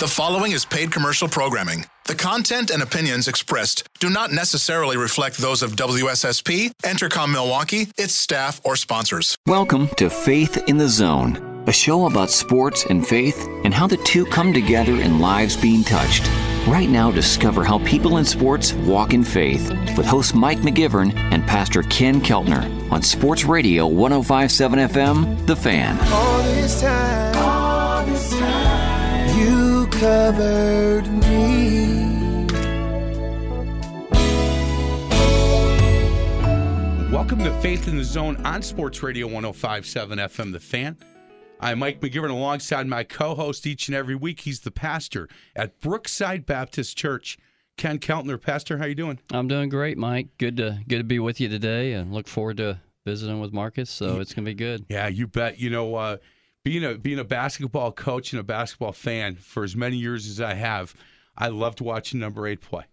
The 0.00 0.08
following 0.08 0.52
is 0.52 0.64
paid 0.64 0.90
commercial 0.90 1.28
programming. 1.28 1.84
The 2.06 2.14
content 2.14 2.70
and 2.70 2.82
opinions 2.82 3.28
expressed 3.28 3.86
do 3.98 4.08
not 4.08 4.32
necessarily 4.32 4.96
reflect 4.96 5.36
those 5.36 5.62
of 5.62 5.72
WSSP, 5.72 6.70
Entercom 6.82 7.30
Milwaukee, 7.30 7.88
its 7.98 8.14
staff, 8.14 8.62
or 8.64 8.76
sponsors. 8.76 9.36
Welcome 9.44 9.88
to 9.98 10.08
Faith 10.08 10.56
in 10.68 10.78
the 10.78 10.88
Zone, 10.88 11.64
a 11.66 11.72
show 11.72 12.06
about 12.06 12.30
sports 12.30 12.86
and 12.86 13.06
faith 13.06 13.46
and 13.62 13.74
how 13.74 13.86
the 13.86 13.98
two 13.98 14.24
come 14.24 14.54
together 14.54 14.94
in 14.94 15.18
lives 15.18 15.54
being 15.54 15.84
touched. 15.84 16.26
Right 16.66 16.88
now, 16.88 17.10
discover 17.10 17.62
how 17.62 17.78
people 17.84 18.16
in 18.16 18.24
sports 18.24 18.72
walk 18.72 19.12
in 19.12 19.22
faith 19.22 19.68
with 19.98 20.06
host 20.06 20.34
Mike 20.34 20.60
McGivern 20.60 21.14
and 21.30 21.46
Pastor 21.46 21.82
Ken 21.82 22.22
Keltner 22.22 22.90
on 22.90 23.02
Sports 23.02 23.44
Radio 23.44 23.86
1057 23.86 24.78
FM, 24.78 25.46
The 25.46 25.56
Fan. 25.56 25.98
Covered 30.00 31.06
me. 31.08 32.46
Welcome 37.12 37.40
to 37.40 37.52
Faith 37.60 37.86
in 37.86 37.98
the 37.98 38.04
Zone 38.04 38.36
on 38.46 38.62
Sports 38.62 39.02
Radio 39.02 39.26
1057 39.26 40.18
FM, 40.18 40.52
The 40.52 40.60
Fan. 40.60 40.96
I'm 41.60 41.80
Mike 41.80 42.00
McGivern 42.00 42.30
alongside 42.30 42.86
my 42.86 43.04
co 43.04 43.34
host 43.34 43.66
each 43.66 43.88
and 43.88 43.94
every 43.94 44.14
week. 44.14 44.40
He's 44.40 44.60
the 44.60 44.70
pastor 44.70 45.28
at 45.54 45.78
Brookside 45.80 46.46
Baptist 46.46 46.96
Church. 46.96 47.36
Ken 47.76 47.98
Keltner, 47.98 48.40
Pastor, 48.40 48.78
how 48.78 48.86
you 48.86 48.94
doing? 48.94 49.18
I'm 49.30 49.48
doing 49.48 49.68
great, 49.68 49.98
Mike. 49.98 50.28
Good 50.38 50.56
to 50.56 50.80
good 50.88 50.98
to 50.98 51.04
be 51.04 51.18
with 51.18 51.42
you 51.42 51.50
today, 51.50 51.92
and 51.92 52.14
look 52.14 52.26
forward 52.26 52.56
to 52.56 52.80
visiting 53.04 53.38
with 53.38 53.52
Marcus. 53.52 53.90
So 53.90 54.20
it's 54.20 54.32
gonna 54.32 54.46
be 54.46 54.54
good. 54.54 54.86
Yeah, 54.88 55.08
you 55.08 55.26
bet. 55.26 55.58
You 55.58 55.68
know, 55.68 55.94
uh, 55.94 56.16
being 56.64 56.84
a 56.84 56.94
being 56.96 57.18
a 57.18 57.24
basketball 57.24 57.92
coach 57.92 58.32
and 58.32 58.40
a 58.40 58.44
basketball 58.44 58.92
fan 58.92 59.34
for 59.36 59.64
as 59.64 59.74
many 59.76 59.96
years 59.96 60.28
as 60.28 60.40
I 60.40 60.54
have, 60.54 60.94
I 61.36 61.48
loved 61.48 61.80
watching 61.80 62.20
number 62.20 62.46
eight 62.46 62.60
play. 62.60 62.84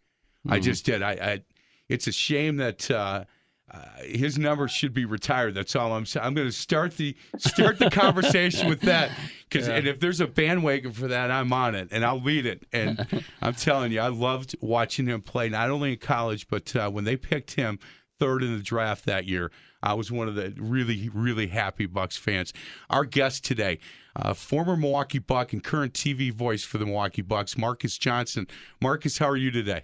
I 0.48 0.56
Mm-hmm. 0.58 0.64
just 0.64 0.86
did. 0.86 1.02
I, 1.02 1.12
I 1.12 1.42
it's 1.90 2.08
a 2.08 2.12
shame 2.12 2.58
that. 2.58 2.90
Uh, 2.90 3.26
uh, 3.70 3.80
his 4.06 4.38
number 4.38 4.66
should 4.70 4.94
be 4.94 5.04
retired. 5.04 5.54
That's 5.54 5.76
all 5.76 5.92
I'm 5.92 6.06
saying. 6.06 6.26
I'm 6.26 6.34
going 6.34 6.48
to 6.48 6.54
start 6.54 6.96
the 6.96 7.18
start 7.38 7.78
the 7.80 7.90
conversation 7.90 8.70
with 8.70 8.80
that 8.84 9.12
because 9.50 9.68
and 9.68 9.86
if 9.86 10.00
there's 10.00 10.22
a 10.22 10.26
bandwagon 10.28 10.94
for 10.94 11.10
that, 11.10 11.32
I'm 11.32 11.52
on 11.52 11.76
it 11.76 11.90
and 11.92 12.06
I'll 12.06 12.22
lead 12.22 12.46
it. 12.46 12.66
And 12.72 13.06
I'm 13.42 13.54
telling 13.56 13.92
you, 13.92 14.00
I 14.00 14.08
loved 14.08 14.56
watching 14.62 15.08
him 15.08 15.22
play 15.22 15.50
not 15.50 15.70
only 15.70 15.92
in 15.92 16.00
college 16.00 16.48
but 16.48 16.74
uh, 16.78 16.90
when 16.90 17.04
they 17.04 17.18
picked 17.18 17.56
him 17.56 17.78
third 18.22 18.42
in 18.42 18.56
the 18.56 18.64
draft 18.64 19.04
that 19.06 19.26
year. 19.26 19.52
I 19.88 19.94
was 19.94 20.12
one 20.12 20.28
of 20.28 20.36
the 20.36 20.54
really, 20.58 21.10
really 21.14 21.48
happy 21.48 21.86
Bucks 21.86 22.18
fans. 22.18 22.52
Our 22.90 23.06
guest 23.06 23.46
today, 23.46 23.80
uh, 24.18 24.34
former 24.34 24.76
Milwaukee 24.76 25.20
Buck 25.20 25.54
and 25.54 25.64
current 25.64 25.94
TV 25.94 26.30
voice 26.30 26.66
for 26.66 26.78
the 26.78 26.86
Milwaukee 26.86 27.22
Bucks, 27.22 27.58
Marques 27.58 27.98
Johnson. 27.98 28.48
Marques, 28.82 29.18
how 29.18 29.30
are 29.30 29.38
you 29.38 29.50
today? 29.50 29.84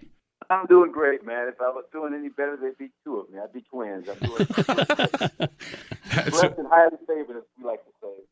I'm 0.50 0.66
doing 0.66 0.92
great, 0.92 1.24
man. 1.24 1.48
If 1.48 1.58
I 1.58 1.70
was 1.70 1.84
doing 1.90 2.12
any 2.12 2.28
better, 2.28 2.58
they'd 2.60 2.76
be 2.76 2.90
two 3.02 3.16
of 3.16 3.30
me. 3.30 3.38
I'd 3.42 3.54
be 3.54 3.62
twins. 3.62 4.06
I'm 4.10 4.18
doing 4.18 4.46
blessed 6.28 6.58
and 6.58 6.68
highly 6.68 6.98
favored, 7.06 7.38
as 7.38 7.44
we 7.58 7.64
like 7.64 7.82
to 7.86 7.90
say. 8.02 8.24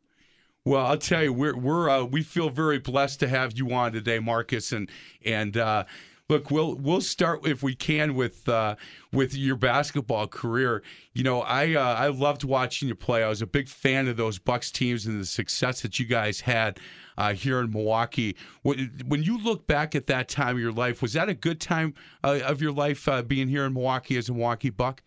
Well, 0.67 0.85
I'll 0.85 0.99
tell 0.99 1.23
you, 1.23 1.33
we're 1.33 1.57
we're 1.57 1.89
uh, 1.89 2.05
we 2.05 2.23
feel 2.23 2.51
very 2.51 2.79
blessed 2.81 3.21
to 3.21 3.29
have 3.29 3.57
you 3.57 3.73
on 3.73 3.93
today, 3.93 4.19
Marques, 4.19 4.73
and 4.73 4.91
and 5.25 5.57
uh, 5.57 5.85
look, 6.33 6.51
we'll 6.51 6.75
we'll 6.77 7.01
start 7.01 7.47
if 7.47 7.63
we 7.63 7.75
can 7.75 8.15
with 8.15 8.49
uh, 8.49 8.77
with 9.13 9.37
your 9.37 9.57
basketball 9.57 10.27
career. 10.27 10.83
You 11.13 11.23
know, 11.25 11.43
I 11.43 11.75
uh, 11.75 11.95
I 11.95 12.09
loved 12.09 12.45
watching 12.45 12.89
you 12.89 12.95
play. 12.95 13.23
I 13.23 13.29
was 13.29 13.43
a 13.43 13.47
big 13.47 13.69
fan 13.69 14.09
of 14.09 14.17
those 14.17 14.39
Bucks 14.39 14.71
teams 14.71 15.07
and 15.07 15.21
the 15.21 15.27
success 15.27 15.83
that 15.83 15.99
you 15.99 16.07
guys 16.07 16.41
had 16.41 16.81
uh, 17.19 17.35
here 17.35 17.61
in 17.61 17.71
Milwaukee. 17.71 18.37
When, 18.63 19.23
you 19.23 19.39
look 19.39 19.67
back 19.67 19.95
at 19.95 20.07
that 20.07 20.29
time 20.29 20.57
of 20.57 20.63
your 20.63 20.73
life, 20.73 21.03
was 21.03 21.13
that 21.13 21.29
a 21.29 21.35
good 21.35 21.61
time 21.61 21.95
uh, 22.25 22.41
of 22.45 22.63
your 22.63 22.73
life 22.73 23.07
uh, 23.07 23.23
being 23.23 23.49
here 23.49 23.65
in 23.67 23.75
Milwaukee 23.75 24.17
as 24.17 24.29
a 24.29 24.33
Milwaukee 24.33 24.71
Buck? 24.71 25.03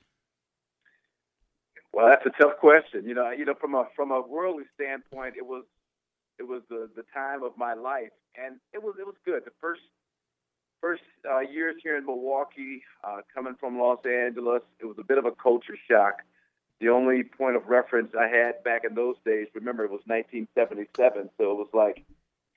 Well, 1.92 2.08
that's 2.08 2.26
a 2.26 2.42
tough 2.42 2.58
question. 2.60 3.06
You 3.06 3.16
know, 3.16 3.32
you 3.32 3.46
know, 3.46 3.56
from 3.60 3.74
a 3.74 3.86
from 3.96 4.12
a 4.12 4.22
worldly 4.22 4.66
standpoint, 4.76 5.36
it 5.38 5.46
was 5.46 5.64
it 6.38 6.44
was 6.44 6.62
the 6.70 6.90
the 6.96 7.04
time 7.14 7.42
of 7.42 7.54
my 7.58 7.74
life, 7.74 8.14
and 8.38 8.58
it 8.74 8.84
was 8.84 8.96
it 9.00 9.06
was 9.06 9.16
good. 9.26 9.44
The 9.46 9.52
first 9.60 9.82
first 10.86 11.02
uh, 11.28 11.40
years 11.40 11.76
here 11.82 11.98
in 11.98 12.06
Milwaukee, 12.06 12.84
uh, 13.04 13.22
coming 13.34 13.56
from 13.60 13.80
Los 13.80 14.06
Angeles, 14.06 14.62
it 14.80 14.86
was 14.86 14.98
a 15.00 15.04
bit 15.04 15.18
of 15.18 15.26
a 15.26 15.32
culture 15.32 15.76
shock. 15.90 16.22
The 16.80 16.90
only 16.90 17.24
point 17.24 17.56
of 17.56 17.68
reference 17.68 18.14
I 18.14 18.28
had 18.28 18.64
back 18.64 18.84
in 18.88 18.94
those 18.94 19.16
days, 19.26 19.48
remember, 19.56 19.84
it 19.86 19.90
was 19.90 20.02
1977, 20.06 21.32
so 21.40 21.52
it 21.52 21.58
was 21.58 21.70
like 21.74 22.06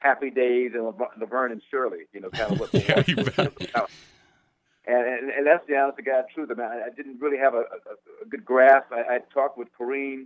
Happy 0.00 0.28
Days 0.28 0.72
and 0.74 0.84
Lav- 0.84 1.16
Laverne 1.18 1.52
and 1.52 1.62
Shirley. 1.70 2.00
You 2.12 2.20
know, 2.20 2.28
kind 2.28 2.52
of 2.52 2.60
what 2.60 2.70
the 2.72 2.80
Yeah, 2.80 3.02
you 3.06 3.16
and, 4.86 5.06
and, 5.06 5.30
and 5.30 5.46
that's 5.46 5.66
the 5.66 5.76
honest 5.76 5.96
to 5.96 6.02
God 6.02 6.24
truth. 6.34 6.50
I 6.50 6.54
mean, 6.54 6.66
I, 6.66 6.88
I 6.88 6.90
didn't 6.94 7.20
really 7.20 7.38
have 7.38 7.54
a, 7.54 7.64
a, 7.64 8.22
a 8.24 8.28
good 8.28 8.44
grasp. 8.44 8.92
I, 8.92 9.14
I 9.14 9.18
talked 9.32 9.56
with 9.56 9.68
Kareem, 9.80 10.24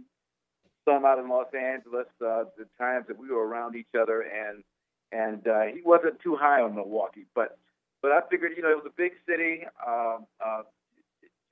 some 0.85 1.05
out 1.05 1.21
in 1.21 1.29
Los 1.29 1.55
Angeles, 1.55 2.09
uh, 2.21 2.45
the 2.59 2.67
times 2.79 3.07
that 3.07 3.19
we 3.19 3.29
were 3.29 3.47
around 3.47 3.77
each 3.77 3.95
other, 3.97 4.23
and 4.23 4.65
and 5.13 5.47
uh, 5.47 5.63
he 5.73 5.83
wasn't 5.85 6.19
too 6.21 6.35
high 6.35 6.63
on 6.63 6.75
Milwaukee. 6.75 7.27
But 7.33 7.59
but 8.03 8.13
I 8.13 8.21
figured, 8.31 8.53
you 8.57 8.63
know, 8.63 8.71
it 8.71 8.77
was 8.77 8.87
a 8.87 8.97
big 8.97 9.13
city. 9.29 9.65
Um, 9.87 10.27
uh, 10.45 10.63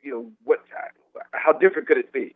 you 0.03 0.11
know, 0.13 0.33
what? 0.45 0.61
How 1.33 1.53
different 1.53 1.89
could 1.89 1.99
it 1.99 2.13
be? 2.13 2.35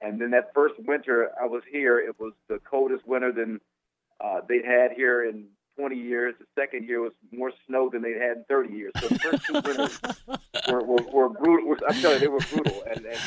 And 0.00 0.20
then 0.20 0.30
that 0.32 0.52
first 0.54 0.74
winter 0.78 1.30
I 1.40 1.46
was 1.46 1.62
here, 1.70 1.98
it 1.98 2.18
was 2.20 2.32
the 2.48 2.58
coldest 2.68 3.06
winter 3.06 3.32
than 3.32 3.60
uh, 4.20 4.40
they'd 4.48 4.64
had 4.64 4.92
here 4.92 5.24
in 5.24 5.46
20 5.78 5.96
years. 5.96 6.34
The 6.38 6.46
second 6.60 6.86
year 6.86 7.00
was 7.00 7.12
more 7.32 7.52
snow 7.66 7.88
than 7.90 8.02
they'd 8.02 8.20
had 8.20 8.38
in 8.38 8.44
30 8.48 8.74
years. 8.74 8.92
So 9.00 9.08
the 9.08 9.18
first 9.18 9.44
two 9.46 9.52
winters 9.54 10.00
were, 10.68 10.84
were, 10.84 11.02
were 11.12 11.28
brutal. 11.28 11.68
were- 11.68 11.78
I'm 11.88 12.00
telling 12.00 12.16
you, 12.16 12.20
they 12.20 12.28
were 12.28 12.40
brutal. 12.52 12.82
And 12.94 13.06
and, 13.06 13.18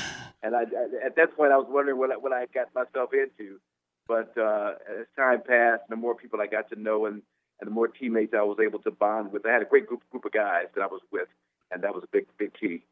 and 0.43 0.55
I, 0.55 0.61
I, 0.61 1.05
at 1.05 1.15
that 1.15 1.35
point, 1.35 1.51
I 1.51 1.57
was 1.57 1.67
wondering 1.69 1.97
what 1.97 2.11
I, 2.11 2.17
what 2.17 2.31
I 2.33 2.45
got 2.53 2.73
myself 2.75 3.09
into. 3.13 3.59
But 4.07 4.37
uh, 4.37 4.73
as 4.99 5.07
time 5.17 5.41
passed, 5.47 5.83
the 5.89 5.95
more 5.95 6.15
people 6.15 6.39
I 6.41 6.47
got 6.47 6.69
to 6.69 6.79
know, 6.79 7.05
and, 7.07 7.21
and 7.59 7.67
the 7.67 7.73
more 7.73 7.87
teammates 7.87 8.33
I 8.33 8.43
was 8.43 8.57
able 8.63 8.79
to 8.79 8.91
bond 8.91 9.31
with, 9.31 9.45
I 9.45 9.51
had 9.51 9.61
a 9.61 9.65
great 9.65 9.87
group 9.87 10.01
group 10.11 10.25
of 10.25 10.31
guys 10.31 10.65
that 10.75 10.81
I 10.81 10.87
was 10.87 11.01
with, 11.11 11.27
and 11.71 11.83
that 11.83 11.93
was 11.93 12.03
a 12.03 12.07
big 12.11 12.25
big 12.37 12.53
key. 12.53 12.83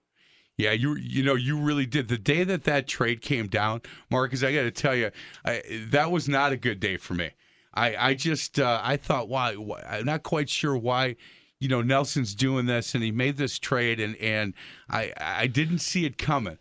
Yeah, 0.57 0.71
you 0.71 0.95
you 0.95 1.23
know 1.23 1.35
you 1.35 1.59
really 1.59 1.85
did. 1.85 2.07
The 2.07 2.17
day 2.17 2.43
that 2.45 2.63
that 2.63 2.87
trade 2.87 3.21
came 3.21 3.47
down, 3.47 3.81
Marques, 4.09 4.43
I 4.43 4.53
got 4.53 4.63
to 4.63 4.71
tell 4.71 4.95
you, 4.95 5.11
I, 5.43 5.61
that 5.89 6.11
was 6.11 6.29
not 6.29 6.51
a 6.51 6.57
good 6.57 6.79
day 6.79 6.97
for 6.97 7.13
me. 7.13 7.31
I 7.73 7.95
I 7.95 8.13
just 8.13 8.59
uh, 8.59 8.79
I 8.83 8.97
thought 8.97 9.27
why, 9.27 9.55
why 9.55 9.81
I'm 9.87 10.05
not 10.05 10.23
quite 10.23 10.49
sure 10.49 10.77
why 10.77 11.17
you 11.59 11.67
know 11.67 11.81
Nelson's 11.81 12.33
doing 12.33 12.65
this 12.65 12.95
and 12.95 13.03
he 13.03 13.11
made 13.11 13.37
this 13.37 13.59
trade 13.59 13.99
and 13.99 14.15
and 14.17 14.53
I 14.89 15.11
I 15.17 15.47
didn't 15.47 15.79
see 15.79 16.05
it 16.05 16.17
coming. 16.17 16.57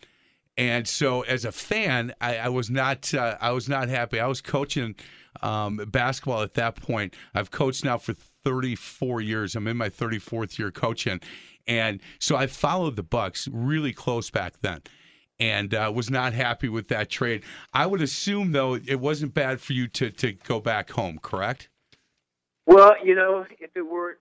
And 0.56 0.86
so, 0.86 1.22
as 1.22 1.44
a 1.44 1.50
fan, 1.50 2.14
I, 2.20 2.36
I 2.36 2.48
was 2.48 2.70
not 2.70 3.12
uh, 3.12 3.36
I 3.40 3.50
was 3.50 3.68
not 3.68 3.88
happy. 3.88 4.20
I 4.20 4.26
was 4.26 4.40
coaching 4.40 4.94
um, 5.44 5.76
basketball 5.76 6.42
at 6.42 6.54
that 6.54 6.76
point. 6.76 7.14
I've 7.34 7.50
coached 7.50 7.84
now 7.84 7.98
for 7.98 8.14
34 8.44 9.20
years. 9.20 9.54
I'm 9.54 9.66
in 9.68 9.76
my 9.76 9.90
34th 9.90 10.58
year 10.58 10.70
coaching, 10.70 11.20
and 11.66 12.00
so 12.18 12.36
I 12.36 12.46
followed 12.46 12.96
the 12.96 13.02
Bucks 13.02 13.48
really 13.52 13.92
close 13.92 14.30
back 14.30 14.54
then, 14.62 14.80
and 15.38 15.74
uh, 15.74 15.92
was 15.94 16.10
not 16.10 16.32
happy 16.32 16.68
with 16.68 16.88
that 16.88 17.10
trade. 17.10 17.44
I 17.72 17.86
would 17.86 18.02
assume 18.02 18.52
though 18.52 18.74
it 18.74 19.00
wasn't 19.00 19.34
bad 19.34 19.60
for 19.60 19.74
you 19.74 19.86
to 19.88 20.10
to 20.10 20.32
go 20.32 20.60
back 20.60 20.90
home, 20.90 21.18
correct? 21.22 21.68
Well, 22.66 22.94
you 23.04 23.14
know, 23.14 23.44
if 23.60 23.70
it 23.76 23.82
were 23.82 24.18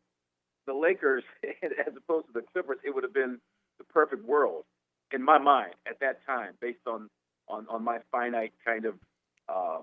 the 0.68 0.74
Lakers 0.74 1.24
as 1.64 1.94
opposed 1.96 2.28
to 2.28 2.34
the 2.34 2.44
Clippers, 2.54 2.80
it 2.84 2.94
would 2.94 3.04
have 3.04 3.14
been 3.14 3.40
the 3.78 3.86
perfect 3.86 4.26
world 4.26 4.66
in 5.12 5.24
my 5.24 5.38
mind 5.38 5.74
at 5.88 6.00
that 6.02 6.26
time, 6.26 6.54
based 6.60 6.86
on 6.86 7.10
on, 7.48 7.66
on 7.70 7.84
my 7.84 8.00
finite 8.12 8.54
kind 8.66 8.86
of 8.86 8.96
uh, 9.50 9.80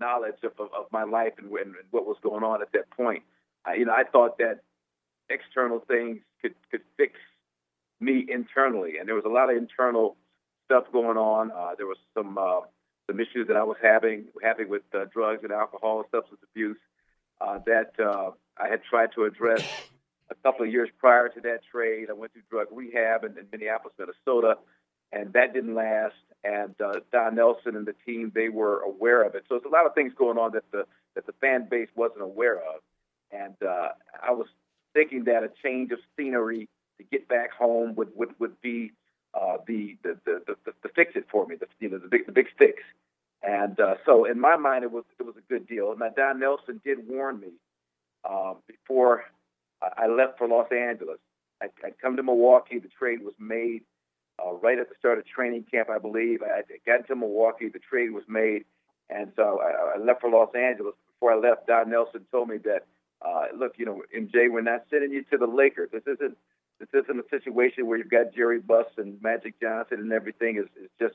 knowledge 0.00 0.42
of, 0.42 0.52
of, 0.58 0.68
of 0.76 0.86
my 0.92 1.04
life 1.04 1.32
and, 1.38 1.50
and 1.52 1.74
what 1.90 2.06
was 2.06 2.16
going 2.22 2.44
on 2.44 2.62
at 2.62 2.72
that 2.72 2.90
point. 2.90 3.22
I, 3.64 3.74
you 3.74 3.84
know, 3.84 3.92
I 3.92 4.04
thought 4.04 4.38
that 4.38 4.60
external 5.28 5.80
things 5.80 6.18
could 6.42 6.54
could 6.70 6.82
fix 6.96 7.14
me 8.00 8.26
internally, 8.28 8.98
and 8.98 9.08
there 9.08 9.14
was 9.14 9.24
a 9.24 9.28
lot 9.28 9.50
of 9.50 9.56
internal 9.56 10.16
stuff 10.66 10.84
going 10.92 11.16
on. 11.16 11.50
Uh, 11.50 11.74
there 11.76 11.86
was 11.86 11.98
some 12.16 12.38
uh, 12.38 12.60
some 13.06 13.20
issues 13.20 13.48
that 13.48 13.56
I 13.56 13.64
was 13.64 13.76
having 13.82 14.26
having 14.42 14.68
with 14.68 14.82
uh, 14.94 15.04
drugs 15.12 15.42
and 15.42 15.52
alcohol 15.52 15.98
and 15.98 16.06
substance 16.10 16.40
abuse 16.50 16.78
uh, 17.40 17.58
that 17.66 17.92
uh, 17.98 18.30
I 18.58 18.68
had 18.68 18.82
tried 18.84 19.10
to 19.14 19.24
address 19.24 19.62
a 20.30 20.34
couple 20.36 20.66
of 20.66 20.72
years 20.72 20.88
prior 20.98 21.28
to 21.28 21.40
that 21.42 21.60
trade. 21.70 22.08
I 22.10 22.14
went 22.14 22.32
through 22.32 22.42
drug 22.50 22.68
rehab 22.70 23.24
in, 23.24 23.38
in 23.38 23.46
Minneapolis, 23.52 23.94
Minnesota, 23.98 24.58
and 25.12 25.32
that 25.32 25.52
didn't 25.52 25.74
last. 25.74 26.14
And 26.44 26.74
uh, 26.80 27.00
Don 27.10 27.36
Nelson 27.36 27.74
and 27.74 27.86
the 27.86 27.94
team 28.06 28.30
they 28.34 28.50
were 28.50 28.80
aware 28.80 29.22
of 29.22 29.34
it. 29.34 29.44
So 29.48 29.54
there's 29.54 29.64
a 29.64 29.74
lot 29.74 29.86
of 29.86 29.94
things 29.94 30.12
going 30.16 30.38
on 30.38 30.52
that 30.52 30.70
the 30.72 30.86
that 31.14 31.26
the 31.26 31.32
fan 31.40 31.68
base 31.70 31.88
wasn't 31.96 32.22
aware 32.22 32.56
of. 32.56 32.80
And 33.32 33.54
uh, 33.66 33.88
I 34.22 34.32
was 34.32 34.46
thinking 34.92 35.24
that 35.24 35.42
a 35.42 35.50
change 35.62 35.90
of 35.90 35.98
scenery 36.16 36.68
to 36.98 37.04
get 37.04 37.28
back 37.28 37.52
home 37.52 37.94
would 37.94 38.10
would, 38.14 38.38
would 38.38 38.60
be 38.60 38.92
uh, 39.32 39.56
the, 39.66 39.96
the, 40.02 40.18
the 40.26 40.42
the 40.46 40.72
the 40.82 40.88
fix 40.94 41.12
it 41.16 41.26
for 41.30 41.46
me, 41.46 41.56
the 41.56 41.66
you 41.80 41.88
know 41.88 41.98
the 41.98 42.08
big 42.08 42.26
the 42.26 42.32
big 42.32 42.46
fix. 42.58 42.82
And 43.42 43.78
uh, 43.80 43.96
so 44.06 44.24
in 44.24 44.38
my 44.38 44.56
mind, 44.56 44.84
it 44.84 44.92
was 44.92 45.04
it 45.18 45.24
was 45.24 45.36
a 45.36 45.52
good 45.52 45.66
deal. 45.66 45.96
Now 45.96 46.10
Don 46.10 46.40
Nelson 46.40 46.80
did 46.84 47.08
warn 47.08 47.40
me 47.40 47.52
uh, 48.28 48.54
before 48.66 49.24
I 49.96 50.06
left 50.06 50.38
for 50.38 50.48
Los 50.48 50.70
Angeles. 50.72 51.18
I, 51.62 51.66
I'd 51.84 51.98
come 51.98 52.16
to 52.16 52.22
Milwaukee. 52.22 52.78
The 52.78 52.88
trade 52.88 53.22
was 53.22 53.34
made 53.38 53.82
uh, 54.42 54.52
right 54.54 54.78
at 54.78 54.88
the 54.88 54.94
start 54.98 55.18
of 55.18 55.26
training 55.26 55.64
camp, 55.70 55.90
I 55.90 55.98
believe. 55.98 56.42
I 56.42 56.62
got 56.86 57.00
into 57.00 57.16
Milwaukee. 57.16 57.68
The 57.68 57.78
trade 57.78 58.10
was 58.10 58.24
made, 58.28 58.64
and 59.10 59.32
so 59.36 59.60
I, 59.60 59.96
I 59.96 59.98
left 60.02 60.20
for 60.20 60.30
Los 60.30 60.54
Angeles. 60.54 60.94
Before 61.08 61.32
I 61.32 61.36
left, 61.36 61.66
Don 61.66 61.90
Nelson 61.90 62.26
told 62.30 62.48
me 62.48 62.58
that, 62.64 62.86
uh, 63.24 63.46
look, 63.56 63.74
you 63.76 63.86
know, 63.86 64.02
MJ, 64.16 64.50
we're 64.50 64.60
not 64.60 64.84
sending 64.90 65.12
you 65.12 65.24
to 65.30 65.38
the 65.38 65.46
Lakers. 65.46 65.90
This 65.92 66.02
isn't 66.06 66.36
this 66.80 66.88
isn't 67.04 67.18
a 67.18 67.28
situation 67.30 67.86
where 67.86 67.98
you've 67.98 68.10
got 68.10 68.34
Jerry 68.34 68.58
Buss 68.58 68.86
and 68.98 69.20
Magic 69.22 69.60
Johnson 69.60 70.00
and 70.00 70.12
everything 70.12 70.56
is, 70.56 70.66
is 70.82 70.90
just 70.98 71.14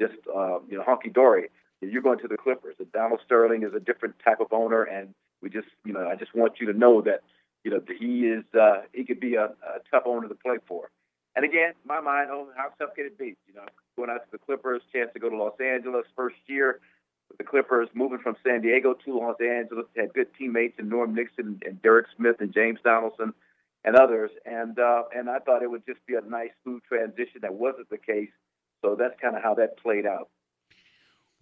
just 0.00 0.14
uh, 0.34 0.58
you 0.68 0.78
know 0.78 0.84
honky 0.84 1.12
dory. 1.12 1.48
You're 1.80 2.02
going 2.02 2.20
to 2.20 2.28
the 2.28 2.36
Clippers. 2.36 2.76
And 2.78 2.90
Donald 2.92 3.20
Sterling 3.24 3.64
is 3.64 3.74
a 3.74 3.80
different 3.80 4.14
type 4.24 4.40
of 4.40 4.52
owner, 4.52 4.84
and 4.84 5.14
we 5.42 5.50
just 5.50 5.68
you 5.84 5.92
know 5.92 6.06
I 6.06 6.14
just 6.16 6.34
want 6.34 6.60
you 6.60 6.72
to 6.72 6.78
know 6.78 7.02
that 7.02 7.22
you 7.64 7.70
know 7.70 7.80
he 7.98 8.26
is 8.26 8.44
uh, 8.58 8.82
he 8.92 9.04
could 9.04 9.20
be 9.20 9.34
a, 9.34 9.46
a 9.46 9.80
tough 9.90 10.04
owner 10.06 10.28
to 10.28 10.34
play 10.34 10.58
for. 10.66 10.90
And 11.34 11.44
again, 11.44 11.72
my 11.84 12.00
mind, 12.00 12.28
oh, 12.30 12.48
how 12.56 12.68
tough 12.78 12.94
can 12.94 13.06
it 13.06 13.18
be? 13.18 13.36
You 13.46 13.54
know, 13.54 13.64
going 13.96 14.10
out 14.10 14.24
to 14.24 14.30
the 14.30 14.38
Clippers, 14.38 14.82
chance 14.92 15.10
to 15.14 15.20
go 15.20 15.30
to 15.30 15.36
Los 15.36 15.58
Angeles, 15.60 16.04
first 16.14 16.36
year 16.46 16.80
with 17.28 17.38
the 17.38 17.44
Clippers, 17.44 17.88
moving 17.94 18.18
from 18.18 18.36
San 18.44 18.60
Diego 18.60 18.94
to 19.04 19.18
Los 19.18 19.36
Angeles, 19.40 19.86
had 19.96 20.12
good 20.12 20.28
teammates 20.38 20.78
in 20.78 20.88
Norm 20.88 21.14
Nixon 21.14 21.60
and 21.64 21.80
Derek 21.80 22.06
Smith 22.16 22.36
and 22.40 22.52
James 22.52 22.80
Donaldson 22.84 23.32
and 23.84 23.96
others. 23.96 24.30
And 24.44 24.78
uh, 24.78 25.04
and 25.14 25.30
I 25.30 25.38
thought 25.38 25.62
it 25.62 25.70
would 25.70 25.86
just 25.86 26.04
be 26.06 26.14
a 26.14 26.20
nice, 26.20 26.50
smooth 26.62 26.82
transition. 26.86 27.40
That 27.42 27.54
wasn't 27.54 27.88
the 27.88 27.98
case. 27.98 28.30
So 28.84 28.96
that's 28.98 29.18
kind 29.20 29.36
of 29.36 29.42
how 29.42 29.54
that 29.54 29.78
played 29.78 30.06
out. 30.06 30.28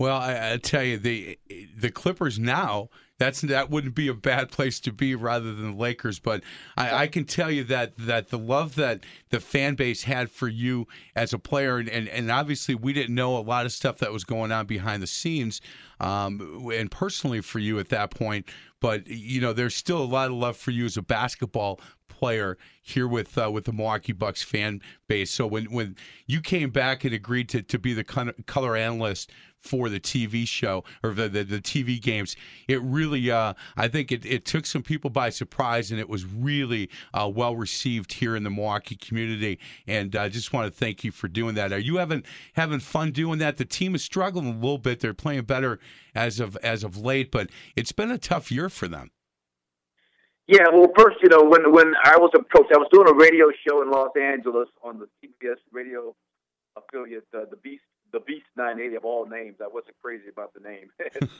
Well, 0.01 0.17
I, 0.17 0.53
I, 0.53 0.57
tell 0.57 0.83
you, 0.83 0.97
the 0.97 1.39
the 1.77 1.91
Clippers 1.91 2.39
now 2.39 2.89
that's 3.19 3.43
that 3.43 3.69
wouldn't 3.69 3.95
be 3.95 4.09
a 4.09 4.15
bad 4.15 4.51
place 4.51 4.81
to 4.81 4.93
be 4.93 5.15
rather 5.15 5.53
than 5.53 5.73
the 5.73 5.77
Lakers. 5.77 6.19
But 6.19 6.43
I, 6.79 7.03
I 7.03 7.07
can 7.07 7.27
tell 7.27 7.51
you 7.51 7.65
that 7.65 7.99
that 7.99 8.31
the 8.31 8.39
love 8.39 8.77
that 8.77 9.05
the 9.29 9.41
fan 9.41 9.75
base 9.75 10.03
had 10.05 10.31
for 10.31 10.49
you 10.49 10.89
as 11.15 11.35
a 11.35 11.39
player, 11.39 11.77
and, 11.77 11.87
and, 11.91 12.09
and 12.09 12.31
obviously 12.31 12.75
we 12.75 12.95
didn't 12.95 13.15
know 13.15 13.37
a 13.37 13.45
lot 13.45 13.67
of 13.67 13.73
stuff 13.73 13.99
that 13.99 14.11
was 14.11 14.25
going 14.25 14.51
on 14.53 14.65
behind 14.65 15.03
the 15.03 15.07
scenes, 15.07 15.61
um, 16.01 16.71
and 16.73 16.91
personally 16.91 17.43
for 17.43 17.59
you 17.59 17.79
at 17.79 17.91
that 17.91 18.11
point. 18.11 18.49
But 18.81 19.07
you 19.07 19.43
know, 19.43 19.53
there's 19.53 19.77
still 19.77 20.03
a 20.03 20.05
lot 20.05 20.29
of 20.29 20.33
love 20.33 20.57
for 20.57 20.71
you 20.71 20.87
as 20.87 20.97
a 20.97 21.03
basketball 21.03 21.79
player 22.09 22.57
here 22.81 23.07
with 23.07 23.37
uh, 23.37 23.51
with 23.51 23.67
the 23.67 23.73
Milwaukee 23.73 24.13
Bucks 24.13 24.43
fan 24.43 24.81
base. 25.09 25.31
So 25.31 25.47
when 25.47 25.67
when 25.67 25.97
you 26.27 26.41
came 26.41 26.71
back 26.71 27.05
and 27.05 27.13
agreed 27.13 27.51
to, 27.51 27.61
to 27.61 27.79
be 27.79 27.93
the 27.93 28.05
color 28.05 28.77
analyst 28.77 29.31
for 29.61 29.89
the 29.89 30.01
TV 30.01 30.47
show 30.47 30.85
or 31.03 31.13
the, 31.13 31.29
the, 31.29 31.45
the 31.45 31.61
TV 31.61 32.01
games, 32.01 32.37
it 32.69 32.81
really 32.83 33.31
uh, 33.31 33.55
I 33.77 33.89
think 33.89 34.13
it, 34.13 34.25
it 34.25 34.45
took 34.45 34.67
some 34.67 34.83
people 34.83 35.11
by 35.11 35.31
surprise 35.31 35.91
and 35.91 36.01
it 36.01 36.09
was 36.09 36.25
really 36.25 36.91
uh, 37.15 37.31
well 37.33 37.57
received 37.57 38.13
here 38.13 38.37
in 38.37 38.43
the 38.43 38.51
Milwaukee 38.51 38.97
community. 38.97 39.59
And 39.87 40.17
I 40.17 40.29
just 40.29 40.53
want 40.53 40.73
to 40.73 40.79
thank 40.79 41.05
you 41.05 41.13
for 41.13 41.29
doing 41.29 41.55
that. 41.55 41.73
Are 41.73 41.79
you 41.79 41.97
having 41.97 42.25
having 42.55 42.81
fun 42.81 43.13
doing 43.13 43.39
that? 43.39 43.57
The 43.57 43.65
team 43.65 43.95
is 43.95 44.03
struggling 44.03 44.47
a 44.47 44.55
little 44.55 44.79
bit. 44.79 45.01
They're 45.01 45.15
playing 45.15 45.43
better 45.43 45.79
as 46.15 46.41
of 46.41 46.57
as 46.63 46.85
of 46.85 46.97
late, 46.97 47.31
but 47.31 47.51
it's 47.77 47.93
been 47.93 48.11
a 48.11 48.19
tough 48.19 48.51
year 48.51 48.69
for 48.69 48.89
them. 48.89 49.11
Yeah, 50.47 50.67
well, 50.73 50.89
first, 50.99 51.19
you 51.23 51.29
know, 51.29 51.45
when 51.45 51.71
when 51.73 51.95
I 52.03 52.17
was 52.17 52.33
a 52.35 52.43
coach, 52.43 52.67
I 52.75 52.79
was 52.79 52.89
doing 52.91 53.09
a 53.09 53.15
radio 53.15 53.47
show 53.67 53.83
in 53.83 53.91
Los 53.91 54.11
Angeles 54.21 54.69
on 54.83 54.99
the 54.99 55.07
CBS 55.23 55.59
radio 55.71 56.15
affiliate, 56.77 57.27
uh, 57.33 57.45
the 57.51 57.57
Beast, 57.57 57.85
the 58.13 58.21
Beast 58.21 58.47
980 58.57 58.97
of 58.97 59.05
all 59.05 59.27
names. 59.27 59.57
I 59.63 59.69
wasn't 59.69 59.97
crazy 60.03 60.29
about 60.29 60.53
the 60.55 60.61
name, 60.61 60.91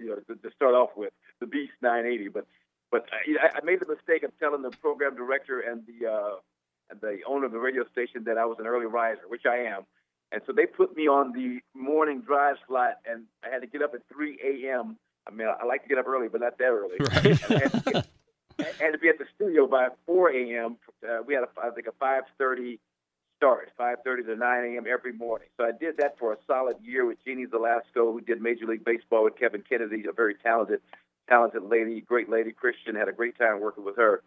you 0.00 0.08
know, 0.08 0.16
to, 0.16 0.34
to, 0.34 0.50
start 0.54 0.74
off 0.74 0.90
with 0.96 1.12
the 1.40 1.46
Beast 1.46 1.72
980. 1.82 2.28
But 2.28 2.46
but 2.90 3.08
I, 3.12 3.58
I, 3.58 3.64
made 3.64 3.80
the 3.80 3.86
mistake 3.86 4.22
of 4.22 4.36
telling 4.38 4.62
the 4.62 4.70
program 4.70 5.14
director 5.14 5.60
and 5.60 5.82
the 5.86 6.10
uh, 6.10 6.36
and 6.90 7.00
the 7.00 7.20
owner 7.26 7.46
of 7.46 7.52
the 7.52 7.58
radio 7.58 7.84
station 7.92 8.24
that 8.24 8.38
I 8.38 8.44
was 8.44 8.58
an 8.58 8.66
early 8.66 8.86
riser, 8.86 9.22
which 9.28 9.46
I 9.46 9.58
am. 9.58 9.84
And 10.32 10.42
so 10.46 10.52
they 10.52 10.66
put 10.66 10.96
me 10.96 11.08
on 11.08 11.32
the 11.32 11.60
morning 11.74 12.20
drive 12.20 12.56
slot, 12.66 12.98
and 13.04 13.24
I 13.44 13.52
had 13.52 13.62
to 13.62 13.66
get 13.66 13.82
up 13.82 13.94
at 13.94 14.02
3 14.12 14.38
a.m. 14.44 14.96
I 15.26 15.32
mean, 15.32 15.48
I 15.48 15.64
like 15.64 15.82
to 15.82 15.88
get 15.88 15.98
up 15.98 16.06
early, 16.06 16.28
but 16.28 16.40
not 16.40 16.56
that 16.58 16.64
early. 16.64 16.96
Right 17.00 18.04
had 18.80 18.92
to 18.92 18.98
be 18.98 19.08
at 19.08 19.18
the 19.18 19.26
studio 19.34 19.66
by 19.66 19.88
4 20.06 20.30
a.m. 20.30 20.76
Uh, 21.06 21.18
we 21.26 21.34
had, 21.34 21.44
a, 21.44 21.48
I 21.62 21.70
think, 21.70 21.86
a 21.86 22.04
5:30 22.04 22.78
start, 23.40 23.72
5:30 23.78 24.26
to 24.26 24.36
9 24.36 24.64
a.m. 24.64 24.84
every 24.86 25.14
morning. 25.14 25.48
So 25.56 25.64
I 25.64 25.72
did 25.72 25.96
that 25.96 26.18
for 26.18 26.34
a 26.34 26.36
solid 26.46 26.76
year 26.82 27.06
with 27.06 27.24
Jeannie 27.24 27.46
Zelasko, 27.46 28.12
who 28.12 28.20
did 28.20 28.42
Major 28.42 28.66
League 28.66 28.84
Baseball 28.84 29.24
with 29.24 29.38
Kevin 29.38 29.62
Kennedy, 29.66 30.04
a 30.06 30.12
very 30.12 30.34
talented, 30.34 30.80
talented 31.26 31.62
lady, 31.62 32.02
great 32.02 32.28
lady. 32.28 32.52
Christian 32.52 32.94
had 32.94 33.08
a 33.08 33.12
great 33.12 33.38
time 33.38 33.60
working 33.60 33.84
with 33.84 33.96
her. 33.96 34.22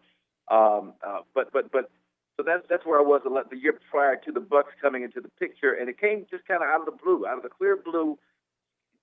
Um, 0.50 0.94
uh, 1.06 1.20
but 1.32 1.52
but 1.52 1.70
but 1.70 1.90
so 2.36 2.42
that's 2.44 2.66
that's 2.68 2.84
where 2.84 2.98
I 2.98 3.02
was 3.02 3.22
the 3.24 3.56
year 3.56 3.78
prior 3.88 4.16
to 4.16 4.32
the 4.32 4.40
Bucks 4.40 4.72
coming 4.82 5.04
into 5.04 5.20
the 5.20 5.30
picture, 5.38 5.72
and 5.72 5.88
it 5.88 6.00
came 6.00 6.26
just 6.28 6.44
kind 6.46 6.62
of 6.62 6.68
out 6.68 6.80
of 6.80 6.86
the 6.86 6.98
blue, 7.00 7.24
out 7.24 7.36
of 7.36 7.44
the 7.44 7.48
clear 7.48 7.76
blue 7.76 8.18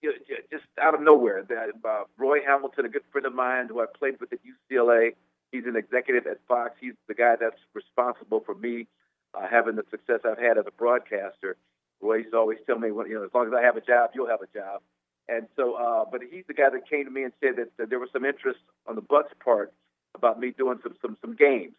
just 0.04 0.66
out 0.82 0.94
of 0.94 1.02
nowhere. 1.02 1.46
Uh, 1.86 2.04
Roy 2.18 2.40
Hamilton, 2.46 2.86
a 2.86 2.90
good 2.90 3.04
friend 3.12 3.26
of 3.26 3.34
mine 3.34 3.68
who 3.70 3.82
I 3.82 3.86
played 3.86 4.20
with 4.20 4.34
at 4.34 4.40
UCLA, 4.44 5.12
he's 5.52 5.66
an 5.66 5.76
executive 5.76 6.26
at 6.28 6.40
Fox. 6.48 6.72
He's 6.82 6.96
the 7.08 7.14
guy 7.14 7.36
that's 7.40 7.62
responsible 7.74 8.42
for 8.46 8.56
me 8.56 8.88
uh, 9.34 9.48
having 9.50 9.76
the 9.76 9.84
success 9.90 10.20
I've 10.26 10.40
had 10.40 10.58
as 10.58 10.66
a 10.68 10.72
broadcaster. 10.72 11.58
Roy 12.02 12.18
used 12.18 12.32
to 12.32 12.38
always 12.38 12.60
tell 12.66 12.80
me, 12.80 12.92
well, 12.92 13.08
you 13.08 13.16
know, 13.16 13.24
as 13.24 13.30
long 13.34 13.48
as 13.48 13.54
I 13.54 13.62
have 13.62 13.78
a 13.78 13.82
job, 13.82 14.12
you'll 14.14 14.28
have 14.28 14.42
a 14.42 14.58
job. 14.58 14.82
And 15.30 15.48
so, 15.56 15.76
uh, 15.76 16.06
but 16.12 16.22
he's 16.30 16.44
the 16.48 16.54
guy 16.54 16.70
that 16.70 16.90
came 16.90 17.06
to 17.06 17.12
me 17.12 17.24
and 17.24 17.34
said 17.40 17.56
that, 17.58 17.72
that 17.78 17.90
there 17.90 18.00
was 18.00 18.10
some 18.12 18.26
interest 18.26 18.60
on 18.88 18.96
the 18.96 19.02
Bucks' 19.02 19.34
part 19.44 19.72
about 20.16 20.40
me 20.40 20.52
doing 20.52 20.80
some 20.84 20.96
some 21.02 21.18
some 21.22 21.36
games. 21.36 21.76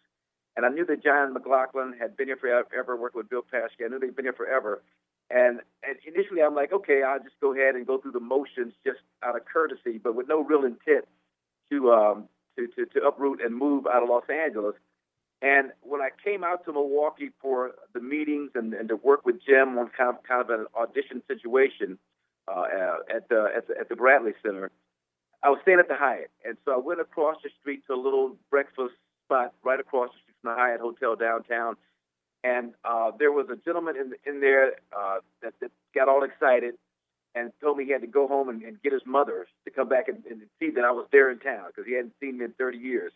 And 0.55 0.65
I 0.65 0.69
knew 0.69 0.85
that 0.85 1.03
Jon 1.03 1.33
McGlocklin 1.33 1.99
had 1.99 2.15
been 2.15 2.27
here 2.27 2.37
forever, 2.37 2.95
working 2.95 3.19
with 3.19 3.29
Bill 3.29 3.41
Paschke. 3.41 3.85
I 3.85 3.89
knew 3.89 3.99
they'd 3.99 4.15
been 4.15 4.25
here 4.25 4.33
forever. 4.33 4.83
And, 5.29 5.61
and 5.81 5.97
initially, 6.05 6.43
I'm 6.43 6.53
like, 6.53 6.71
okay, 6.71 7.01
I'll 7.01 7.19
just 7.19 7.39
go 7.41 7.53
ahead 7.53 7.75
and 7.75 7.87
go 7.87 7.97
through 7.97 8.11
the 8.11 8.19
motions 8.19 8.73
just 8.85 8.99
out 9.23 9.35
of 9.35 9.45
courtesy, 9.45 9.97
but 9.97 10.15
with 10.15 10.27
no 10.27 10.43
real 10.43 10.63
intent 10.63 11.05
to 11.71 11.91
um, 11.91 12.29
to, 12.55 12.67
to, 12.67 12.85
to 12.85 13.07
uproot 13.07 13.41
and 13.41 13.55
move 13.55 13.87
out 13.87 14.03
of 14.03 14.09
Los 14.09 14.29
Angeles. 14.29 14.75
And 15.43 15.71
when 15.81 16.01
I 16.01 16.09
came 16.23 16.43
out 16.43 16.65
to 16.65 16.73
Milwaukee 16.73 17.29
for 17.39 17.71
the 17.93 17.99
meetings 17.99 18.51
and, 18.55 18.73
and 18.73 18.89
to 18.89 18.95
work 18.95 19.25
with 19.25 19.43
Jim 19.45 19.77
on 19.77 19.91
kind 19.95 20.09
of 20.09 20.23
kind 20.23 20.41
of 20.41 20.49
an 20.49 20.65
audition 20.75 21.21
situation 21.27 21.99
uh, 22.47 22.65
at 23.13 23.29
the 23.29 23.49
at 23.55 23.67
the 23.67 23.77
at 23.79 23.89
the 23.89 23.95
Bradley 23.95 24.33
Center, 24.41 24.71
I 25.43 25.49
was 25.49 25.59
staying 25.63 25.79
at 25.79 25.89
the 25.89 25.95
Hyatt, 25.95 26.31
and 26.45 26.57
so 26.65 26.73
I 26.73 26.77
went 26.77 27.01
across 27.01 27.37
the 27.43 27.49
street 27.59 27.83
to 27.87 27.93
a 27.93 28.01
little 28.01 28.37
breakfast 28.49 28.95
spot 29.25 29.53
right 29.63 29.79
across 29.79 30.09
the 30.09 30.19
street 30.23 30.35
from 30.41 30.55
the 30.55 30.55
Hyatt 30.55 30.79
Hotel 30.79 31.15
downtown 31.15 31.75
and 32.43 32.73
uh, 32.83 33.11
there 33.17 33.31
was 33.31 33.47
a 33.49 33.55
gentleman 33.55 33.95
in 33.95 34.13
in 34.31 34.41
there 34.41 34.73
uh, 34.97 35.17
that, 35.41 35.53
that 35.61 35.71
got 35.95 36.09
all 36.09 36.23
excited 36.23 36.75
and 37.35 37.51
told 37.61 37.77
me 37.77 37.85
he 37.85 37.91
had 37.91 38.01
to 38.01 38.07
go 38.07 38.27
home 38.27 38.49
and, 38.49 38.61
and 38.61 38.81
get 38.83 38.93
his 38.93 39.01
mother 39.05 39.47
to 39.65 39.71
come 39.71 39.89
back 39.89 40.07
and, 40.07 40.23
and 40.29 40.41
see 40.59 40.69
that 40.69 40.83
I 40.83 40.91
was 40.91 41.07
there 41.11 41.31
in 41.31 41.39
town 41.39 41.65
because 41.67 41.87
he 41.87 41.95
hadn't 41.95 42.13
seen 42.19 42.37
me 42.37 42.45
in 42.45 42.51
30 42.51 42.77
years. 42.77 43.11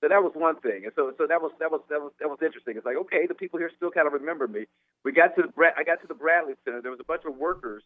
So 0.00 0.08
that 0.08 0.22
was 0.22 0.32
one 0.34 0.60
thing, 0.60 0.84
and 0.84 0.92
so 0.94 1.12
so 1.18 1.26
that 1.26 1.42
was 1.42 1.50
that 1.58 1.72
was 1.72 1.82
that 1.90 2.00
was 2.00 2.12
that 2.20 2.28
was 2.28 2.38
interesting. 2.40 2.76
It's 2.76 2.86
like 2.86 2.96
okay, 2.96 3.26
the 3.26 3.34
people 3.34 3.58
here 3.58 3.70
still 3.76 3.90
kind 3.90 4.06
of 4.06 4.12
remember 4.12 4.46
me. 4.46 4.66
We 5.02 5.10
got 5.10 5.34
to 5.34 5.42
the 5.42 5.48
Brad, 5.48 5.74
I 5.76 5.82
got 5.82 6.00
to 6.02 6.06
the 6.06 6.14
Bradley 6.14 6.54
Center. 6.64 6.80
There 6.80 6.92
was 6.92 7.00
a 7.00 7.04
bunch 7.04 7.22
of 7.26 7.36
workers 7.36 7.82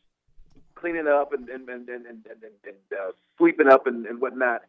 cleaning 0.75 1.09
up 1.09 1.33
and 1.33 1.49
and 1.49 1.69
and 1.69 1.89
and, 1.89 2.05
and, 2.05 2.21
and, 2.29 2.57
and 2.69 2.85
uh, 2.93 3.13
sweeping 3.39 3.69
up 3.69 3.87
and, 3.87 4.05
and 4.05 4.21
whatnot. 4.21 4.63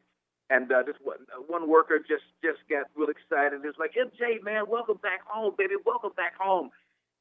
And 0.49 0.71
uh, 0.71 0.83
this 0.85 0.95
one, 1.03 1.23
uh, 1.35 1.41
one 1.47 1.67
worker 1.67 1.99
just 1.99 2.23
just 2.43 2.59
got 2.69 2.87
real 2.95 3.09
excited. 3.09 3.59
It 3.59 3.67
was 3.67 3.79
like, 3.79 3.95
MJ, 3.95 4.43
man, 4.43 4.69
welcome 4.69 4.99
back 5.01 5.25
home, 5.25 5.55
baby, 5.57 5.75
welcome 5.85 6.11
back 6.15 6.35
home. 6.39 6.69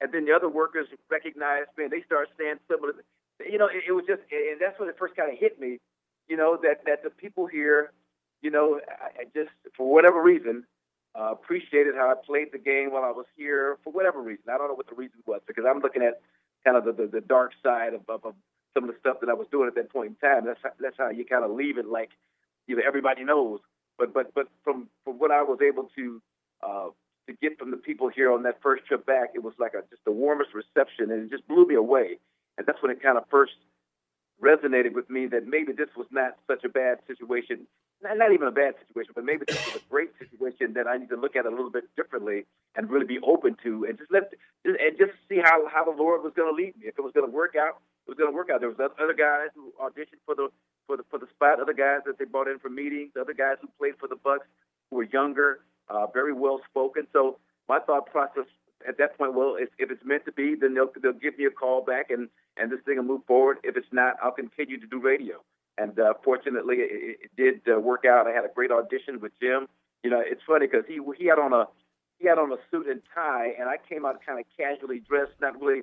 And 0.01 0.13
then 0.13 0.27
the 0.27 0.33
other 0.33 0.49
workers 0.49 0.87
recognized 1.11 1.71
me, 1.79 1.85
and 1.85 1.93
they 1.93 2.03
started 2.03 2.31
saying 2.39 2.59
similar. 2.69 2.93
You 3.41 3.59
know, 3.59 3.67
it, 3.67 3.89
it 3.89 3.93
was 3.93 4.05
just, 4.07 4.23
and 4.31 4.61
that's 4.61 4.79
when 4.79 4.89
it 4.89 4.97
first 4.99 5.17
kind 5.17 5.33
of 5.33 5.39
hit 5.39 5.59
me. 5.59 5.79
You 6.29 6.37
know 6.37 6.59
that 6.63 6.85
that 6.87 7.03
the 7.03 7.11
people 7.11 7.47
here, 7.47 7.93
you 8.43 8.51
know, 8.51 8.81
I, 8.89 9.23
I 9.23 9.25
just 9.35 9.51
for 9.77 9.91
whatever 9.91 10.23
reason, 10.23 10.65
uh, 11.19 11.33
appreciated 11.33 11.95
how 11.95 12.11
I 12.11 12.15
played 12.15 12.49
the 12.53 12.59
game 12.59 12.93
while 12.93 13.05
I 13.05 13.11
was 13.11 13.27
here 13.37 13.79
for 13.85 13.93
whatever 13.93 14.21
reason. 14.21 14.45
I 14.53 14.59
don't 14.59 14.69
know 14.69 14.75
what 14.75 14.89
the 14.89 14.97
reason 14.97 15.19
was 15.27 15.41
because 15.47 15.65
I'm 15.69 15.81
looking 15.81 16.03
at 16.03 16.21
kind 16.65 16.77
of 16.77 16.85
the, 16.85 16.93
the, 16.93 17.09
the 17.09 17.21
dark 17.21 17.53
side 17.63 17.95
of, 17.95 18.03
of, 18.09 18.25
of 18.25 18.35
some 18.75 18.85
of 18.85 18.91
the 18.91 18.99
stuff 19.01 19.19
that 19.21 19.29
I 19.29 19.35
was 19.35 19.47
doing 19.51 19.69
at 19.69 19.75
that 19.75 19.91
point 19.91 20.11
in 20.11 20.29
time. 20.29 20.47
That's 20.47 20.61
how, 20.63 20.71
that's 20.81 20.97
how 20.99 21.11
you 21.11 21.25
kind 21.25 21.45
of 21.45 21.51
leave 21.51 21.79
it 21.79 21.87
like 21.87 22.11
you 22.67 22.77
know, 22.77 22.83
everybody 22.87 23.25
knows 23.25 23.61
but 23.99 24.13
but 24.13 24.35
but 24.35 24.49
from 24.65 24.89
from 25.05 25.19
what 25.19 25.31
I 25.31 25.43
was 25.43 25.59
able 25.63 25.89
to 25.97 26.23
uh, 26.63 26.89
to 27.29 27.33
get 27.41 27.59
from 27.59 27.71
the 27.71 27.77
people 27.77 28.09
here 28.09 28.33
on 28.33 28.43
that 28.43 28.61
first 28.63 28.85
trip 28.87 29.07
back, 29.07 29.31
it 29.35 29.43
was 29.43 29.55
like 29.59 29.75
a, 29.75 29.83
just 29.91 30.05
the 30.05 30.13
warmest 30.13 30.51
reception, 30.55 31.11
and 31.11 31.25
it 31.25 31.31
just 31.31 31.47
blew 31.47 31.67
me 31.67 31.75
away. 31.75 32.19
And 32.59 32.67
that's 32.67 32.83
when 32.83 32.91
it 32.91 33.03
kind 33.03 33.17
of 33.17 33.25
first 33.31 33.53
resonated 34.43 34.93
with 34.95 35.09
me 35.09 35.27
that 35.29 35.47
maybe 35.47 35.73
this 35.73 35.89
was 35.97 36.07
not 36.11 36.37
such 36.49 36.65
a 36.65 36.69
bad 36.69 36.99
situation, 37.07 37.67
not, 38.03 38.33
even 38.33 38.49
a 38.49 38.53
bad 38.53 38.75
situation, 38.87 39.13
but 39.15 39.25
maybe 39.25 39.45
this 39.47 39.57
is 39.69 39.77
a 39.77 39.81
great 39.91 40.11
situation 40.19 40.75
that 40.75 40.87
I 40.87 40.99
need 40.99 41.09
to 41.11 41.17
look 41.17 41.37
at 41.37 41.47
a 41.47 41.51
little 41.51 41.71
bit 41.71 41.85
differently 41.97 42.45
and 42.75 42.91
really 42.91 43.07
be 43.07 43.19
open 43.21 43.57
to, 43.63 43.85
and 43.85 43.99
just 43.99 44.11
let 44.11 44.33
and 44.65 44.99
just 44.99 45.13
see 45.29 45.39
how 45.43 45.69
how 45.69 45.85
the 45.85 45.91
Lord 45.97 46.23
was 46.23 46.33
going 46.35 46.51
to 46.51 46.57
lead 46.57 46.77
me. 46.79 46.87
If 46.87 46.99
it 46.99 47.03
was 47.03 47.13
going 47.13 47.27
to 47.27 47.33
work 47.33 47.55
out, 47.57 47.81
it 48.07 48.11
was 48.11 48.19
going 48.19 48.31
to 48.31 48.37
work 48.37 48.51
out. 48.51 48.61
There 48.61 48.69
was 48.69 48.79
other 48.81 49.15
guys 49.15 49.49
who 49.55 49.73
auditioned 49.81 50.23
for 50.27 50.35
the 50.35 50.49
for 50.87 50.97
the 50.97 51.05
for 51.11 51.19
the 51.19 51.27
spot, 51.35 51.61
other 51.61 51.75
guys 51.75 52.01
that 52.07 52.19
they 52.19 52.25
brought 52.25 52.49
in 52.49 52.59
for 52.59 52.69
meetings, 52.69 53.13
other 53.19 53.35
guys 53.35 53.57
who 53.61 53.69
played 53.79 53.95
for 53.99 54.09
the 54.09 54.17
Bucks 54.17 54.47
who 54.91 54.97
were 54.97 55.09
younger, 55.13 55.61
uh, 55.89 56.07
very 56.07 56.33
well 56.33 56.61
spoken. 56.69 57.07
So 57.13 57.39
my 57.69 57.79
thought 57.79 58.07
process 58.07 58.47
at 58.87 58.99
that 58.99 59.17
point, 59.17 59.35
well, 59.35 59.57
if, 59.59 59.69
if 59.79 59.91
it's 59.91 60.05
meant 60.05 60.25
to 60.25 60.33
be, 60.33 60.55
then 60.55 60.75
they'll 60.75 60.91
they'll 61.03 61.13
give 61.13 61.39
me 61.39 61.45
a 61.45 61.51
call 61.51 61.85
back 61.85 62.11
and 62.11 62.29
and 62.57 62.71
this 62.71 62.81
thing 62.85 62.97
will 62.97 63.05
move 63.05 63.25
forward. 63.27 63.59
If 63.63 63.77
it's 63.77 63.93
not, 63.93 64.17
I'll 64.23 64.33
continue 64.33 64.79
to 64.81 64.87
do 64.87 65.01
radio. 65.01 65.43
And 65.79 65.99
uh, 65.99 66.15
fortunately, 66.25 66.77
it, 66.79 67.19
it 67.25 67.31
did 67.37 67.75
uh, 67.75 67.81
work 67.81 68.05
out. 68.05 68.27
I 68.27 68.33
had 68.33 68.45
a 68.45 68.53
great 68.55 68.71
audition 68.71 69.21
with 69.21 69.33
Jim. 69.41 69.69
You 70.03 70.11
know, 70.11 70.23
it's 70.25 70.43
funny 70.47 70.67
because 70.67 70.85
he 70.87 71.01
he 71.19 71.27
had 71.27 71.39
on 71.39 71.53
a 71.53 71.67
he 72.19 72.29
had 72.29 72.39
on 72.39 72.53
a 72.53 72.57
suit 72.71 72.87
and 72.89 73.01
tie, 73.15 73.55
and 73.59 73.69
I 73.69 73.77
came 73.89 74.05
out 74.05 74.21
kind 74.25 74.39
of 74.39 74.45
casually 74.57 75.01
dressed, 75.01 75.33
not 75.41 75.61
really 75.61 75.83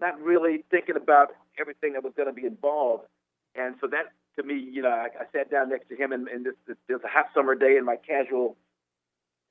not 0.00 0.20
really 0.20 0.64
thinking 0.70 0.96
about 0.96 1.32
everything 1.58 1.92
that 1.94 2.02
was 2.02 2.12
going 2.16 2.28
to 2.28 2.34
be 2.34 2.46
involved. 2.46 3.04
And 3.54 3.76
so 3.80 3.86
that 3.88 4.12
to 4.36 4.42
me, 4.42 4.54
you 4.54 4.82
know, 4.82 4.90
I, 4.90 5.08
I 5.20 5.24
sat 5.32 5.50
down 5.50 5.68
next 5.68 5.88
to 5.88 5.96
him, 5.96 6.12
and, 6.12 6.26
and 6.28 6.44
this, 6.44 6.54
this, 6.66 7.00
a 7.04 7.08
hot 7.08 7.26
summer 7.34 7.54
day 7.54 7.76
in 7.76 7.84
my 7.84 7.96
casual 7.96 8.56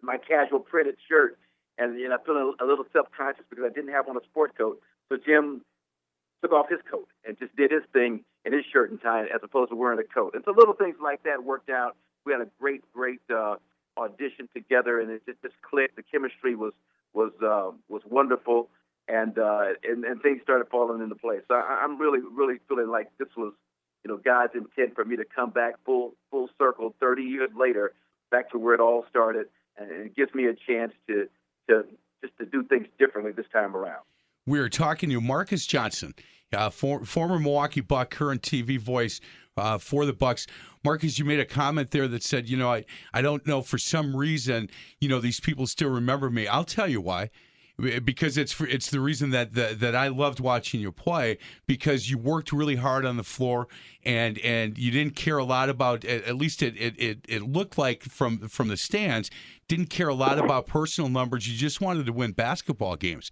my 0.01 0.17
casual 0.17 0.59
printed 0.59 0.95
shirt, 1.07 1.37
and 1.77 1.99
you 1.99 2.09
know, 2.09 2.17
feeling 2.25 2.53
a 2.59 2.65
little 2.65 2.85
self 2.91 3.07
conscious 3.15 3.45
because 3.49 3.65
I 3.65 3.73
didn't 3.73 3.93
have 3.93 4.07
on 4.07 4.17
a 4.17 4.23
sport 4.23 4.57
coat. 4.57 4.81
So 5.09 5.17
Jim 5.17 5.61
took 6.41 6.51
off 6.51 6.67
his 6.69 6.79
coat 6.89 7.07
and 7.25 7.37
just 7.39 7.55
did 7.55 7.71
his 7.71 7.83
thing 7.93 8.25
in 8.45 8.53
his 8.53 8.65
shirt 8.71 8.91
and 8.91 9.01
tie 9.01 9.23
as 9.23 9.41
opposed 9.41 9.69
to 9.71 9.75
wearing 9.75 9.99
a 9.99 10.13
coat. 10.13 10.33
And 10.35 10.43
so 10.45 10.51
little 10.51 10.73
things 10.73 10.95
like 11.01 11.23
that 11.23 11.43
worked 11.43 11.69
out. 11.69 11.95
We 12.25 12.33
had 12.33 12.41
a 12.41 12.47
great, 12.59 12.81
great 12.93 13.21
uh, 13.33 13.55
audition 13.97 14.49
together, 14.53 14.99
and 14.99 15.11
it 15.11 15.25
just, 15.25 15.41
just 15.41 15.55
clicked. 15.61 15.95
The 15.95 16.03
chemistry 16.03 16.55
was 16.55 16.73
was 17.13 17.31
uh, 17.43 17.71
was 17.89 18.01
wonderful, 18.09 18.69
and, 19.07 19.37
uh, 19.37 19.73
and 19.83 20.03
and 20.03 20.21
things 20.21 20.41
started 20.41 20.67
falling 20.69 21.01
into 21.01 21.15
place. 21.15 21.41
So 21.47 21.55
I, 21.55 21.81
I'm 21.83 21.97
really, 21.97 22.19
really 22.19 22.59
feeling 22.67 22.89
like 22.89 23.09
this 23.17 23.27
was, 23.37 23.53
you 24.03 24.11
know, 24.11 24.17
God's 24.17 24.53
intent 24.55 24.95
for 24.95 25.05
me 25.05 25.15
to 25.17 25.25
come 25.25 25.51
back 25.51 25.75
full 25.85 26.13
full 26.31 26.49
circle 26.57 26.95
30 26.99 27.23
years 27.23 27.49
later, 27.57 27.93
back 28.31 28.51
to 28.51 28.57
where 28.57 28.73
it 28.73 28.79
all 28.79 29.05
started, 29.09 29.47
and 29.77 29.91
it 29.91 30.15
gives 30.15 30.33
me 30.33 30.45
a 30.45 30.53
chance 30.53 30.93
to 31.07 31.27
to 31.69 31.85
just 32.21 32.37
to 32.39 32.45
do 32.45 32.63
things 32.63 32.87
differently 32.97 33.31
this 33.31 33.45
time 33.51 33.75
around. 33.75 34.01
We 34.45 34.59
are 34.59 34.69
talking 34.69 35.09
to 35.09 35.21
Marques 35.21 35.65
Johnson, 35.65 36.13
uh, 36.53 36.69
for, 36.69 37.05
former 37.05 37.39
Milwaukee 37.39 37.81
Buck, 37.81 38.09
current 38.09 38.41
TV 38.41 38.79
voice 38.79 39.19
uh, 39.57 39.77
for 39.77 40.05
the 40.05 40.13
Bucks. 40.13 40.47
Marques, 40.83 41.17
you 41.17 41.25
made 41.25 41.39
a 41.39 41.45
comment 41.45 41.91
there 41.91 42.07
that 42.07 42.23
said, 42.23 42.49
you 42.49 42.57
know, 42.57 42.71
I, 42.71 42.85
I 43.13 43.21
don't 43.21 43.45
know 43.47 43.61
for 43.61 43.77
some 43.77 44.15
reason, 44.15 44.69
you 44.99 45.09
know, 45.09 45.19
these 45.19 45.39
people 45.39 45.67
still 45.67 45.89
remember 45.89 46.29
me. 46.29 46.47
I'll 46.47 46.65
tell 46.65 46.87
you 46.87 47.01
why. 47.01 47.29
Because 48.05 48.37
it's 48.37 48.51
for, 48.51 48.67
it's 48.67 48.91
the 48.91 48.99
reason 48.99 49.31
that, 49.31 49.55
that 49.55 49.79
that 49.79 49.95
I 49.95 50.09
loved 50.09 50.39
watching 50.39 50.79
you 50.79 50.91
play 50.91 51.39
because 51.65 52.07
you 52.07 52.19
worked 52.19 52.51
really 52.51 52.75
hard 52.75 53.03
on 53.03 53.17
the 53.17 53.23
floor 53.23 53.67
and 54.05 54.37
and 54.39 54.77
you 54.77 54.91
didn't 54.91 55.15
care 55.15 55.39
a 55.39 55.43
lot 55.43 55.69
about 55.69 56.05
at 56.05 56.35
least 56.35 56.61
it 56.61 56.77
it, 56.77 56.93
it, 57.01 57.25
it 57.27 57.41
looked 57.41 57.79
like 57.79 58.03
from 58.03 58.47
from 58.47 58.67
the 58.67 58.77
stands 58.77 59.31
didn't 59.67 59.89
care 59.89 60.07
a 60.07 60.13
lot 60.13 60.37
about 60.37 60.67
personal 60.67 61.09
numbers 61.09 61.49
you 61.49 61.57
just 61.57 61.81
wanted 61.81 62.05
to 62.05 62.13
win 62.13 62.33
basketball 62.33 62.95
games 62.95 63.31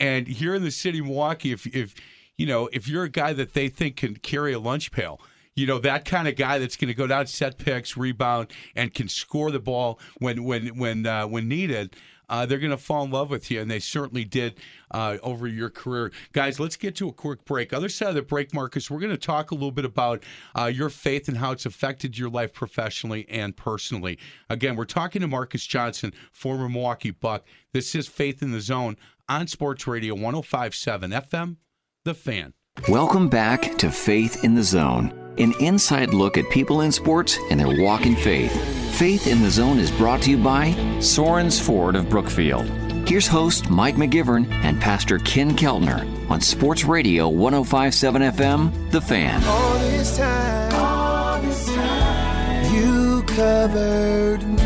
and 0.00 0.26
here 0.28 0.54
in 0.54 0.62
the 0.62 0.70
city 0.70 1.00
of 1.00 1.04
Milwaukee 1.04 1.52
if 1.52 1.66
if 1.66 1.94
you 2.36 2.46
know 2.46 2.68
if 2.72 2.88
you're 2.88 3.04
a 3.04 3.08
guy 3.08 3.32
that 3.32 3.54
they 3.54 3.68
think 3.68 3.96
can 3.96 4.16
carry 4.16 4.52
a 4.52 4.58
lunch 4.58 4.90
pail 4.90 5.20
you 5.56 5.66
know 5.66 5.78
that 5.78 6.04
kind 6.04 6.26
of 6.26 6.36
guy 6.36 6.58
that's 6.58 6.76
going 6.76 6.88
to 6.88 6.94
go 6.94 7.06
down 7.06 7.26
set 7.26 7.58
picks, 7.58 7.96
rebound, 7.96 8.48
and 8.74 8.92
can 8.92 9.08
score 9.08 9.50
the 9.50 9.60
ball 9.60 10.00
when 10.18 10.44
when 10.44 10.76
when 10.76 11.06
uh, 11.06 11.26
when 11.26 11.48
needed. 11.48 11.96
Uh, 12.26 12.46
they're 12.46 12.58
going 12.58 12.70
to 12.70 12.78
fall 12.78 13.04
in 13.04 13.10
love 13.10 13.28
with 13.28 13.50
you, 13.50 13.60
and 13.60 13.70
they 13.70 13.78
certainly 13.78 14.24
did 14.24 14.58
uh, 14.92 15.18
over 15.22 15.46
your 15.46 15.68
career. 15.68 16.10
Guys, 16.32 16.58
let's 16.58 16.74
get 16.74 16.96
to 16.96 17.08
a 17.08 17.12
quick 17.12 17.44
break. 17.44 17.74
Other 17.74 17.90
side 17.90 18.08
of 18.08 18.14
the 18.14 18.22
break, 18.22 18.54
Marques, 18.54 18.90
we're 18.90 18.98
going 18.98 19.12
to 19.12 19.18
talk 19.18 19.50
a 19.50 19.54
little 19.54 19.70
bit 19.70 19.84
about 19.84 20.22
uh, 20.58 20.64
your 20.64 20.88
faith 20.88 21.28
and 21.28 21.36
how 21.36 21.52
it's 21.52 21.66
affected 21.66 22.16
your 22.16 22.30
life 22.30 22.54
professionally 22.54 23.26
and 23.28 23.54
personally. 23.54 24.18
Again, 24.48 24.74
we're 24.74 24.86
talking 24.86 25.20
to 25.20 25.28
Marques 25.28 25.66
Johnson, 25.66 26.14
former 26.32 26.66
Milwaukee 26.66 27.10
Buck. 27.10 27.44
This 27.74 27.94
is 27.94 28.08
Faith 28.08 28.42
in 28.42 28.52
the 28.52 28.60
Zone 28.60 28.96
on 29.28 29.46
Sports 29.46 29.86
Radio 29.86 30.14
1057 30.14 31.10
FM, 31.10 31.56
The 32.04 32.12
Fan. 32.12 32.52
Welcome 32.86 33.30
back 33.30 33.78
to 33.78 33.90
Faith 33.90 34.44
in 34.44 34.54
the 34.54 34.62
Zone, 34.62 35.34
an 35.38 35.54
inside 35.58 36.12
look 36.12 36.36
at 36.36 36.50
people 36.50 36.82
in 36.82 36.92
sports 36.92 37.38
and 37.50 37.58
their 37.58 37.82
walk 37.82 38.04
in 38.04 38.14
faith. 38.14 38.52
Faith 38.94 39.26
in 39.26 39.40
the 39.40 39.50
Zone 39.50 39.78
is 39.78 39.90
brought 39.90 40.20
to 40.22 40.30
you 40.30 40.36
by 40.36 40.72
Sorens 40.98 41.58
Ford 41.58 41.96
of 41.96 42.10
Brookfield. 42.10 42.66
Here's 43.08 43.26
host 43.26 43.70
Mike 43.70 43.94
McGivern 43.94 44.52
and 44.52 44.78
Pastor 44.82 45.18
Ken 45.20 45.56
Keltner 45.56 46.04
on 46.30 46.42
Sports 46.42 46.84
Radio 46.84 47.26
1057 47.30 48.20
FM, 48.20 48.90
The 48.90 49.00
Fan. 49.00 49.42
All 49.44 49.78
this 49.78 50.18
time, 50.18 50.74
all 50.74 51.40
this 51.40 51.74
time, 51.74 52.74
you 52.74 53.22
covered 53.22 54.42
me. 54.46 54.63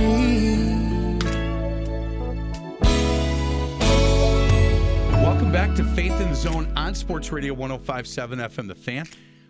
Welcome 5.49 5.67
back 5.67 5.77
to 5.79 5.95
Faith 5.95 6.21
in 6.21 6.29
the 6.29 6.35
Zone 6.35 6.71
on 6.77 6.95
Sports 6.95 7.33
Radio 7.33 7.55
1057 7.55 8.39
FM 8.39 8.69
The 8.69 8.75
Fan. 8.75 9.07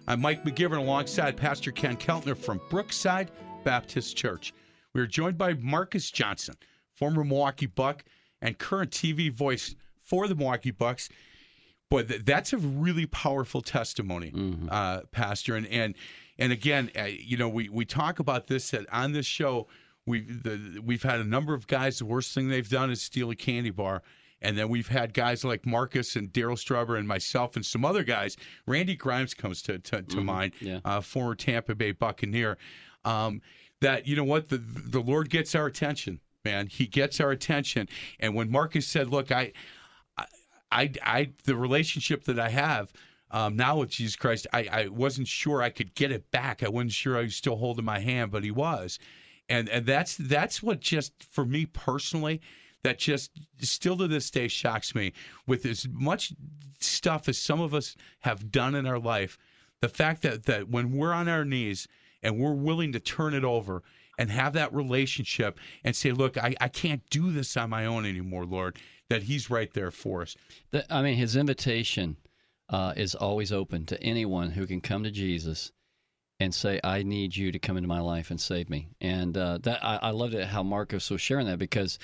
I'm 0.07 0.21
Mike 0.21 0.45
McGivern 0.45 0.79
alongside 0.79 1.37
Pastor 1.37 1.73
Ken 1.73 1.97
Keltner 1.97 2.37
from 2.37 2.61
Brookside 2.71 3.33
Baptist 3.65 4.17
Church. 4.17 4.55
We 4.95 5.01
are 5.01 5.09
joined 5.09 5.37
by 5.37 5.55
Marques 5.55 6.13
Johnson, 6.13 6.55
former 6.95 7.25
Milwaukee 7.25 7.67
Buck 7.67 8.05
and 8.41 8.57
current 8.57 8.93
TV 8.93 9.33
voice 9.33 9.75
for 10.01 10.29
the 10.29 10.37
Milwaukee 10.37 10.71
Bucks. 10.71 11.09
Boy, 11.91 12.05
th- 12.05 12.25
that's 12.25 12.53
a 12.53 12.59
really 12.59 13.07
powerful 13.07 13.61
testimony, 13.61 14.33
uh, 14.71 15.01
Pastor. 15.11 15.57
And 15.57 15.67
and 15.67 15.97
and 16.39 16.53
again, 16.53 16.93
uh, 16.97 17.07
you 17.07 17.37
know, 17.37 17.49
we 17.49 17.71
we 17.71 17.85
talk 17.85 18.21
about 18.21 18.47
this 18.47 18.73
at, 18.73 18.87
on 18.93 19.11
this 19.11 19.27
show. 19.27 19.67
We 20.07 20.21
the, 20.21 20.81
we've 20.81 21.03
had 21.03 21.19
a 21.19 21.25
number 21.25 21.55
of 21.55 21.67
guys. 21.67 21.99
The 21.99 22.07
worst 22.07 22.37
thing 22.37 22.49
they've 22.49 22.69
done 22.69 22.93
is 22.93 23.03
steal 23.03 23.33
a 23.33 23.35
candy 23.35 23.71
bar. 23.71 24.05
And 24.41 24.57
then 24.57 24.69
we've 24.69 24.89
had 24.89 25.15
guys 25.15 25.45
like 25.45 25.67
Marques 25.67 26.17
and 26.17 26.33
Darryl 26.33 26.59
Strawberry 26.59 27.01
and 27.01 27.09
myself 27.09 27.57
and 27.57 27.67
some 27.67 27.85
other 27.85 28.05
guys. 28.05 28.37
Randy 28.67 28.95
Grimes 28.95 29.35
comes 29.35 29.63
to 29.63 29.79
to, 29.79 30.03
to 30.03 30.21
mind, 30.21 30.53
yeah. 30.61 30.81
uh, 30.85 31.01
former 31.01 31.35
Tampa 31.35 31.75
Bay 31.75 31.93
Buccaneer. 31.93 32.57
Um, 33.05 33.41
that 33.81 34.07
you 34.07 34.17
know 34.17 34.25
what 34.25 34.49
the 34.49 34.59
the 34.59 35.01
Lord 35.01 35.31
gets 35.31 35.55
our 35.55 35.67
attention, 35.67 36.21
man. 36.45 36.67
He 36.67 36.87
gets 36.87 37.21
our 37.21 37.31
attention. 37.31 37.89
And 38.21 38.35
when 38.35 38.51
Marques 38.51 38.87
said, 38.87 39.09
"Look, 39.09 39.31
I, 39.33 39.53
I, 40.17 40.27
I, 40.71 40.93
I 41.03 41.31
the 41.45 41.57
relationship 41.57 42.25
that 42.25 42.39
I 42.39 42.49
have." 42.51 42.93
Um, 43.31 43.57
now 43.57 43.77
with 43.77 43.91
Jesus 43.91 44.17
Christ, 44.17 44.47
I, 44.55 44.69
I 44.73 44.89
wasn't 44.89 45.29
sure 45.29 45.61
I 45.61 45.69
could 45.69 45.95
get 45.95 46.11
it 46.11 46.31
back. 46.31 46.63
I 46.63 46.69
wasn't 46.71 46.93
sure 46.93 47.19
I 47.19 47.23
was 47.23 47.37
still 47.37 47.57
holding 47.57 47.85
my 47.85 47.99
hand, 47.99 48.31
but 48.31 48.43
he 48.43 48.51
was, 48.51 48.99
and 49.49 49.69
and 49.69 49.85
that's 49.85 50.17
that's 50.17 50.63
what 50.63 50.81
just 50.81 51.13
for 51.31 51.45
me 51.45 51.67
personally, 51.67 52.41
that 52.85 52.99
just 52.99 53.31
still 53.61 53.97
to 53.97 54.09
this 54.09 54.31
day 54.31 54.49
shocks 54.49 54.95
me. 54.95 55.13
With 55.47 55.67
as 55.67 55.87
much 55.91 56.33
stuff 56.81 57.29
as 57.29 57.39
some 57.39 57.61
of 57.61 57.75
us 57.75 57.97
have 58.21 58.51
done 58.51 58.75
in 58.75 58.87
our 58.87 58.99
life, 58.99 59.39
the 59.81 59.89
fact 59.89 60.23
that 60.23 60.45
that 60.45 60.69
when 60.69 60.93
we're 60.93 61.13
on 61.13 61.29
our 61.29 61.45
knees 61.45 61.89
and 62.23 62.39
we're 62.39 62.55
willing 62.55 62.93
to 62.93 63.01
turn 63.01 63.35
it 63.35 63.45
over 63.45 63.83
and 64.19 64.31
have 64.31 64.53
that 64.55 64.75
relationship 64.75 65.59
and 65.85 65.95
say, 65.95 66.11
look, 66.11 66.37
I, 66.37 66.55
I 66.61 66.69
can't 66.69 67.09
do 67.11 67.31
this 67.31 67.57
on 67.57 67.71
my 67.71 67.87
own 67.87 68.05
anymore, 68.05 68.45
Lord, 68.45 68.77
that 69.09 69.23
He's 69.23 69.49
right 69.49 69.73
there 69.73 69.93
for 69.93 70.23
us. 70.23 70.37
The, 70.73 70.93
I 70.93 71.03
mean, 71.03 71.17
his 71.17 71.37
invitation 71.37 72.17
uh, 72.69 72.95
is 72.97 73.15
always 73.15 73.53
open 73.53 73.87
to 73.87 74.03
anyone 74.03 74.51
who 74.51 74.67
can 74.67 74.81
come 74.81 75.05
to 75.05 75.11
Jesus 75.11 75.73
and 76.41 76.55
say, 76.55 76.81
"I 76.85 77.03
need 77.03 77.35
you 77.37 77.51
to 77.53 77.59
come 77.59 77.77
into 77.77 77.89
my 77.89 78.01
life 78.01 78.31
and 78.31 78.41
save 78.41 78.69
me." 78.69 78.89
And 79.01 79.37
uh, 79.37 79.59
that 79.63 79.85
I, 79.85 79.97
I 80.03 80.11
loved 80.11 80.35
it 80.35 80.47
how 80.47 80.63
Marques 80.63 81.11
was 81.11 81.21
sharing 81.21 81.47
that 81.47 81.59
because, 81.59 81.99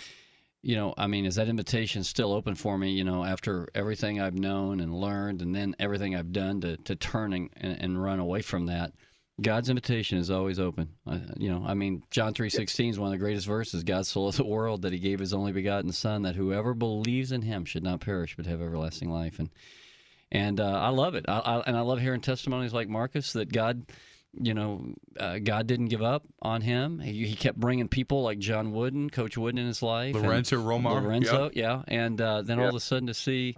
you 0.64 0.76
know, 0.76 0.94
I 0.96 1.06
mean, 1.06 1.26
is 1.26 1.34
that 1.34 1.48
invitation 1.48 2.02
still 2.04 2.32
open 2.32 2.54
for 2.54 2.78
me? 2.78 2.92
You 2.92 3.04
know, 3.04 3.24
after 3.24 3.68
everything 3.74 4.20
I've 4.20 4.38
known 4.38 4.80
and 4.80 4.94
learned, 4.94 5.42
and 5.42 5.54
then 5.54 5.76
everything 5.78 6.16
I've 6.16 6.32
done 6.32 6.60
to 6.62 6.76
to 6.78 6.96
turn 6.96 7.32
and, 7.32 7.50
and 7.56 8.02
run 8.02 8.18
away 8.18 8.42
from 8.42 8.66
that. 8.66 8.92
God's 9.42 9.68
invitation 9.68 10.18
is 10.18 10.30
always 10.30 10.60
open. 10.60 10.90
You 11.36 11.50
know, 11.50 11.64
I 11.66 11.74
mean, 11.74 12.04
John 12.10 12.34
three 12.34 12.50
sixteen 12.50 12.90
is 12.90 13.00
one 13.00 13.08
of 13.08 13.12
the 13.12 13.24
greatest 13.24 13.48
verses. 13.48 13.82
God 13.82 14.06
so 14.06 14.22
loved 14.22 14.38
the 14.38 14.44
world 14.44 14.82
that 14.82 14.92
He 14.92 15.00
gave 15.00 15.18
His 15.18 15.34
only 15.34 15.50
begotten 15.50 15.90
Son, 15.90 16.22
that 16.22 16.36
whoever 16.36 16.72
believes 16.72 17.32
in 17.32 17.42
Him 17.42 17.64
should 17.64 17.82
not 17.82 18.00
perish 18.00 18.36
but 18.36 18.46
have 18.46 18.62
everlasting 18.62 19.10
life. 19.10 19.40
And 19.40 19.50
and 20.30 20.60
uh, 20.60 20.78
I 20.80 20.90
love 20.90 21.16
it. 21.16 21.24
I, 21.28 21.38
I, 21.40 21.60
and 21.66 21.76
I 21.76 21.80
love 21.80 22.00
hearing 22.00 22.20
testimonies 22.20 22.72
like 22.72 22.88
Marques 22.88 23.32
that 23.32 23.52
God 23.52 23.86
you 24.40 24.54
know, 24.54 24.94
uh, 25.18 25.38
God 25.38 25.66
didn't 25.66 25.86
give 25.86 26.02
up 26.02 26.24
on 26.42 26.60
him. 26.60 26.98
He, 26.98 27.26
he 27.26 27.34
kept 27.34 27.58
bringing 27.58 27.88
people 27.88 28.22
like 28.22 28.38
John 28.38 28.72
Wooden, 28.72 29.10
Coach 29.10 29.36
Wooden 29.36 29.58
in 29.58 29.66
his 29.66 29.82
life, 29.82 30.14
Lorenzo 30.14 30.56
Romar, 30.56 31.02
Lorenzo, 31.02 31.44
yep. 31.44 31.52
yeah, 31.54 31.82
and 31.88 32.20
uh, 32.20 32.42
then 32.42 32.58
all 32.58 32.68
of 32.68 32.74
a 32.74 32.80
sudden 32.80 33.06
to 33.06 33.14
see, 33.14 33.56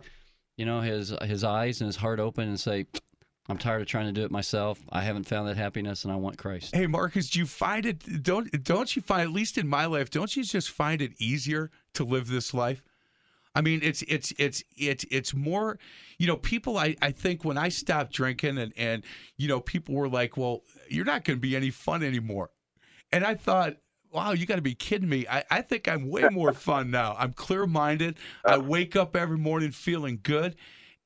you 0.57 0.67
know, 0.67 0.81
his 0.81 1.15
his 1.23 1.45
eyes 1.45 1.81
and 1.81 1.87
his 1.87 1.97
heart 1.97 2.21
open 2.21 2.49
and 2.49 2.59
say, 2.59 2.87
"I'm 3.49 3.59
tired 3.59 3.83
of 3.83 3.89
trying 3.89 4.07
to 4.07 4.13
do 4.13 4.25
it 4.25 4.31
myself. 4.31 4.81
I 4.91 5.03
haven't 5.03 5.25
found 5.25 5.49
that 5.49 5.57
happiness, 5.57 6.05
and 6.05 6.13
I 6.13 6.17
want 6.17 6.39
Christ." 6.39 6.75
Hey 6.75 6.87
Marques, 6.87 7.31
do 7.31 7.39
you 7.39 7.47
find 7.47 7.87
it 7.87 8.23
don't 8.23 8.51
don't 8.63 8.95
you 8.95 9.03
find 9.03 9.23
at 9.23 9.33
least 9.33 9.59
in 9.59 9.69
my 9.69 9.87
life, 9.87 10.11
don't 10.11 10.35
you 10.37 10.45
just 10.45 10.71
find 10.71 11.01
it 11.01 11.13
easier 11.19 11.71
to 11.95 12.05
live 12.05 12.29
this 12.29 12.53
life? 12.53 12.83
I 13.57 13.63
mean, 13.63 13.81
it's 13.83 14.03
it's 14.03 14.35
it's 14.39 14.63
it's 14.77 15.07
it's 15.11 15.35
more, 15.35 15.79
you 16.19 16.27
know, 16.27 16.37
people 16.37 16.77
I, 16.77 16.95
I 17.01 17.11
think 17.11 17.43
when 17.43 17.57
I 17.57 17.71
stopped 17.71 18.13
drinking 18.13 18.59
and 18.59 18.73
and 18.77 19.03
you 19.39 19.49
know, 19.49 19.61
people 19.61 19.95
were 19.95 20.11
like, 20.11 20.37
"Well, 20.37 20.63
you're 20.91 21.07
not 21.07 21.25
going 21.25 21.39
to 21.39 21.41
be 21.41 21.57
any 21.57 21.71
fun 21.71 22.03
anymore." 22.03 22.51
And 23.13 23.25
I 23.25 23.35
thought, 23.35 23.77
"Wow, 24.13 24.33
you 24.33 24.45
got 24.45 24.57
to 24.57 24.63
be 24.63 24.75
kidding 24.75 25.09
me. 25.09 25.27
I 25.27 25.43
I 25.51 25.63
think 25.63 25.89
I'm 25.89 26.11
way 26.11 26.29
more 26.31 26.53
fun 26.69 26.91
now. 26.91 27.17
I'm 27.19 27.33
clear-minded. 27.33 28.19
I 28.45 28.59
wake 28.59 28.95
up 28.95 29.17
every 29.17 29.39
morning 29.39 29.71
feeling 29.71 30.21
good." 30.23 30.55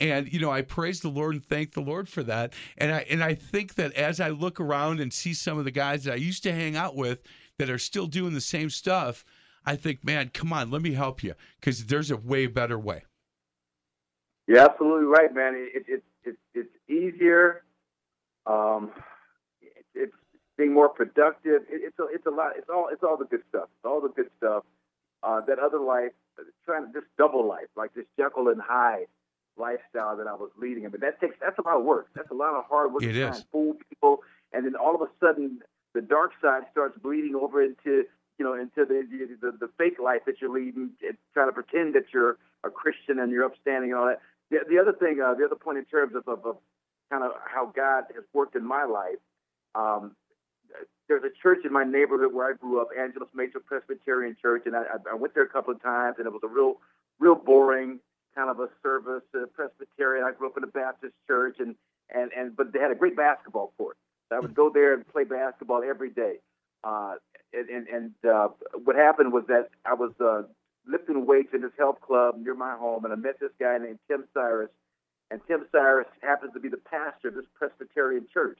And 0.00 0.32
you 0.32 0.40
know, 0.40 0.50
I 0.50 0.62
praise 0.62 1.00
the 1.00 1.08
Lord 1.08 1.36
and 1.36 1.46
thank 1.46 1.72
the 1.72 1.82
Lord 1.82 2.08
for 2.08 2.24
that. 2.24 2.54
And 2.78 2.92
I 2.92 3.06
and 3.08 3.22
I 3.22 3.34
think 3.34 3.76
that 3.76 3.92
as 3.92 4.18
I 4.18 4.30
look 4.30 4.58
around 4.58 4.98
and 4.98 5.12
see 5.12 5.34
some 5.34 5.56
of 5.56 5.64
the 5.64 5.70
guys 5.70 6.02
that 6.02 6.14
I 6.14 6.16
used 6.16 6.42
to 6.42 6.52
hang 6.52 6.74
out 6.74 6.96
with 6.96 7.20
that 7.58 7.70
are 7.70 7.78
still 7.78 8.08
doing 8.08 8.34
the 8.34 8.40
same 8.40 8.70
stuff, 8.70 9.24
I 9.64 9.76
think, 9.76 10.04
man, 10.04 10.30
come 10.32 10.52
on, 10.52 10.70
let 10.70 10.82
me 10.82 10.92
help 10.92 11.22
you 11.22 11.34
because 11.60 11.86
there's 11.86 12.10
a 12.10 12.16
way 12.16 12.46
better 12.46 12.78
way. 12.78 13.04
You're 14.46 14.58
absolutely 14.60 15.06
right, 15.06 15.32
man. 15.34 15.54
It, 15.56 15.84
it, 15.86 16.02
it, 16.24 16.36
it's 16.54 16.74
easier. 16.88 17.62
Um, 18.46 18.90
it, 19.60 19.84
it's 19.94 20.12
being 20.56 20.72
more 20.72 20.88
productive. 20.88 21.62
It, 21.70 21.82
it's 21.84 21.98
a, 21.98 22.06
it's 22.12 22.26
a 22.26 22.30
lot. 22.30 22.52
It's 22.56 22.68
all 22.68 22.88
it's 22.90 23.02
all 23.04 23.16
the 23.16 23.26
good 23.26 23.42
stuff. 23.48 23.68
It's 23.76 23.84
all 23.84 24.00
the 24.00 24.08
good 24.08 24.30
stuff. 24.38 24.64
Uh, 25.22 25.42
that 25.46 25.58
other 25.58 25.78
life, 25.78 26.12
trying 26.64 26.86
to 26.86 26.92
just 26.92 27.06
double 27.18 27.46
life, 27.46 27.68
like 27.76 27.92
this 27.94 28.06
Jekyll 28.18 28.48
and 28.48 28.60
Hyde 28.60 29.06
lifestyle 29.56 30.16
that 30.16 30.26
I 30.26 30.32
was 30.34 30.50
leading. 30.58 30.86
I 30.86 30.88
mean, 30.88 31.00
that 31.02 31.20
takes 31.20 31.36
that's 31.40 31.58
a 31.58 31.62
lot 31.62 31.76
of 31.76 31.84
work. 31.84 32.08
That's 32.14 32.30
a 32.30 32.34
lot 32.34 32.54
of 32.54 32.64
hard 32.64 32.92
work 32.92 33.02
It 33.02 33.12
to 33.12 33.28
is. 33.28 33.44
fool 33.52 33.76
people, 33.88 34.20
and 34.52 34.64
then 34.64 34.74
all 34.74 34.94
of 34.94 35.02
a 35.02 35.08
sudden 35.20 35.60
the 35.94 36.00
dark 36.00 36.32
side 36.40 36.62
starts 36.72 36.98
bleeding 36.98 37.34
over 37.34 37.62
into 37.62 38.04
you 38.40 38.46
know 38.46 38.54
into 38.54 38.86
the 38.86 39.04
the, 39.42 39.52
the 39.60 39.68
fake 39.76 39.98
life 40.02 40.22
that 40.26 40.40
you're 40.40 40.50
leading, 40.50 40.90
trying 41.34 41.48
to 41.48 41.52
pretend 41.52 41.94
that 41.94 42.04
you're 42.14 42.38
a 42.64 42.70
Christian 42.70 43.18
and 43.20 43.30
you're 43.30 43.44
upstanding 43.44 43.90
and 43.92 44.00
all 44.00 44.06
that. 44.06 44.20
The, 44.50 44.60
the 44.68 44.78
other 44.78 44.94
thing, 44.94 45.20
uh, 45.20 45.34
the 45.34 45.44
other 45.44 45.56
point 45.56 45.76
in 45.76 45.84
terms 45.84 46.14
of, 46.16 46.26
of, 46.26 46.44
of 46.46 46.56
kind 47.10 47.22
of 47.22 47.32
how 47.44 47.66
God 47.76 48.04
has 48.14 48.24
worked 48.32 48.56
in 48.56 48.66
my 48.66 48.84
life. 48.84 49.20
Um, 49.74 50.16
there's 51.06 51.22
a 51.24 51.30
church 51.42 51.58
in 51.66 51.72
my 51.72 51.84
neighborhood 51.84 52.32
where 52.32 52.48
I 52.50 52.54
grew 52.54 52.80
up, 52.80 52.88
Angeles 52.98 53.28
Mesa 53.34 53.60
Presbyterian 53.60 54.36
Church, 54.40 54.62
and 54.64 54.74
I, 54.74 54.84
I- 55.10 55.14
went 55.14 55.34
there 55.34 55.42
a 55.44 55.48
couple 55.48 55.74
of 55.74 55.82
times, 55.82 56.16
and 56.18 56.26
it 56.26 56.32
was 56.32 56.42
a 56.44 56.48
real, 56.48 56.76
real 57.18 57.34
boring 57.34 58.00
kind 58.34 58.48
of 58.48 58.60
a 58.60 58.68
service, 58.82 59.22
uh, 59.34 59.46
Presbyterian. 59.54 60.24
I 60.24 60.32
grew 60.32 60.48
up 60.48 60.56
in 60.56 60.64
a 60.64 60.68
Baptist 60.68 61.14
church, 61.26 61.56
and 61.58 61.74
and 62.14 62.30
and 62.36 62.56
but 62.56 62.72
they 62.72 62.78
had 62.78 62.90
a 62.90 62.94
great 62.94 63.16
basketball 63.16 63.72
court. 63.76 63.96
So 64.28 64.36
I 64.36 64.40
would 64.40 64.54
go 64.54 64.70
there 64.70 64.94
and 64.94 65.06
play 65.06 65.24
basketball 65.24 65.82
every 65.82 66.10
day. 66.10 66.36
Uh, 66.82 67.14
and 67.52 67.88
and, 67.88 68.12
uh, 68.28 68.48
what 68.84 68.96
happened 68.96 69.32
was 69.32 69.44
that 69.48 69.68
I 69.84 69.94
was 69.94 70.12
uh, 70.20 70.42
lifting 70.86 71.26
weights 71.26 71.50
in 71.52 71.62
this 71.62 71.72
health 71.78 72.00
club 72.00 72.36
near 72.38 72.54
my 72.54 72.76
home, 72.76 73.04
and 73.04 73.12
I 73.12 73.16
met 73.16 73.40
this 73.40 73.50
guy 73.60 73.78
named 73.78 73.98
Tim 74.08 74.24
Cyrus, 74.32 74.70
and 75.30 75.40
Tim 75.46 75.66
Cyrus 75.72 76.06
happens 76.22 76.52
to 76.54 76.60
be 76.60 76.68
the 76.68 76.78
pastor 76.78 77.28
of 77.28 77.34
this 77.34 77.44
Presbyterian 77.54 78.26
church. 78.32 78.58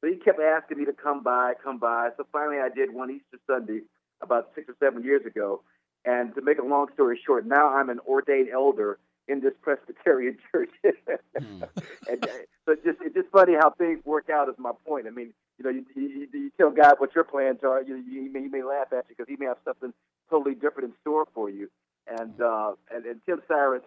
So 0.00 0.08
he 0.08 0.16
kept 0.16 0.40
asking 0.40 0.78
me 0.78 0.84
to 0.86 0.92
come 0.92 1.22
by, 1.22 1.54
come 1.62 1.78
by. 1.78 2.10
So 2.16 2.26
finally, 2.32 2.58
I 2.58 2.68
did 2.68 2.92
one 2.92 3.10
Easter 3.10 3.38
Sunday 3.46 3.82
about 4.20 4.50
six 4.54 4.68
or 4.68 4.74
seven 4.80 5.04
years 5.04 5.24
ago. 5.24 5.62
And 6.04 6.34
to 6.34 6.42
make 6.42 6.58
a 6.58 6.64
long 6.64 6.88
story 6.94 7.18
short, 7.24 7.46
now 7.46 7.68
I'm 7.68 7.88
an 7.88 8.00
ordained 8.00 8.48
elder 8.52 8.98
in 9.28 9.40
this 9.40 9.54
Presbyterian 9.62 10.36
church. 10.52 10.70
and 10.82 12.24
uh, 12.24 12.26
so 12.66 12.72
it's 12.72 12.84
just 12.84 12.98
it's 13.02 13.14
just 13.14 13.28
funny 13.30 13.54
how 13.54 13.70
things 13.70 14.04
work 14.04 14.28
out. 14.28 14.48
Is 14.48 14.56
my 14.58 14.72
point. 14.86 15.06
I 15.06 15.10
mean, 15.10 15.32
you 15.58 15.64
know, 15.64 15.70
you, 15.70 15.84
you, 15.94 16.28
you 16.32 16.50
tell 16.56 16.70
God 16.70 16.94
what 16.98 17.14
your 17.14 17.24
plans 17.24 17.60
are. 17.62 17.82
You, 17.82 17.96
you, 17.96 18.32
may, 18.32 18.40
you 18.40 18.50
may 18.50 18.62
laugh 18.62 18.88
at 18.92 19.06
you 19.08 19.14
because 19.16 19.28
he 19.28 19.36
may 19.36 19.46
have 19.46 19.58
something 19.64 19.92
totally 20.30 20.54
different 20.54 20.90
in 20.90 20.94
store 21.00 21.26
for 21.34 21.50
you. 21.50 21.68
And 22.06 22.40
uh, 22.40 22.72
and, 22.90 23.04
and 23.06 23.20
Tim 23.26 23.42
Cyrus, 23.46 23.82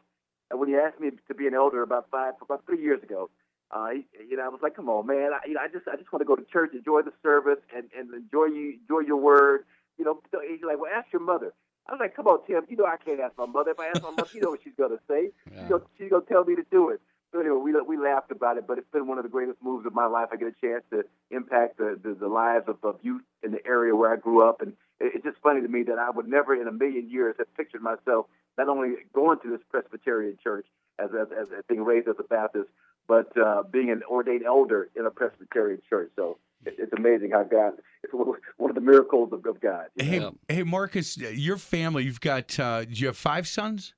uh, 0.53 0.57
when 0.57 0.69
he 0.69 0.75
asked 0.75 0.99
me 0.99 1.11
to 1.27 1.33
be 1.33 1.47
an 1.47 1.53
elder 1.53 1.81
about 1.81 2.07
five 2.09 2.33
about 2.41 2.65
three 2.65 2.81
years 2.81 3.03
ago, 3.03 3.29
uh, 3.71 3.89
he, 3.89 4.05
you 4.29 4.37
know, 4.37 4.45
I 4.45 4.47
was 4.47 4.61
like, 4.63 4.75
"Come 4.75 4.87
on, 4.87 5.05
man! 5.05 5.31
I, 5.33 5.45
you 5.47 5.55
know, 5.55 5.59
I 5.59 5.67
just, 5.67 5.85
I 5.87 5.97
just 5.97 6.13
want 6.13 6.21
to 6.21 6.25
go 6.25 6.35
to 6.35 6.43
church, 6.43 6.71
enjoy 6.73 7.01
the 7.01 7.11
service, 7.21 7.59
and, 7.75 7.89
and 7.97 8.13
enjoy 8.13 8.45
you, 8.45 8.79
enjoy 8.79 9.01
your 9.05 9.17
word." 9.17 9.65
You 9.97 10.05
know, 10.05 10.21
he's 10.47 10.63
like, 10.65 10.79
"Well, 10.79 10.91
ask 10.95 11.11
your 11.11 11.21
mother." 11.21 11.51
I 11.87 11.91
was 11.91 11.99
like, 11.99 12.15
"Come 12.15 12.27
on, 12.27 12.39
Tim! 12.47 12.63
You 12.69 12.77
know 12.77 12.85
I 12.85 12.95
can't 13.03 13.19
ask 13.19 13.37
my 13.37 13.47
mother. 13.47 13.71
If 13.71 13.79
I 13.79 13.87
ask 13.87 14.01
my 14.01 14.11
mother, 14.11 14.29
you 14.33 14.41
know 14.41 14.51
what 14.51 14.61
she's 14.63 14.75
gonna 14.77 14.99
say. 15.09 15.31
She's 15.49 15.69
gonna, 15.69 15.83
she's 15.97 16.09
gonna 16.09 16.23
tell 16.23 16.45
me 16.45 16.55
to 16.55 16.63
do 16.71 16.89
it." 16.89 17.01
So 17.35 17.41
anyway, 17.41 17.57
we 17.57 17.97
we 17.97 18.01
laughed 18.01 18.31
about 18.31 18.57
it, 18.57 18.65
but 18.65 18.77
it's 18.77 18.89
been 18.93 19.07
one 19.07 19.17
of 19.17 19.25
the 19.25 19.29
greatest 19.29 19.61
moves 19.61 19.85
of 19.85 19.93
my 19.93 20.05
life. 20.05 20.29
I 20.31 20.37
get 20.37 20.47
a 20.47 20.65
chance 20.65 20.83
to 20.91 21.03
impact 21.31 21.77
the 21.77 21.99
the, 22.01 22.13
the 22.13 22.29
lives 22.29 22.63
of, 22.69 22.77
of 22.81 22.95
youth 23.01 23.23
in 23.43 23.51
the 23.51 23.65
area 23.67 23.93
where 23.93 24.13
I 24.13 24.15
grew 24.15 24.47
up, 24.47 24.61
and 24.61 24.71
it, 25.01 25.15
it's 25.15 25.25
just 25.25 25.37
funny 25.43 25.59
to 25.61 25.67
me 25.67 25.83
that 25.83 25.99
I 25.99 26.11
would 26.11 26.29
never 26.29 26.55
in 26.55 26.65
a 26.65 26.71
million 26.71 27.09
years 27.09 27.35
have 27.37 27.53
pictured 27.57 27.81
myself 27.81 28.27
not 28.57 28.69
only 28.69 28.93
going 29.13 29.39
to 29.41 29.49
this 29.49 29.59
Presbyterian 29.69 30.37
church 30.41 30.65
as 30.97 31.09
as, 31.09 31.27
as, 31.37 31.47
as 31.51 31.63
being 31.67 31.83
raised 31.83 32.07
as 32.07 32.15
a 32.19 32.23
Baptist, 32.23 32.69
but 33.05 33.37
uh, 33.37 33.63
being 33.69 33.91
an 33.91 34.01
ordained 34.09 34.45
elder 34.45 34.89
in 34.95 35.05
a 35.05 35.11
Presbyterian 35.11 35.81
church. 35.89 36.11
So 36.15 36.37
it, 36.65 36.75
it's 36.77 36.93
amazing 36.93 37.31
how 37.31 37.43
God. 37.43 37.73
It's 38.01 38.13
one 38.13 38.69
of, 38.69 38.75
the 38.75 38.81
miracles 38.81 39.33
of, 39.33 39.45
of 39.45 39.59
God. 39.59 39.87
Hey, 39.97 40.21
Yep. 40.21 40.35
hey, 40.47 40.63
Marques, 40.63 41.17
your 41.17 41.57
family, 41.57 42.03
you've 42.03 42.21
got, 42.21 42.57
uh, 42.59 42.85
do 42.85 42.93
you 42.93 43.07
have 43.07 43.17
five 43.17 43.47
sons? 43.47 43.95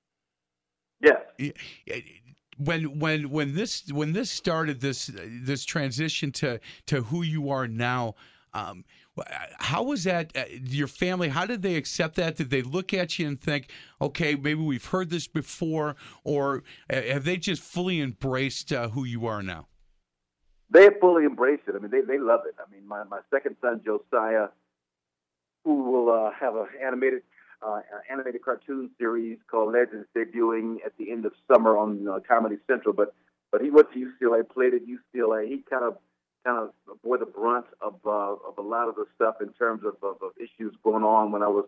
Yes. 1.02 1.20
When 2.58 3.00
when 3.00 3.30
when 3.30 3.56
this 3.56 3.84
when 3.92 4.14
this 4.14 4.30
started 4.30 4.82
this 4.82 5.12
this 5.14 5.64
transition 5.66 6.32
to 6.34 6.60
to 6.88 7.04
who 7.04 7.22
you 7.22 7.50
are 7.50 7.68
now, 7.68 8.16
um, 8.54 8.84
how 9.60 9.84
was 9.84 10.04
that? 10.06 10.36
Uh, 10.36 10.46
your 10.64 10.88
family? 10.88 11.30
How 11.30 11.46
did 11.46 11.62
they 11.62 11.76
accept 11.76 12.16
that? 12.16 12.36
Did 12.36 12.50
they 12.50 12.62
look 12.64 12.94
at 12.94 13.20
you 13.20 13.28
and 13.28 13.40
think, 13.40 13.70
okay, 14.02 14.36
maybe 14.36 14.62
we've 14.62 14.86
heard 14.86 15.10
this 15.10 15.28
before, 15.28 15.96
or 16.24 16.64
uh, 16.90 17.02
have 17.02 17.24
they 17.24 17.38
just 17.38 17.62
fully 17.62 18.02
embraced 18.02 18.74
uh, 18.74 18.90
who 18.90 19.04
you 19.04 19.28
are 19.28 19.44
now? 19.44 19.68
they 20.70 20.90
fully 21.00 21.26
embraced 21.26 21.64
it. 21.68 21.76
I 21.76 21.80
mean, 21.80 21.92
they, 21.92 22.02
they 22.02 22.18
love 22.18 22.42
it. 22.48 22.56
I 22.60 22.70
mean, 22.72 22.88
my, 22.88 23.04
my 23.06 23.20
second 23.32 23.56
son 23.62 23.82
Josiah, 23.86 24.48
who 25.64 25.92
will 25.92 26.10
uh, 26.10 26.32
have 26.40 26.56
an 26.56 26.68
animated 26.84 27.22
uh, 27.66 27.82
animated 28.12 28.44
cartoon 28.44 28.90
series 28.98 29.38
called 29.50 29.74
Legends 29.74 30.08
debuting 30.16 30.78
at 30.86 30.98
the 30.98 31.12
end 31.12 31.26
of 31.26 31.34
summer 31.52 31.78
on 31.78 32.08
uh, 32.08 32.20
Comedy 32.28 32.58
Central. 32.68 32.94
But 32.94 33.14
but 33.52 33.62
he 33.62 33.70
went 33.70 33.92
to 33.94 34.00
UCLA, 34.00 34.48
played 34.48 34.74
at 34.74 34.82
UCLA. 34.82 35.48
He 35.48 35.64
kind 35.70 35.84
of 35.84 35.98
kind 36.46 36.58
of 36.60 37.02
bore 37.04 37.18
the 37.18 37.26
brunt 37.26 37.66
of 37.82 37.96
uh, 38.06 38.36
of 38.48 38.58
a 38.58 38.62
lot 38.62 38.88
of 38.88 38.96
the 38.96 39.06
stuff 39.16 39.36
in 39.42 39.50
terms 39.54 39.84
of, 39.84 39.96
of, 40.04 40.22
of 40.22 40.32
issues 40.38 40.74
going 40.84 41.04
on 41.04 41.32
when 41.32 41.44
I 41.44 41.48
was 41.48 41.66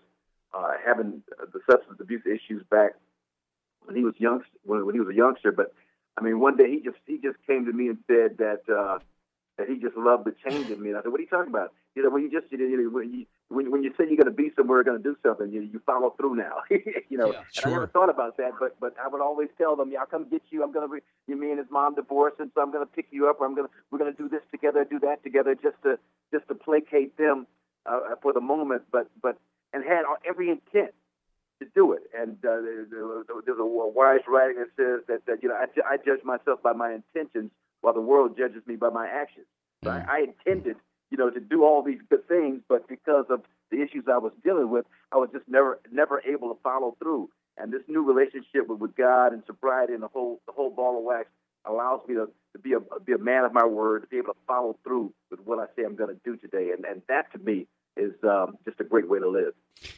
uh, 0.54 0.72
having 0.86 1.22
the 1.30 1.60
substance 1.70 2.00
abuse 2.00 2.24
issues 2.26 2.64
back 2.70 2.92
when 3.86 3.96
he 3.96 4.04
was 4.04 4.14
young 4.18 4.42
when, 4.64 4.86
when 4.86 4.96
he 4.96 5.02
was 5.02 5.10
a 5.10 5.16
youngster. 5.16 5.52
But 5.52 5.74
I 6.18 6.22
mean, 6.22 6.40
one 6.40 6.58
day 6.58 6.70
he 6.70 6.82
just 6.82 6.98
he 7.06 7.18
just 7.18 7.38
came 7.48 7.66
to 7.66 7.74
me 7.74 7.88
and 7.88 7.98
said 8.08 8.38
that 8.38 8.62
uh, 8.70 9.00
that 9.58 9.68
he 9.68 9.78
just 9.78 9.96
loved 9.98 10.26
the 10.26 10.36
change 10.50 10.70
in 10.70 10.82
me. 10.82 10.90
And 10.90 10.98
I 10.98 11.02
said, 11.02 11.12
"What 11.12 11.20
are 11.20 11.24
you 11.24 11.30
talking 11.30 11.52
about? 11.52 11.74
You 11.96 12.04
know, 12.04 12.10
when 12.10 12.24
you 12.24 12.32
just 12.32 12.52
you 12.52 12.92
when 12.92 13.14
you 13.14 13.26
when, 13.50 13.72
when 13.72 13.84
you 13.84 13.90
say 13.98 14.06
you're 14.08 14.16
going 14.16 14.26
to 14.26 14.32
be 14.32 14.52
somewhere, 14.56 14.80
or 14.80 14.84
going 14.84 14.98
to 15.02 15.04
do 15.04 15.18
something, 15.24 15.52
you 15.52 15.62
you 15.62 15.80
follow 15.86 16.12
through 16.18 16.36
now. 16.36 16.58
you 16.70 17.18
know, 17.18 17.34
Yeah, 17.34 17.40
and 17.58 17.66
I 17.66 17.70
never 17.70 17.88
thought 17.88 18.10
about 18.10 18.38
that, 18.38 18.54
but 18.60 18.80
but 18.80 18.96
I 19.04 19.08
would 19.08 19.22
always 19.22 19.50
tell 19.58 19.76
them, 19.76 19.92
"Yeah, 19.92 20.02
I'll 20.02 20.06
come 20.06 20.26
get 20.30 20.44
you. 20.50 20.64
I'm 20.64 20.72
going 20.72 20.88
to 20.88 20.94
be 20.96 21.02
you 21.28 21.36
me 21.36 21.50
and 21.50 21.60
his 21.60 21.68
mom 21.70 21.96
divorced, 21.96 22.40
and 22.40 22.52
so 22.56 22.62
I'm 22.62 22.72
going 22.72 22.86
to 22.86 22.92
pick 22.92 23.08
you 23.12 23.28
up, 23.30 23.42
or 23.42 23.46
I'm 23.46 23.56
going 23.56 23.68
to 23.68 23.74
we're 23.92 24.00
going 24.00 24.12
to 24.14 24.18
do 24.18 24.30
this 24.30 24.42
together, 24.52 24.86
do 24.86 25.00
that 25.00 25.24
together, 25.24 25.56
just 25.56 25.82
to 25.84 25.98
just 26.32 26.48
to 26.48 26.56
placate 26.56 27.18
them 27.18 27.48
uh, 27.86 28.00
for 28.22 28.34
the 28.34 28.42
moment, 28.42 28.84
but 28.92 29.10
but 29.22 29.38
and 29.74 29.84
had 29.84 30.04
every 30.28 30.50
intent 30.50 30.92
to 31.60 31.68
do 31.76 31.92
it. 31.94 32.04
And 32.18 32.38
uh, 32.46 32.62
there- 32.62 32.86
there- 32.90 33.42
there's 33.46 33.60
a 33.60 33.66
wise 33.66 34.22
writing 34.28 34.58
that 34.58 34.70
says 34.78 35.06
that, 35.08 35.26
that 35.26 35.44
you 35.44 35.50
know 35.50 35.56
I, 35.56 35.66
I 35.94 35.98
judge 35.98 36.24
myself 36.24 36.62
by 36.62 36.74
my 36.74 36.94
intentions, 36.94 37.52
while 37.82 37.94
the 37.94 38.02
world 38.02 38.38
judges 38.38 38.62
me 38.68 38.76
by 38.76 38.90
my 38.90 39.08
actions. 39.08 39.46
So 39.84 39.90
I, 39.92 40.04
I 40.08 40.20
intended, 40.22 40.76
you 41.10 41.18
know, 41.18 41.30
to 41.30 41.40
do 41.40 41.64
all 41.64 41.82
these 41.82 42.00
good 42.10 42.28
things, 42.28 42.62
but 42.68 42.88
because 42.88 43.26
of 43.30 43.42
the 43.72 43.82
issues 43.82 44.06
I 44.12 44.18
was 44.18 44.34
dealing 44.44 44.70
with, 44.70 44.86
I 45.12 45.18
was 45.18 45.30
just 45.32 45.48
never 45.48 45.80
never 45.92 46.22
able 46.22 46.54
to 46.54 46.62
follow 46.62 46.96
through. 47.02 47.30
And 47.58 47.74
this 47.74 47.82
new 47.88 48.04
relationship 48.04 48.68
with, 48.68 48.80
with 48.80 48.96
God 48.96 49.34
and 49.34 49.44
sobriety 49.46 49.94
and 49.94 50.04
the 50.04 50.08
whole 50.08 50.40
the 50.46 50.54
whole 50.54 50.70
ball 50.70 50.98
of 50.98 51.04
wax 51.04 51.30
allows 51.66 52.02
me 52.08 52.16
to, 52.16 52.30
to 52.54 52.60
be 52.60 52.74
a 52.74 52.80
be 53.00 53.14
a 53.14 53.18
man 53.18 53.44
of 53.44 53.54
my 53.54 53.66
word, 53.66 54.02
to 54.02 54.08
be 54.08 54.18
able 54.18 54.34
to 54.34 54.40
follow 54.48 54.78
through 54.84 55.14
with 55.30 55.40
what 55.42 55.60
I 55.60 55.66
say 55.76 55.86
I'm 55.86 55.96
going 55.96 56.14
to 56.14 56.22
do 56.24 56.38
today. 56.38 56.72
And 56.76 56.86
and 56.86 57.02
that 57.08 57.32
to 57.34 57.40
me 57.40 57.68
is 57.98 58.14
um, 58.24 58.58
just 58.66 58.80
a 58.80 58.84
great 58.84 59.10
way 59.10 59.20
to 59.20 59.30
live. 59.30 59.54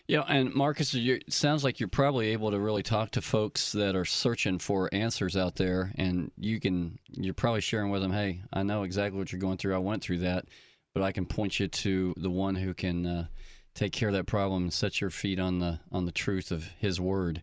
Yeah, 0.07 0.21
and 0.27 0.53
Marques, 0.53 0.93
it 0.93 1.33
sounds 1.33 1.63
like 1.63 1.79
you're 1.79 1.89
probably 1.89 2.29
able 2.29 2.51
to 2.51 2.59
really 2.59 2.83
talk 2.83 3.11
to 3.11 3.21
folks 3.21 3.71
that 3.71 3.95
are 3.95 4.05
searching 4.05 4.59
for 4.59 4.89
answers 4.93 5.35
out 5.35 5.55
there, 5.55 5.91
and 5.97 6.31
you 6.37 6.59
can 6.59 6.99
you're 7.09 7.33
probably 7.33 7.61
sharing 7.61 7.89
with 7.89 8.01
them, 8.01 8.11
hey, 8.11 8.41
I 8.53 8.63
know 8.63 8.83
exactly 8.83 9.17
what 9.17 9.31
you're 9.31 9.41
going 9.41 9.57
through. 9.57 9.75
I 9.75 9.79
went 9.79 10.03
through 10.03 10.19
that, 10.19 10.45
but 10.93 11.03
I 11.03 11.11
can 11.11 11.25
point 11.25 11.59
you 11.59 11.67
to 11.67 12.13
the 12.17 12.29
one 12.29 12.55
who 12.55 12.73
can 12.73 13.05
uh, 13.05 13.25
take 13.73 13.93
care 13.93 14.09
of 14.09 14.13
that 14.13 14.25
problem 14.27 14.63
and 14.63 14.73
set 14.73 15.01
your 15.01 15.09
feet 15.09 15.39
on 15.39 15.59
the 15.59 15.79
on 15.91 16.05
the 16.05 16.11
truth 16.11 16.51
of 16.51 16.65
His 16.79 16.99
Word. 16.99 17.41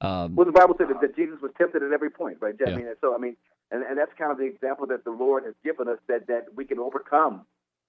Um, 0.00 0.34
Well, 0.34 0.46
the 0.46 0.52
Bible 0.52 0.74
said 0.78 0.88
that, 0.88 1.00
that 1.00 1.16
Jesus 1.16 1.40
was 1.42 1.52
tempted 1.58 1.82
at 1.82 1.92
every 1.92 2.10
point, 2.10 2.38
right? 2.40 2.54
Yeah. 2.58 2.72
I 2.72 2.76
mean, 2.76 2.86
so 3.00 3.14
I 3.14 3.18
mean, 3.18 3.36
and, 3.70 3.82
and 3.82 3.98
that's 3.98 4.12
kind 4.18 4.32
of 4.32 4.38
the 4.38 4.44
example 4.44 4.86
that 4.88 5.04
the 5.04 5.10
Lord 5.10 5.44
has 5.44 5.54
given 5.64 5.88
us 5.88 5.98
that 6.08 6.26
that 6.28 6.48
we 6.54 6.64
can 6.64 6.78
overcome 6.78 7.46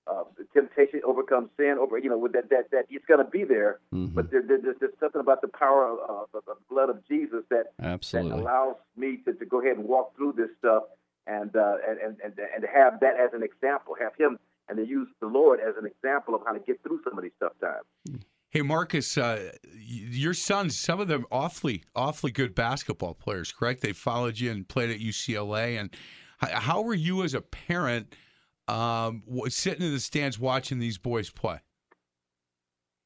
uh, 0.07 0.23
temptation, 0.53 1.01
overcome 1.05 1.49
sin, 1.57 1.77
over 1.79 1.97
you 1.97 2.09
know, 2.09 2.17
with 2.17 2.33
that 2.33 2.49
that 2.49 2.71
that 2.71 2.85
He's 2.89 3.01
going 3.07 3.23
to 3.23 3.29
be 3.29 3.43
there. 3.43 3.79
mhm, 3.93 4.13
But 4.13 4.31
there, 4.31 4.41
there, 4.41 4.59
there's, 4.61 4.77
there's 4.79 4.93
something 4.99 5.21
about 5.21 5.41
the 5.41 5.47
power 5.49 5.87
of, 5.87 5.99
of, 6.09 6.27
of 6.33 6.43
the 6.45 6.55
blood 6.69 6.89
of 6.89 7.05
Jesus 7.07 7.43
that 7.49 7.73
that 7.79 7.85
absolutely. 7.85 8.39
allows 8.41 8.75
me 8.95 9.17
to, 9.25 9.33
to 9.33 9.45
go 9.45 9.61
ahead 9.61 9.77
and 9.77 9.87
walk 9.87 10.15
through 10.15 10.33
this 10.37 10.49
stuff 10.59 10.83
and 11.27 11.55
uh, 11.55 11.75
and, 11.87 11.99
and 11.99 12.17
and 12.23 12.33
and 12.55 12.65
have 12.73 12.99
that 13.01 13.15
as 13.19 13.33
an 13.33 13.43
example, 13.43 13.95
have 13.99 14.15
Him 14.17 14.39
and 14.69 14.77
to 14.77 14.85
use 14.85 15.07
the 15.19 15.27
Lord 15.27 15.59
as 15.59 15.75
an 15.77 15.85
example 15.85 16.35
of 16.35 16.41
how 16.45 16.53
to 16.53 16.59
get 16.59 16.81
through 16.83 17.01
some 17.03 17.17
of 17.17 17.23
these 17.23 17.33
tough 17.39 17.53
times. 17.59 18.23
Hey 18.49 18.61
Marques, 18.61 19.17
uh, 19.17 19.51
your 19.73 20.33
sons, 20.33 20.77
some 20.77 20.99
of 20.99 21.07
them 21.07 21.25
awfully, 21.31 21.83
awfully 21.95 22.31
good 22.31 22.53
basketball 22.53 23.13
players, 23.13 23.51
correct? 23.51 23.81
They 23.81 23.93
followed 23.93 24.37
you 24.37 24.51
and 24.51 24.67
played 24.67 24.89
at 24.89 24.99
UCLA. 24.99 25.79
And 25.79 25.89
how 26.39 26.81
were 26.81 26.93
you 26.93 27.23
as 27.23 27.33
a 27.33 27.41
parent 27.41 28.13
um, 28.67 29.23
sitting 29.47 29.85
in 29.85 29.93
the 29.93 29.99
stands 30.01 30.37
watching 30.37 30.79
these 30.79 30.97
boys 30.97 31.29
play? 31.29 31.59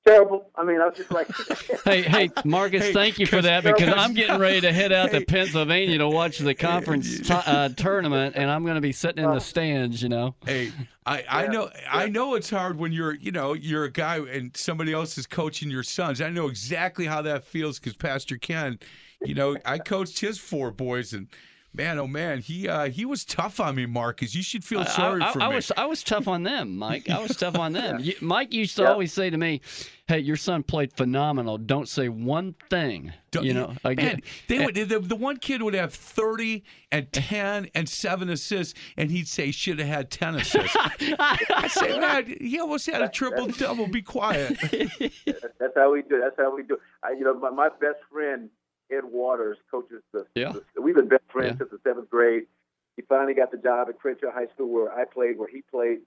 Terrible. 0.06 0.52
I 0.56 0.64
mean, 0.64 0.80
I 0.82 0.86
was 0.88 0.96
just 0.98 1.10
like, 1.12 1.28
Hey, 1.86 2.04
hey, 2.04 2.30
Marques, 2.44 2.80
Hey, 2.84 2.94
thank 2.94 3.18
you 3.18 3.26
for 3.26 3.42
that 3.42 3.64
because- 3.64 3.80
because 3.80 3.96
I'm 3.98 4.14
getting 4.14 4.38
ready 4.40 4.62
to 4.62 4.72
head 4.72 4.92
out 4.92 5.10
Hey. 5.10 5.20
to 5.20 5.26
Pennsylvania 5.26 5.98
to 5.98 6.08
watch 6.08 6.38
the 6.38 6.54
conference 6.54 7.20
t- 7.22 7.34
uh, 7.34 7.70
tournament, 7.76 8.36
and 8.36 8.52
I'm 8.52 8.64
going 8.64 8.76
to 8.76 8.82
be 8.82 8.92
sitting 8.92 9.24
in 9.24 9.32
the 9.32 9.40
stands. 9.40 10.04
You 10.04 10.10
know. 10.10 10.36
Hey, 10.46 10.72
I, 11.08 11.24
I 11.28 11.44
Yeah, 11.46 11.52
know 11.52 11.70
I 11.90 12.08
know 12.08 12.36
it's 12.36 12.50
hard 12.52 12.78
when 12.78 12.92
you're 12.92 13.16
you 13.16 13.32
know 13.32 13.54
you're 13.54 13.86
a 13.86 13.92
guy 13.92 14.18
and 14.18 14.56
somebody 14.56 14.94
else 14.94 15.18
is 15.18 15.26
coaching 15.26 15.72
your 15.72 15.84
sons. 15.84 16.22
I 16.22 16.30
know 16.30 16.48
exactly 16.50 17.06
how 17.08 17.24
that 17.24 17.44
feels 17.44 17.80
because 17.80 17.96
Pastor 17.96 18.38
Ken, 18.38 18.78
you 19.24 19.34
know, 19.34 19.58
I 19.66 19.80
coached 19.80 20.20
his 20.20 20.38
four 20.38 20.70
boys 20.72 21.14
and 21.14 21.28
man, 21.76 22.00
oh 22.00 22.08
man, 22.08 22.40
he 22.40 22.68
uh, 22.68 22.90
he 22.90 23.06
was 23.06 23.26
tough 23.26 23.60
on 23.60 23.76
me, 23.76 23.86
Marques. 23.86 24.34
You 24.34 24.42
should 24.44 24.64
feel 24.64 24.86
sorry 24.86 25.22
I, 25.22 25.30
I, 25.30 25.32
for 25.34 25.42
I 25.42 25.50
me. 25.50 25.56
was 25.56 25.72
I 25.78 25.86
was 25.86 26.04
tough 26.04 26.28
on 26.28 26.44
them, 26.44 26.78
Mike. 26.78 27.10
I 27.10 27.20
was 27.22 27.36
tough 27.38 27.58
on 27.58 27.74
them. 27.74 28.00
You, 28.00 28.14
Mike 28.22 28.54
used 28.54 28.76
to 28.78 28.84
Yeah. 28.84 28.92
always 28.92 29.12
say 29.14 29.30
to 29.30 29.38
me, 29.38 29.62
"Hey, 30.08 30.20
your 30.20 30.36
son 30.38 30.64
played 30.64 30.94
phenomenal. 30.94 31.58
Don't 31.58 31.88
say 31.88 32.10
one 32.10 32.56
thing." 32.70 33.14
Don't- 33.32 33.44
you 33.46 33.54
know, 33.54 33.74
I 33.84 33.96
man, 33.96 34.22
they 34.48 34.64
would 34.64 34.76
the, 34.90 35.00
the 35.00 35.16
one 35.16 35.38
kid 35.38 35.62
would 35.62 35.74
have 35.74 35.94
thirty 35.94 36.64
and 36.92 37.12
ten 37.12 37.70
and 37.76 37.88
seven 37.90 38.30
assists, 38.30 38.74
and 38.98 39.12
he'd 39.12 39.28
say 39.28 39.52
should 39.52 39.80
have 39.80 39.88
had 39.90 40.10
ten 40.12 40.36
assists. 40.36 40.76
I 40.80 41.68
say, 41.70 42.00
man, 42.00 42.38
he 42.40 42.60
almost 42.60 42.86
had 42.86 43.02
a 43.02 43.10
triple 43.10 43.48
double. 43.48 43.88
Be 43.88 44.02
quiet. 44.02 44.58
That's 45.26 45.76
how 45.76 45.92
we 45.92 46.02
do. 46.04 46.16
it. 46.16 46.22
That's 46.22 46.38
how 46.38 46.56
we 46.56 46.64
do. 46.64 46.76
it. 46.76 46.80
I, 47.04 47.12
you 47.12 47.24
know, 47.26 47.34
my, 47.40 47.50
my 47.50 47.70
best 47.70 48.00
friend 48.12 48.50
Ed 48.92 49.04
Waters 49.06 49.58
coaches 49.72 50.02
the. 50.14 50.26
Yeah. 50.36 50.54
the- 50.74 50.82
we've 50.82 50.96
been 50.96 51.08
best 51.08 51.24
friends 51.32 51.54
Yeah. 51.54 51.58
since 51.60 51.72
the 51.72 51.80
seventh 51.90 52.10
grade. 52.10 52.48
He 52.96 53.02
finally 53.04 53.34
got 53.34 53.52
the 53.52 53.58
job 53.58 53.90
at 53.90 54.00
Crenshaw 54.00 54.32
High 54.32 54.48
School 54.54 54.70
where 54.70 54.92
I 54.94 55.06
played, 55.06 55.38
where 55.38 55.48
he 55.50 55.62
played. 55.70 56.00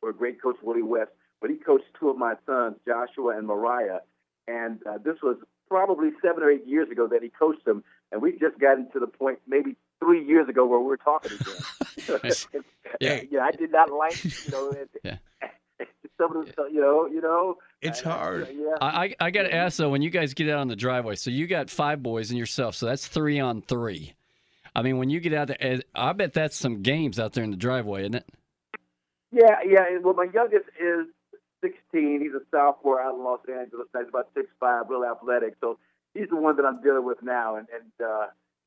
For 0.00 0.10
a 0.10 0.14
great 0.14 0.40
coach 0.42 0.56
Willie 0.62 0.82
West, 0.82 1.10
but 1.40 1.48
he 1.48 1.56
coached 1.56 1.86
two 1.98 2.10
of 2.10 2.18
my 2.18 2.34
sons, 2.44 2.76
Joshua 2.86 3.38
and 3.38 3.46
Mariah, 3.46 4.00
and 4.46 4.78
uh, 4.86 4.98
this 5.02 5.16
was 5.22 5.38
probably 5.70 6.10
seven 6.22 6.42
or 6.42 6.50
eight 6.50 6.66
years 6.66 6.90
ago 6.90 7.06
that 7.08 7.22
he 7.22 7.30
coached 7.30 7.64
them, 7.64 7.82
and 8.12 8.20
we've 8.20 8.38
just 8.38 8.58
gotten 8.58 8.90
to 8.92 9.00
the 9.00 9.06
point 9.06 9.38
maybe 9.48 9.74
three 9.98 10.22
years 10.22 10.50
ago 10.50 10.66
where 10.66 10.78
we 10.78 10.84
we're 10.84 10.96
talking 10.98 11.32
again. 11.32 12.30
Yeah. 13.00 13.22
yeah, 13.30 13.40
I 13.40 13.50
did 13.52 13.72
not 13.72 13.90
like 13.90 14.22
you 14.22 14.30
know. 14.52 14.72
Yeah. 15.02 15.16
Some 16.18 16.36
of 16.36 16.46
the, 16.46 16.68
you 16.72 16.80
know, 16.80 17.06
you 17.06 17.20
know. 17.20 17.58
It's 17.82 18.04
I- 18.04 18.10
I- 18.10 18.12
hard. 18.14 18.48
Yeah. 18.54 18.74
I 18.80 18.86
I, 18.86 19.14
I 19.20 19.30
got 19.30 19.42
to 19.42 19.54
ask 19.54 19.76
though, 19.76 19.90
when 19.90 20.02
you 20.02 20.10
guys 20.10 20.34
get 20.34 20.48
out 20.48 20.58
on 20.58 20.68
the 20.68 20.76
driveway, 20.76 21.16
so 21.16 21.30
you 21.30 21.46
got 21.46 21.70
five 21.70 22.02
boys 22.02 22.30
and 22.30 22.38
yourself, 22.38 22.74
so 22.74 22.86
that's 22.86 23.06
three 23.06 23.38
on 23.40 23.62
three. 23.62 24.14
I 24.74 24.82
mean, 24.82 24.98
when 24.98 25.08
you 25.08 25.20
get 25.20 25.32
out 25.32 25.48
there, 25.48 25.56
eh, 25.60 25.80
I 25.94 26.12
bet 26.12 26.34
that's 26.34 26.56
some 26.56 26.82
games 26.82 27.18
out 27.18 27.32
there 27.32 27.44
in 27.44 27.50
the 27.50 27.56
driveway, 27.56 28.02
isn't 28.02 28.16
it? 28.16 28.28
Yeah, 29.32 29.56
yeah. 29.66 29.98
Well, 30.02 30.14
my 30.14 30.28
youngest 30.32 30.66
is 30.78 31.06
16. 31.62 32.20
He's 32.20 32.32
a 32.32 32.44
sophomore 32.50 33.00
out 33.00 33.14
in 33.14 33.24
Los 33.24 33.40
Angeles. 33.48 33.88
He's 33.96 34.08
about 34.08 34.28
six 34.34 34.48
five, 34.60 34.84
real 34.88 35.04
athletic. 35.04 35.54
So 35.60 35.78
he's 36.14 36.28
the 36.28 36.36
one 36.36 36.56
that 36.56 36.64
I'm 36.64 36.82
dealing 36.82 37.04
with 37.04 37.22
now, 37.22 37.56
and 37.56 37.66
and 37.74 38.06
uh, 38.06 38.26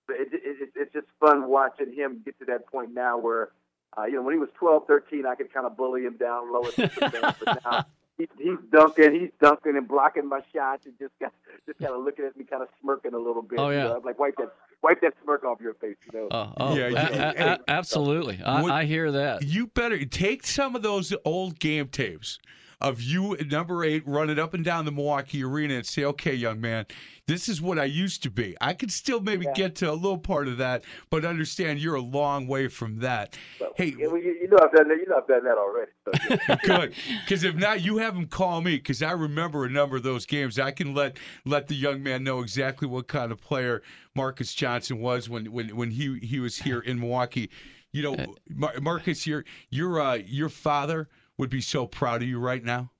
it, 0.09 0.29
it, 0.33 0.41
it, 0.43 0.69
it's 0.75 0.93
just 0.93 1.07
fun 1.19 1.47
watching 1.47 1.93
him 1.93 2.21
get 2.25 2.37
to 2.39 2.45
that 2.45 2.67
point 2.67 2.93
now 2.93 3.17
where, 3.17 3.49
uh, 3.97 4.03
you 4.05 4.13
know, 4.13 4.21
when 4.21 4.33
he 4.33 4.39
was 4.39 4.49
12, 4.57 4.83
13, 4.87 5.25
I 5.25 5.35
could 5.35 5.53
kind 5.53 5.65
of 5.65 5.75
bully 5.77 6.03
him 6.05 6.17
down 6.17 6.51
low 6.51 6.65
at 6.65 6.75
the 6.75 6.87
things, 6.87 7.33
but 7.43 7.59
now. 7.65 7.85
He's, 8.17 8.27
he's 8.37 8.57
dunking, 8.69 9.13
he's 9.17 9.29
dunking 9.41 9.77
and 9.77 9.87
blocking 9.87 10.27
my 10.27 10.41
shots, 10.53 10.85
and 10.85 10.93
just 10.99 11.13
got, 11.21 11.31
just 11.65 11.79
kind 11.79 11.93
of 11.93 12.03
looking 12.03 12.25
at 12.25 12.35
me, 12.35 12.43
kind 12.43 12.61
of 12.61 12.67
smirking 12.81 13.13
a 13.13 13.17
little 13.17 13.41
bit. 13.41 13.57
Oh, 13.59 13.69
you 13.69 13.77
yeah. 13.77 13.83
know? 13.85 13.95
I'm 13.95 14.03
like 14.03 14.19
wipe 14.19 14.35
that, 14.39 14.51
wipe 14.83 14.99
that 14.99 15.13
smirk 15.23 15.45
off 15.45 15.61
your 15.61 15.73
face, 15.75 15.95
you 16.11 16.19
know. 16.19 16.27
Oh, 16.29 16.53
oh 16.57 16.75
Yeah, 16.75 16.87
yeah. 16.89 17.07
a- 17.07 17.37
Hey. 17.37 17.43
a- 17.51 17.59
absolutely. 17.69 18.41
I, 18.43 18.61
What- 18.61 18.71
I 18.73 18.83
hear 18.83 19.09
that. 19.13 19.43
You 19.43 19.67
better 19.67 20.03
take 20.03 20.45
some 20.45 20.75
of 20.75 20.81
those 20.81 21.13
old 21.23 21.59
game 21.59 21.87
tapes 21.87 22.39
of 22.81 23.01
you 23.01 23.33
at 23.33 23.47
number 23.47 23.83
eight 23.83 24.03
running 24.05 24.39
up 24.39 24.53
and 24.53 24.63
down 24.63 24.85
the 24.85 24.91
Milwaukee 24.91 25.43
arena 25.43 25.75
and 25.75 25.85
say, 25.85 26.05
okay, 26.05 26.33
young 26.33 26.61
man, 26.61 26.85
this 27.27 27.49
is 27.49 27.61
what 27.61 27.77
I 27.77 27.83
used 27.83 28.23
to 28.23 28.31
be. 28.31 28.55
I 28.61 28.73
could 28.73 28.91
still 28.91 29.19
maybe 29.19 29.45
get 29.53 29.75
to 29.75 29.91
a 29.91 29.93
little 29.93 30.17
part 30.17 30.47
of 30.47 30.57
that, 30.57 30.83
but 31.09 31.25
understand 31.25 31.79
you're 31.79 31.95
a 31.95 32.01
long 32.01 32.47
way 32.47 32.67
from 32.67 32.99
that. 32.99 33.37
Hey, 33.75 33.93
Yeah, 33.97 34.07
well, 34.07 34.17
you, 34.17 34.35
you 34.41 34.47
know 34.47 34.57
I've 34.61 34.71
done 34.71 34.87
that. 34.87 34.97
You 34.97 35.07
know 35.07 35.17
I've 35.17 35.27
done 35.27 35.43
that 35.43 35.57
already. 35.57 35.91
So, 36.05 36.37
yeah. 36.47 36.55
good. 36.63 36.93
Because 37.23 37.43
if 37.43 37.55
not, 37.55 37.81
you 37.81 37.97
have 37.97 38.15
him 38.15 38.25
call 38.27 38.61
me 38.61 38.77
because 38.77 39.03
I 39.03 39.11
remember 39.11 39.65
a 39.65 39.69
number 39.69 39.97
of 39.97 40.03
those 40.03 40.25
games. 40.25 40.57
I 40.57 40.71
can 40.71 40.93
let 40.93 41.17
let 41.45 41.67
the 41.67 41.75
young 41.75 42.01
man 42.01 42.23
know 42.23 42.39
exactly 42.39 42.87
what 42.87 43.07
kind 43.07 43.31
of 43.31 43.41
player 43.41 43.83
Marques 44.15 44.53
Johnson 44.53 44.99
was 44.99 45.29
when 45.29 45.51
when, 45.51 45.75
when 45.75 45.91
he 45.91 46.17
he 46.19 46.39
was 46.39 46.57
here 46.57 46.79
in 46.79 46.99
Milwaukee. 46.99 47.49
You 47.91 48.03
know, 48.03 48.35
Mar- 48.49 48.79
Marques, 48.81 49.27
your 49.27 49.45
your 49.69 50.01
uh, 50.01 50.15
your 50.15 50.49
father 50.49 51.09
would 51.39 51.49
be 51.49 51.61
so 51.61 51.87
proud 51.87 52.21
of 52.21 52.27
you 52.27 52.37
right 52.37 52.63
now. 52.63 52.91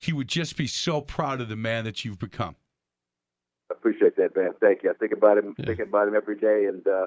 He 0.00 0.12
would 0.12 0.26
just 0.26 0.56
be 0.56 0.66
so 0.66 1.00
proud 1.00 1.40
of 1.40 1.48
the 1.48 1.54
man 1.54 1.84
that 1.84 2.04
you've 2.04 2.18
become. 2.18 2.56
I 3.70 3.74
appreciate 3.74 4.16
that, 4.16 4.34
man. 4.34 4.50
Thank 4.60 4.82
you. 4.82 4.90
I 4.90 4.94
think 4.94 5.12
about 5.12 5.38
him, 5.38 5.54
Yeah. 5.58 5.66
thinking 5.66 5.86
about 5.86 6.08
him 6.08 6.16
every 6.16 6.36
day, 6.36 6.64
and 6.64 6.84
uh, 6.88 7.06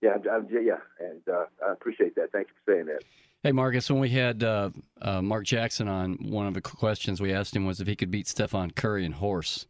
yeah, 0.00 0.10
I'm, 0.14 0.22
I'm, 0.30 0.48
yeah, 0.50 0.78
and 1.00 1.20
uh, 1.28 1.44
I 1.66 1.72
appreciate 1.72 2.14
that. 2.14 2.30
Thank 2.32 2.48
you 2.48 2.54
for 2.64 2.72
saying 2.72 2.86
that. 2.86 3.02
Hey, 3.42 3.52
Marques, 3.52 3.90
when 3.90 4.00
we 4.00 4.08
had 4.08 4.42
uh, 4.42 4.70
uh, 5.02 5.20
Mark 5.20 5.44
Jackson 5.44 5.86
on, 5.88 6.14
one 6.14 6.46
of 6.46 6.54
the 6.54 6.62
questions 6.62 7.20
we 7.20 7.32
asked 7.32 7.54
him 7.54 7.66
was 7.66 7.80
if 7.80 7.86
he 7.86 7.94
could 7.96 8.10
beat 8.10 8.26
Stephen 8.26 8.70
Curry 8.70 9.04
in 9.04 9.12
horse. 9.12 9.66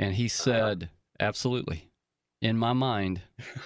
And 0.00 0.14
he 0.14 0.26
said, 0.26 0.90
absolutely. 1.20 1.90
In 2.40 2.56
my 2.56 2.72
mind, 2.72 3.20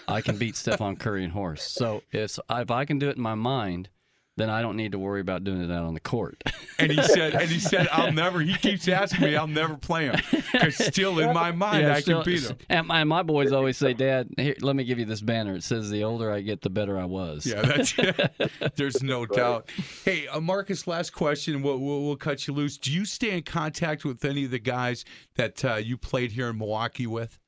I 0.08 0.20
can 0.20 0.36
beat 0.36 0.56
Stephen 0.62 0.96
Curry 0.96 1.24
in 1.24 1.30
horse. 1.30 1.62
So 1.62 2.02
if, 2.12 2.38
if 2.50 2.70
I 2.70 2.84
can 2.84 2.98
do 2.98 3.08
it 3.08 3.16
in 3.16 3.22
my 3.22 3.34
mind, 3.34 3.88
then 4.36 4.48
I 4.48 4.62
don't 4.62 4.76
need 4.76 4.92
to 4.92 4.98
worry 4.98 5.20
about 5.20 5.44
doing 5.44 5.60
it 5.62 5.70
out 5.70 5.84
on 5.84 5.94
the 5.94 6.00
court. 6.00 6.42
And 6.78 6.90
he 6.90 7.00
said, 7.00 7.34
and 7.34 7.48
he 7.48 7.60
said, 7.60 7.86
I'll 7.92 8.10
never. 8.10 8.40
He 8.40 8.54
keeps 8.54 8.88
asking 8.88 9.20
me, 9.26 9.36
I'll 9.36 9.46
never 9.46 9.76
play 9.76 10.06
him 10.06 10.16
because 10.32 10.74
still 10.74 11.20
in 11.20 11.32
my 11.32 11.52
mind, 11.52 11.82
Yeah, 11.82 11.94
I 11.94 12.00
still- 12.00 12.24
can 12.24 12.32
beat 12.32 12.42
him. 12.42 12.56
And 12.68 12.86
my, 12.88 13.04
my 13.04 13.22
boys 13.22 13.52
always 13.52 13.76
say, 13.76 13.92
Dad, 13.92 14.30
here, 14.36 14.56
let 14.62 14.74
me 14.74 14.82
give 14.82 14.98
you 14.98 15.04
this 15.04 15.20
banner. 15.20 15.54
It 15.54 15.62
says, 15.62 15.90
the 15.90 16.02
older 16.02 16.32
I 16.32 16.40
get, 16.40 16.62
the 16.62 16.70
better 16.70 16.98
I 16.98 17.04
was. 17.04 17.46
Yeah, 17.46 17.62
that's 17.62 17.96
it. 17.98 18.32
There's 18.76 19.00
no 19.00 19.26
doubt. 19.26 19.70
Hey, 20.04 20.26
uh, 20.26 20.40
Marques, 20.40 20.88
last 20.88 21.10
question. 21.12 21.62
We'll, 21.62 21.78
we'll, 21.78 22.02
we'll 22.02 22.16
cut 22.16 22.48
you 22.48 22.54
loose. 22.54 22.78
Do 22.78 22.90
you 22.90 23.04
stay 23.04 23.36
in 23.36 23.44
contact 23.44 24.04
with 24.04 24.24
any 24.24 24.46
of 24.46 24.50
the 24.50 24.58
guys 24.58 25.04
that 25.36 25.64
uh, 25.64 25.74
you 25.76 25.96
played 25.96 26.32
here 26.32 26.48
in 26.48 26.58
Milwaukee 26.58 27.06
with? 27.06 27.38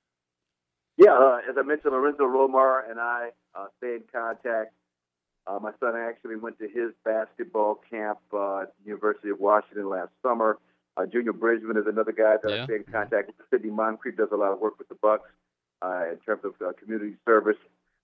Yeah, 0.97 1.15
uh, 1.15 1.39
as 1.51 1.57
I 1.59 1.63
mentioned, 1.63 1.93
Lorenzo 1.93 2.23
Romar 2.23 2.89
and 2.89 3.01
I 3.01 3.31
uh, 3.57 3.65
stay 3.79 3.97
in 3.97 4.03
contact. 4.13 4.75
Uh, 5.47 5.59
my 5.61 5.73
son 5.79 5.95
actually 5.97 6.37
went 6.37 6.59
to 6.59 6.69
his 6.69 6.93
basketball 7.05 7.81
camp 7.91 8.19
uh, 8.33 8.61
at 8.61 8.73
the 8.79 8.87
University 8.87 9.29
of 9.29 9.39
Washington 9.41 9.89
last 9.89 10.11
summer. 10.23 10.59
Uh, 10.97 11.07
Junior 11.07 11.33
Bridgeman 11.33 11.77
is 11.77 11.87
another 11.87 12.13
guy 12.13 12.37
that 12.43 12.51
Yeah. 12.51 12.63
I 12.63 12.65
stay 12.65 12.77
in 12.77 12.85
contact 12.85 13.27
with. 13.29 13.37
Sidney 13.51 13.71
Moncrief 13.71 14.17
does 14.17 14.31
a 14.33 14.37
lot 14.37 14.53
of 14.53 14.61
work 14.61 14.79
with 14.79 14.89
the 14.89 14.95
Bucks 14.95 15.29
uh, 15.83 16.05
in 16.11 16.19
terms 16.19 16.45
of 16.45 16.55
uh, 16.67 16.73
community 16.73 17.17
service 17.27 17.59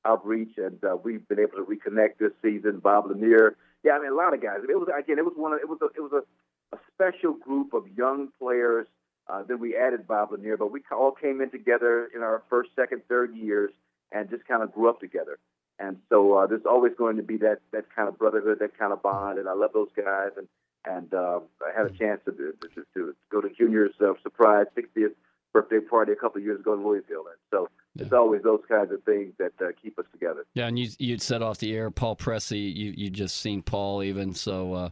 outreach, 0.04 0.58
and 0.58 0.82
uh, 0.84 0.96
we've 1.02 1.26
been 1.28 1.38
able 1.38 1.56
to 1.56 1.64
reconnect 1.64 2.18
this 2.18 2.32
season. 2.42 2.78
Bob 2.78 3.06
Lanier, 3.08 3.56
yeah, 3.84 3.92
I 3.92 4.00
mean 4.00 4.10
a 4.10 4.14
lot 4.14 4.34
of 4.34 4.42
guys. 4.42 4.58
It 4.68 4.78
was 4.78 4.88
again, 4.96 5.18
it 5.18 5.24
was 5.24 5.34
one. 5.36 5.52
Of, 5.52 5.60
it 5.60 5.68
was 5.68 5.78
a, 5.82 5.86
it 5.96 6.00
was 6.00 6.12
a, 6.12 6.76
a 6.76 6.78
special 6.92 7.32
group 7.34 7.72
of 7.72 7.84
young 7.96 8.28
players. 8.38 8.86
Uh, 9.28 9.42
then 9.46 9.60
we 9.60 9.76
added 9.76 10.06
Bob 10.08 10.32
Lanier, 10.32 10.56
but 10.56 10.72
we 10.72 10.80
all 10.90 11.12
came 11.12 11.40
in 11.40 11.50
together 11.50 12.10
in 12.14 12.22
our 12.22 12.42
first, 12.50 12.70
second, 12.74 13.02
third 13.08 13.34
years, 13.36 13.70
and 14.10 14.28
just 14.28 14.44
kind 14.46 14.62
of 14.62 14.72
grew 14.72 14.88
up 14.88 14.98
together. 15.00 15.38
And 15.82 15.96
so 16.10 16.34
uh, 16.34 16.46
there's 16.46 16.66
always 16.66 16.92
going 16.96 17.16
to 17.16 17.22
be 17.22 17.38
that 17.38 17.60
that 17.72 17.86
kind 17.94 18.08
of 18.08 18.18
brotherhood, 18.18 18.58
that 18.60 18.76
kind 18.78 18.92
of 18.92 19.02
bond, 19.02 19.38
and 19.38 19.48
I 19.48 19.54
love 19.54 19.70
those 19.72 19.88
guys. 19.96 20.30
And 20.36 20.46
and 20.84 21.12
uh, 21.14 21.40
I 21.66 21.76
had 21.76 21.86
a 21.86 21.90
chance 21.90 22.20
to 22.26 22.32
to, 22.32 22.52
to, 22.74 22.84
to 22.94 23.14
go 23.32 23.40
to 23.40 23.48
Junior's 23.48 23.94
uh, 24.00 24.12
surprise 24.22 24.66
60th 24.76 25.14
birthday 25.52 25.80
party 25.80 26.12
a 26.12 26.16
couple 26.16 26.38
of 26.38 26.44
years 26.44 26.60
ago 26.60 26.74
in 26.74 26.84
Louisville, 26.86 27.24
and 27.26 27.38
so 27.50 27.68
it's 27.98 28.12
always 28.12 28.42
those 28.42 28.60
kinds 28.68 28.92
of 28.92 29.02
things 29.04 29.32
that 29.38 29.52
uh, 29.60 29.68
keep 29.82 29.98
us 29.98 30.04
together. 30.12 30.44
Yeah, 30.54 30.66
and 30.68 30.78
you 30.78 30.88
you'd 30.98 31.22
set 31.22 31.42
off 31.42 31.58
the 31.58 31.74
air 31.74 31.90
Paul 31.90 32.14
Pressey. 32.16 32.74
You 32.74 32.92
you 32.96 33.08
just 33.10 33.38
seen 33.38 33.62
Paul 33.62 34.02
even 34.02 34.34
so. 34.34 34.74
Uh, 34.74 34.88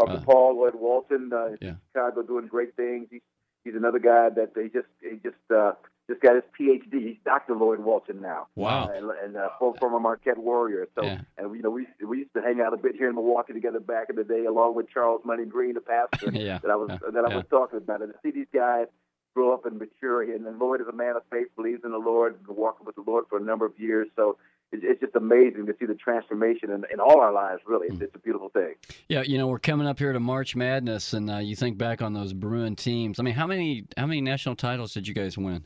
Uncle 0.00 0.16
Uh. 0.16 0.20
Paul 0.20 0.56
Lloyd 0.58 0.74
Walton 0.74 1.30
uh, 1.34 1.46
in 1.46 1.58
Yeah. 1.60 1.74
Chicago 1.92 2.22
doing 2.22 2.46
great 2.46 2.74
things. 2.76 3.08
He's 3.10 3.20
he's 3.64 3.74
another 3.74 3.98
guy 3.98 4.30
that 4.30 4.54
they 4.54 4.68
just 4.68 4.88
he 5.02 5.16
just 5.22 5.36
uh, 5.54 5.72
just 6.08 6.20
got 6.22 6.34
his 6.34 6.44
PhD. 6.58 7.06
He's 7.08 7.16
Dr. 7.24 7.54
Lloyd 7.54 7.80
Walton 7.80 8.20
now. 8.22 8.46
Wow. 8.56 8.84
Uh, 8.88 8.92
and 8.96 9.10
and 9.24 9.36
uh, 9.36 9.48
for- 9.58 9.74
former 9.78 10.00
Marquette 10.00 10.38
Warrior. 10.38 10.86
So 10.94 11.04
Yeah. 11.04 11.20
and 11.36 11.54
you 11.54 11.62
know 11.62 11.70
we 11.70 11.86
we 12.06 12.18
used 12.18 12.32
to 12.34 12.40
hang 12.42 12.60
out 12.60 12.72
a 12.72 12.76
bit 12.76 12.94
here 12.96 13.08
in 13.08 13.14
Milwaukee 13.14 13.52
together 13.52 13.80
back 13.80 14.08
in 14.10 14.16
the 14.16 14.24
day, 14.24 14.44
along 14.46 14.74
with 14.74 14.88
Charles 14.90 15.20
Money 15.24 15.44
Green, 15.44 15.74
the 15.74 15.80
pastor 15.80 16.30
Yeah. 16.32 16.58
that 16.62 16.70
I 16.70 16.76
was 16.76 16.88
Yeah. 16.90 17.10
that 17.12 17.24
I 17.30 17.36
was 17.36 17.44
talking 17.50 17.78
about. 17.78 18.02
And 18.02 18.12
to 18.12 18.18
see 18.22 18.30
these 18.30 18.46
guys 18.54 18.86
grow 19.34 19.52
up 19.52 19.66
and 19.66 19.78
mature, 19.78 20.22
and 20.22 20.44
then 20.46 20.58
Lloyd 20.58 20.80
is 20.80 20.88
a 20.88 20.92
man 20.92 21.14
of 21.14 21.22
faith, 21.30 21.46
believes 21.54 21.82
in 21.84 21.92
the 21.92 21.98
Lord, 21.98 22.44
been 22.46 22.56
walking 22.56 22.86
with 22.86 22.96
the 22.96 23.04
Lord 23.06 23.24
for 23.28 23.38
a 23.38 23.42
number 23.42 23.64
of 23.66 23.78
years. 23.78 24.08
So 24.16 24.36
it's, 24.72 24.82
it's 24.84 25.00
just 25.00 25.14
amazing 25.14 25.66
to 25.66 25.74
see 25.78 25.86
the 25.86 25.94
transformation 25.94 26.70
in, 26.70 26.84
in 26.92 26.98
all 27.00 27.20
our 27.20 27.32
lives. 27.32 27.60
Really, 27.66 27.86
it's, 27.88 28.00
it's 28.00 28.14
a 28.14 28.18
beautiful 28.18 28.48
thing. 28.48 28.74
Yeah, 29.08 29.22
you 29.22 29.36
know 29.38 29.46
we're 29.46 29.58
coming 29.58 29.86
up 29.86 29.98
here 29.98 30.12
to 30.12 30.20
March 30.20 30.56
Madness, 30.56 31.12
and 31.12 31.30
uh, 31.30 31.36
you 31.38 31.54
think 31.54 31.76
back 31.78 32.00
on 32.02 32.14
those 32.14 32.32
Bruin 32.32 32.74
teams. 32.76 33.20
I 33.20 33.22
mean, 33.22 33.34
how 33.34 33.46
many 33.46 33.84
how 33.96 34.06
many 34.06 34.20
national 34.22 34.56
titles 34.56 34.92
did 34.94 35.06
you 35.06 35.14
guys 35.14 35.36
win? 35.38 35.64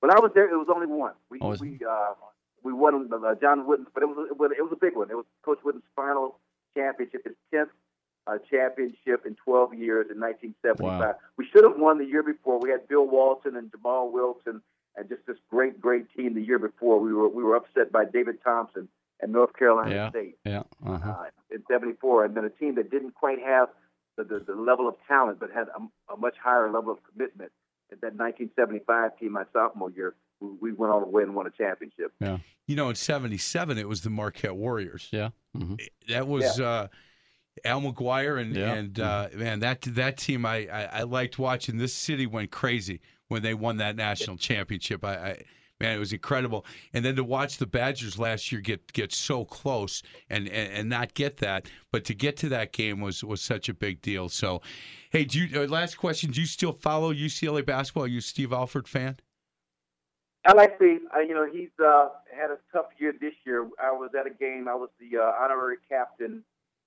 When 0.00 0.10
I 0.10 0.20
was 0.20 0.30
there, 0.34 0.48
it 0.48 0.56
was 0.56 0.68
only 0.72 0.86
one. 0.86 1.14
We 1.30 1.38
Oh, 1.40 1.56
we 1.60 1.80
uh, 1.88 2.14
we 2.62 2.72
won 2.72 3.10
uh, 3.12 3.34
John 3.40 3.66
Wooden's, 3.66 3.88
but 3.92 4.02
it 4.02 4.06
was 4.06 4.28
it 4.30 4.38
was 4.38 4.50
it 4.56 4.62
was 4.62 4.72
a 4.72 4.76
big 4.76 4.96
one. 4.96 5.10
It 5.10 5.16
was 5.16 5.26
Coach 5.44 5.58
Wooden's 5.64 5.84
final 5.96 6.38
championship, 6.76 7.24
his 7.24 7.34
tenth 7.52 7.70
uh, 8.26 8.38
championship 8.50 9.24
in 9.26 9.34
12 9.44 9.74
years 9.74 10.06
in 10.10 10.20
1975. 10.20 10.80
Wow. 10.80 11.14
We 11.36 11.46
should 11.50 11.64
have 11.64 11.78
won 11.78 11.98
the 11.98 12.04
year 12.04 12.22
before. 12.22 12.60
We 12.60 12.70
had 12.70 12.86
Bill 12.86 13.06
Walton 13.06 13.56
and 13.56 13.72
Jamaal 13.72 14.12
Wilkes 14.12 14.46
and, 14.46 14.60
and 14.96 15.08
just 15.08 15.26
this 15.26 15.36
great 15.50 15.80
great 15.80 16.06
team 16.14 16.34
the 16.34 16.42
year 16.42 16.58
before. 16.58 17.00
We 17.00 17.12
were 17.12 17.28
we 17.28 17.42
were 17.42 17.56
upset 17.56 17.90
by 17.90 18.04
David 18.04 18.38
Thompson 18.44 18.88
and 19.20 19.32
North 19.32 19.54
Carolina 19.54 19.94
Yeah. 19.94 20.10
State 20.10 20.36
Yeah. 20.44 20.62
Uh-huh. 20.86 21.10
uh, 21.10 21.24
in 21.50 21.62
'74, 21.68 22.26
and 22.26 22.36
then 22.36 22.44
a 22.44 22.50
team 22.50 22.74
that 22.76 22.90
didn't 22.90 23.14
quite 23.14 23.40
have 23.42 23.68
the, 24.16 24.24
the, 24.24 24.40
the 24.40 24.54
level 24.54 24.86
of 24.88 24.96
talent, 25.06 25.40
but 25.40 25.50
had 25.50 25.68
a, 25.68 26.12
a 26.12 26.16
much 26.16 26.36
higher 26.42 26.70
level 26.70 26.92
of 26.92 26.98
commitment. 27.10 27.52
At 27.90 28.00
that 28.02 28.14
1975 28.16 29.18
team, 29.18 29.32
my 29.32 29.44
sophomore 29.52 29.90
year, 29.90 30.14
we, 30.40 30.48
we 30.60 30.72
went 30.72 30.92
all 30.92 31.00
the 31.00 31.06
way 31.06 31.22
and 31.22 31.34
won 31.34 31.46
a 31.46 31.50
championship. 31.50 32.12
Yeah. 32.20 32.38
You 32.66 32.76
know, 32.76 32.90
in 32.90 32.94
'77, 32.96 33.78
it 33.78 33.88
was 33.88 34.02
the 34.02 34.10
Marquette 34.10 34.56
Warriors. 34.56 35.08
Yeah. 35.10 35.30
hmm 35.56 35.74
That 36.08 36.28
was 36.28 36.60
uh, 36.60 36.88
Al 37.64 37.80
McGuire 37.80 38.40
and 38.40 38.54
Yeah. 38.54 38.74
and 38.74 39.00
uh, 39.00 39.28
man, 39.34 39.60
that 39.60 39.80
that 39.82 40.16
team 40.18 40.44
I, 40.44 40.68
I 40.68 40.84
I 40.84 41.02
liked 41.04 41.38
watching. 41.38 41.78
This 41.78 41.94
city 41.94 42.26
went 42.26 42.50
crazy 42.50 43.00
when 43.28 43.42
they 43.42 43.54
won 43.54 43.78
that 43.78 43.96
national 43.96 44.36
championship. 44.36 45.04
I, 45.04 45.14
I 45.14 45.42
man, 45.80 45.96
it 45.96 45.98
was 45.98 46.12
incredible. 46.12 46.64
And 46.92 47.04
then 47.04 47.16
to 47.16 47.24
watch 47.24 47.58
the 47.58 47.66
Badgers 47.66 48.18
last 48.18 48.50
year 48.50 48.60
get 48.60 48.92
get 48.92 49.12
so 49.12 49.44
close 49.44 50.02
and, 50.30 50.48
and 50.48 50.72
and 50.72 50.88
not 50.88 51.14
get 51.14 51.38
that, 51.38 51.66
but 51.92 52.04
to 52.06 52.14
get 52.14 52.36
to 52.38 52.48
that 52.50 52.72
game 52.72 53.00
was 53.00 53.22
was 53.24 53.40
such 53.40 53.68
a 53.68 53.74
big 53.74 54.00
deal. 54.02 54.28
So, 54.28 54.62
hey, 55.10 55.24
do 55.24 55.40
you? 55.40 55.62
Uh, 55.62 55.66
last 55.66 55.96
question: 55.96 56.30
Do 56.30 56.40
you 56.40 56.46
still 56.46 56.72
follow 56.72 57.12
UCLA 57.12 57.64
basketball? 57.64 58.04
Are 58.04 58.08
you 58.08 58.18
a 58.18 58.22
Steve 58.22 58.52
Alford 58.52 58.88
fan? 58.88 59.16
I 60.44 60.52
like 60.54 60.76
Steve. 60.76 61.00
You 61.26 61.34
know, 61.34 61.46
he's 61.50 61.68
uh, 61.84 62.08
had 62.34 62.50
a 62.50 62.58
tough 62.72 62.86
year 62.98 63.12
this 63.20 63.34
year. 63.44 63.68
I 63.82 63.92
was 63.92 64.10
at 64.18 64.26
a 64.26 64.30
game. 64.30 64.66
I 64.68 64.74
was 64.74 64.88
the 64.98 65.18
uh, 65.18 65.32
honorary 65.38 65.76
captain 65.88 66.42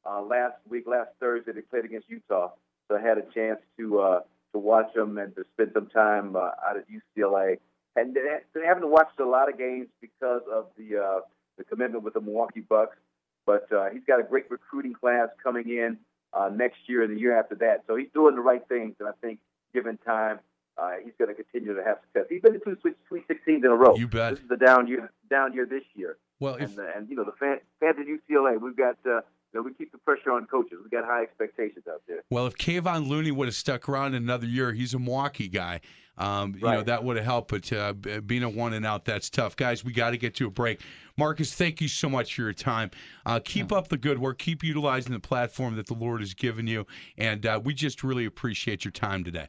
uh, 0.06 0.22
last 0.22 0.56
week, 0.68 0.86
last 0.88 1.10
Thursday. 1.20 1.52
They 1.52 1.62
played 1.62 1.86
against 1.86 2.10
Utah, 2.10 2.52
so 2.88 2.98
I 2.98 3.02
had 3.02 3.18
a 3.18 3.26
chance 3.34 3.60
to 3.78 4.00
uh, 4.00 4.20
to 4.54 4.60
watch 4.60 4.94
them 4.96 5.18
and 5.18 5.36
to 5.36 5.44
spend 5.54 5.72
some 5.74 5.88
time 5.88 6.36
uh, 6.36 6.52
out 6.68 6.78
at 6.78 6.86
UCLA. 6.90 7.60
And 7.96 8.16
they 8.16 8.22
they 8.54 8.66
haven't 8.66 8.90
watched 8.90 9.20
a 9.20 9.26
lot 9.26 9.50
of 9.50 9.58
games 9.58 9.88
because 10.00 10.42
of 10.52 10.68
the 10.78 10.98
uh, 10.98 11.20
the 11.58 11.64
commitment 11.64 12.04
with 12.04 12.14
the 12.14 12.22
Milwaukee 12.22 12.62
Bucks. 12.62 12.98
But 13.46 13.72
uh, 13.72 13.90
he's 13.92 14.04
got 14.08 14.20
a 14.20 14.24
great 14.24 14.50
recruiting 14.50 14.94
class 14.94 15.30
coming 15.44 15.68
in 15.70 15.98
uh, 16.34 16.50
next 16.54 16.78
year 16.88 17.04
and 17.04 17.16
the 17.16 17.20
year 17.20 17.38
after 17.38 17.56
that. 17.56 17.84
So 17.88 17.96
he's 17.96 18.10
doing 18.14 18.36
the 18.36 18.42
right 18.42 18.66
things, 18.68 18.96
and 19.00 19.10
I 19.10 19.14
think 19.22 19.40
given 19.74 19.98
time, 20.06 20.40
uh, 20.78 20.92
he's 21.04 21.14
going 21.18 21.30
to 21.30 21.36
continue 21.36 21.76
to 21.76 21.84
have 21.84 21.98
success. 22.06 22.28
He's 22.30 22.42
been 22.42 22.54
to 22.54 22.60
two 22.60 22.78
Sweet, 22.82 22.96
Sweet 23.08 23.28
16s 23.28 23.58
in 23.58 23.66
a 23.66 23.76
row. 23.76 23.96
You 23.96 24.08
bet. 24.08 24.34
This 24.34 24.44
is 24.44 24.50
the 24.50 24.58
down 24.58 24.88
year, 24.88 25.12
down 25.30 25.54
year 25.54 25.66
this 25.66 25.84
year. 25.94 26.18
Well, 26.40 26.56
if 26.56 26.72
And, 26.72 26.80
uh, 26.80 26.84
and 26.96 27.10
you 27.10 27.16
know 27.16 27.24
the 27.24 27.34
fan, 27.34 27.60
fans 27.80 27.98
at 28.00 28.08
UCLA, 28.08 28.60
we've 28.60 28.76
got 28.76 28.98
uh, 29.06 29.22
you 29.54 29.56
know 29.56 29.62
we 29.62 29.74
keep 29.74 29.92
the 29.92 29.98
pressure 30.00 30.32
on 30.32 30.46
coaches. 30.46 30.78
We've 30.82 30.92
got 30.92 31.06
high 31.06 31.24
expectations 31.24 31.86
out 31.90 32.02
there. 32.08 32.24
Well, 32.30 32.48
if 32.48 32.56
Kevon 32.56 33.08
Looney 33.08 33.32
would 33.32 33.48
have 33.48 33.56
stuck 33.56 33.88
around 33.88 34.16
another 34.16 34.48
year, 34.48 34.72
he's 34.72 34.94
a 34.94 35.00
Milwaukee 35.00 35.50
guy. 35.50 35.82
Um, 36.22 36.54
You 36.56 36.62
know 36.62 36.84
that 36.84 37.04
would 37.04 37.18
have 37.18 37.26
helped, 37.26 37.50
but 37.50 37.74
uh, 37.74 37.94
being 37.94 38.44
a 38.44 38.50
one 38.50 38.74
and 38.74 38.86
out, 38.86 39.06
that's 39.06 39.30
tough, 39.30 39.56
guys. 39.56 39.84
We 39.84 39.92
got 39.92 40.12
to 40.12 40.18
get 40.18 40.36
to 40.36 40.48
a 40.48 40.52
break. 40.52 40.82
Marques, 41.18 41.54
thank 41.54 41.82
you 41.82 41.88
so 41.88 42.10
much 42.10 42.36
for 42.36 42.44
your 42.44 42.54
time. 42.54 42.92
Uh, 43.26 43.40
keep 43.44 43.72
up 43.72 43.88
the 43.88 43.98
good 43.98 44.20
work. 44.20 44.38
Keep 44.38 44.64
utilizing 44.64 45.14
the 45.14 45.20
platform 45.20 45.76
that 45.76 45.88
the 45.88 45.94
Lord 45.94 46.22
has 46.22 46.34
given 46.34 46.68
you, 46.68 46.86
and 47.18 47.46
uh, 47.46 47.60
we 47.64 47.74
just 47.74 48.04
really 48.04 48.26
appreciate 48.26 48.86
your 48.86 48.92
time 48.92 49.24
today. 49.24 49.48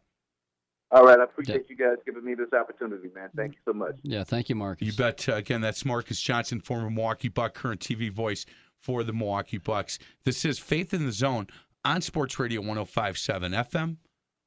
All 0.90 1.04
right, 1.04 1.18
I 1.18 1.24
appreciate 1.24 1.70
you 1.70 1.76
guys 1.76 1.96
giving 2.04 2.24
me 2.24 2.35
this 2.35 2.52
opportunity, 2.52 3.08
man. 3.14 3.30
Thank 3.35 3.52
you 3.52 3.61
so 3.64 3.72
much. 3.72 3.96
Yeah. 4.02 4.24
Thank 4.24 4.50
you, 4.50 4.54
Marques. 4.54 4.82
You 4.82 4.92
bet. 4.92 5.26
Uh, 5.26 5.37
again, 5.37 5.62
that's 5.62 5.87
Marques 5.87 6.20
Johnson, 6.20 6.61
former 6.61 6.90
Milwaukee 6.90 7.28
Buck, 7.28 7.54
current 7.54 7.80
TV 7.80 8.12
voice 8.12 8.44
for 8.78 9.02
the 9.02 9.12
Milwaukee 9.12 9.56
Bucks. 9.56 9.98
This 10.24 10.44
is 10.44 10.58
Faith 10.58 10.92
in 10.92 11.06
the 11.06 11.12
Zone 11.12 11.46
on 11.85 12.02
Sports 12.02 12.38
Radio 12.38 12.61
105.7 12.61 13.70
FM. 13.70 13.96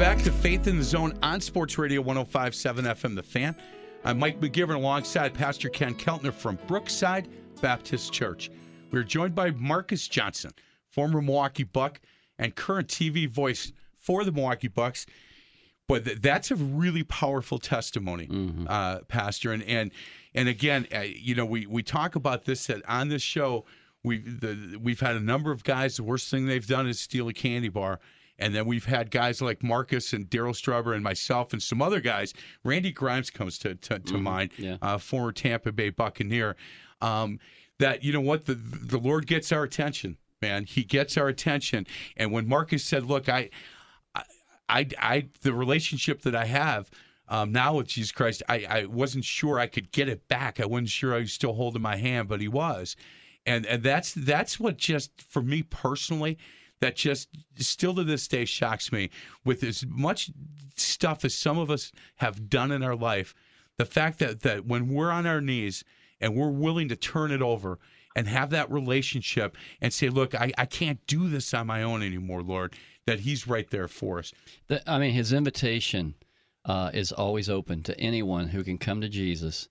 Back 0.00 0.22
to 0.22 0.32
Faith 0.32 0.66
in 0.66 0.78
the 0.78 0.82
Zone 0.82 1.12
on 1.22 1.42
Sports 1.42 1.76
Radio 1.76 2.00
1057 2.00 2.86
FM 2.86 3.14
The 3.14 3.22
Fan. 3.22 3.54
I'm 4.02 4.18
Mike 4.18 4.40
McGivern 4.40 4.76
alongside 4.76 5.34
Pastor 5.34 5.68
Ken 5.68 5.94
Keltner 5.94 6.32
from 6.32 6.58
Brookside 6.66 7.28
Baptist 7.60 8.10
Church. 8.10 8.50
We're 8.90 9.02
joined 9.02 9.34
by 9.34 9.50
Marques 9.50 10.08
Johnson, 10.08 10.52
former 10.88 11.20
Milwaukee 11.20 11.64
Buck 11.64 12.00
and 12.38 12.54
current 12.54 12.88
TV 12.88 13.28
voice 13.28 13.72
for 13.98 14.24
the 14.24 14.32
Milwaukee 14.32 14.68
Bucks. 14.68 15.04
But 15.86 16.22
that's 16.22 16.50
a 16.50 16.56
really 16.56 17.02
powerful 17.02 17.58
testimony, 17.58 18.26
uh, 18.68 19.00
Pastor. 19.00 19.52
And 19.52 19.62
and 19.64 19.90
and 20.34 20.48
again, 20.48 20.86
uh, 20.94 21.00
you 21.00 21.34
know, 21.34 21.44
we 21.44 21.66
we 21.66 21.82
talk 21.82 22.14
about 22.16 22.46
this 22.46 22.68
that 22.68 22.80
on 22.88 23.08
this 23.10 23.20
show. 23.20 23.66
We've 24.02 24.40
the, 24.40 24.80
we've 24.82 25.00
had 25.00 25.16
a 25.16 25.20
number 25.20 25.52
of 25.52 25.62
guys. 25.62 25.98
The 25.98 26.04
worst 26.04 26.30
thing 26.30 26.46
they've 26.46 26.66
done 26.66 26.88
is 26.88 26.98
steal 26.98 27.28
a 27.28 27.34
candy 27.34 27.68
bar. 27.68 28.00
And 28.40 28.54
then 28.54 28.66
we've 28.66 28.86
had 28.86 29.10
guys 29.10 29.40
like 29.40 29.62
Marques 29.62 30.12
and 30.12 30.28
Darryl 30.28 30.56
Strawberry 30.56 30.96
and 30.96 31.04
myself 31.04 31.52
and 31.52 31.62
some 31.62 31.80
other 31.82 32.00
guys. 32.00 32.34
Randy 32.64 32.90
Grimes 32.90 33.30
comes 33.30 33.58
to 33.58 33.74
to, 33.76 33.98
to 33.98 34.18
mind, 34.18 34.50
yeah. 34.56 34.78
uh, 34.82 34.98
former 34.98 35.30
Tampa 35.30 35.72
Bay 35.72 35.90
Buccaneer. 35.90 36.56
Um, 37.02 37.38
that 37.78 38.04
you 38.04 38.12
know 38.12 38.20
what 38.20 38.46
the 38.46 38.54
the 38.54 38.98
Lord 38.98 39.26
gets 39.26 39.52
our 39.52 39.62
attention, 39.62 40.16
man. 40.40 40.64
He 40.64 40.84
gets 40.84 41.16
our 41.16 41.28
attention. 41.28 41.86
And 42.16 42.32
when 42.32 42.48
Marques 42.48 42.84
said, 42.84 43.04
"Look, 43.04 43.28
I, 43.28 43.50
I, 44.68 44.86
I, 44.98 45.28
the 45.42 45.52
relationship 45.52 46.22
that 46.22 46.34
I 46.34 46.46
have." 46.46 46.90
Um, 47.28 47.52
now 47.52 47.76
with 47.76 47.86
Jesus 47.86 48.10
Christ, 48.10 48.42
I, 48.48 48.66
I 48.68 48.84
wasn't 48.86 49.24
sure 49.24 49.60
I 49.60 49.68
could 49.68 49.92
get 49.92 50.08
it 50.08 50.26
back. 50.26 50.58
I 50.58 50.66
wasn't 50.66 50.88
sure 50.88 51.14
I 51.14 51.20
was 51.20 51.32
still 51.32 51.52
holding 51.52 51.80
my 51.80 51.94
hand, 51.94 52.28
but 52.28 52.40
he 52.40 52.48
was, 52.48 52.96
and 53.46 53.64
and 53.66 53.82
that's 53.82 54.12
that's 54.14 54.58
what 54.58 54.76
just 54.76 55.22
for 55.22 55.40
me 55.40 55.62
personally, 55.62 56.38
that 56.80 56.96
just 56.96 57.28
still 57.56 57.94
to 57.94 58.04
this 58.04 58.26
day 58.28 58.44
shocks 58.44 58.90
me. 58.92 59.10
With 59.44 59.62
as 59.62 59.84
much 59.86 60.30
stuff 60.76 61.24
as 61.24 61.34
some 61.34 61.58
of 61.58 61.70
us 61.70 61.92
have 62.16 62.48
done 62.48 62.72
in 62.72 62.82
our 62.82 62.96
life, 62.96 63.34
the 63.76 63.84
fact 63.84 64.18
that 64.18 64.40
that 64.40 64.66
when 64.66 64.88
we're 64.88 65.10
on 65.10 65.26
our 65.26 65.40
knees 65.40 65.84
and 66.20 66.34
we're 66.34 66.50
willing 66.50 66.88
to 66.88 66.96
turn 66.96 67.30
it 67.30 67.42
over 67.42 67.78
and 68.16 68.26
have 68.26 68.50
that 68.50 68.70
relationship 68.70 69.56
and 69.80 69.92
say, 69.92 70.08
look, 70.08 70.34
I, 70.34 70.52
I 70.58 70.66
can't 70.66 71.04
do 71.06 71.28
this 71.28 71.54
on 71.54 71.66
my 71.68 71.82
own 71.82 72.02
anymore, 72.02 72.42
Lord, 72.42 72.74
that 73.06 73.20
He's 73.20 73.46
right 73.46 73.70
there 73.70 73.88
for 73.88 74.18
us. 74.18 74.32
The- 74.66 74.90
I 74.90 74.98
mean, 74.98 75.12
his 75.12 75.32
invitation 75.32 76.14
uh, 76.64 76.90
is 76.92 77.12
always 77.12 77.48
open 77.48 77.82
to 77.84 77.98
anyone 77.98 78.48
who 78.48 78.64
can 78.64 78.78
come 78.78 79.00
to 79.00 79.08
Jesus 79.08 79.68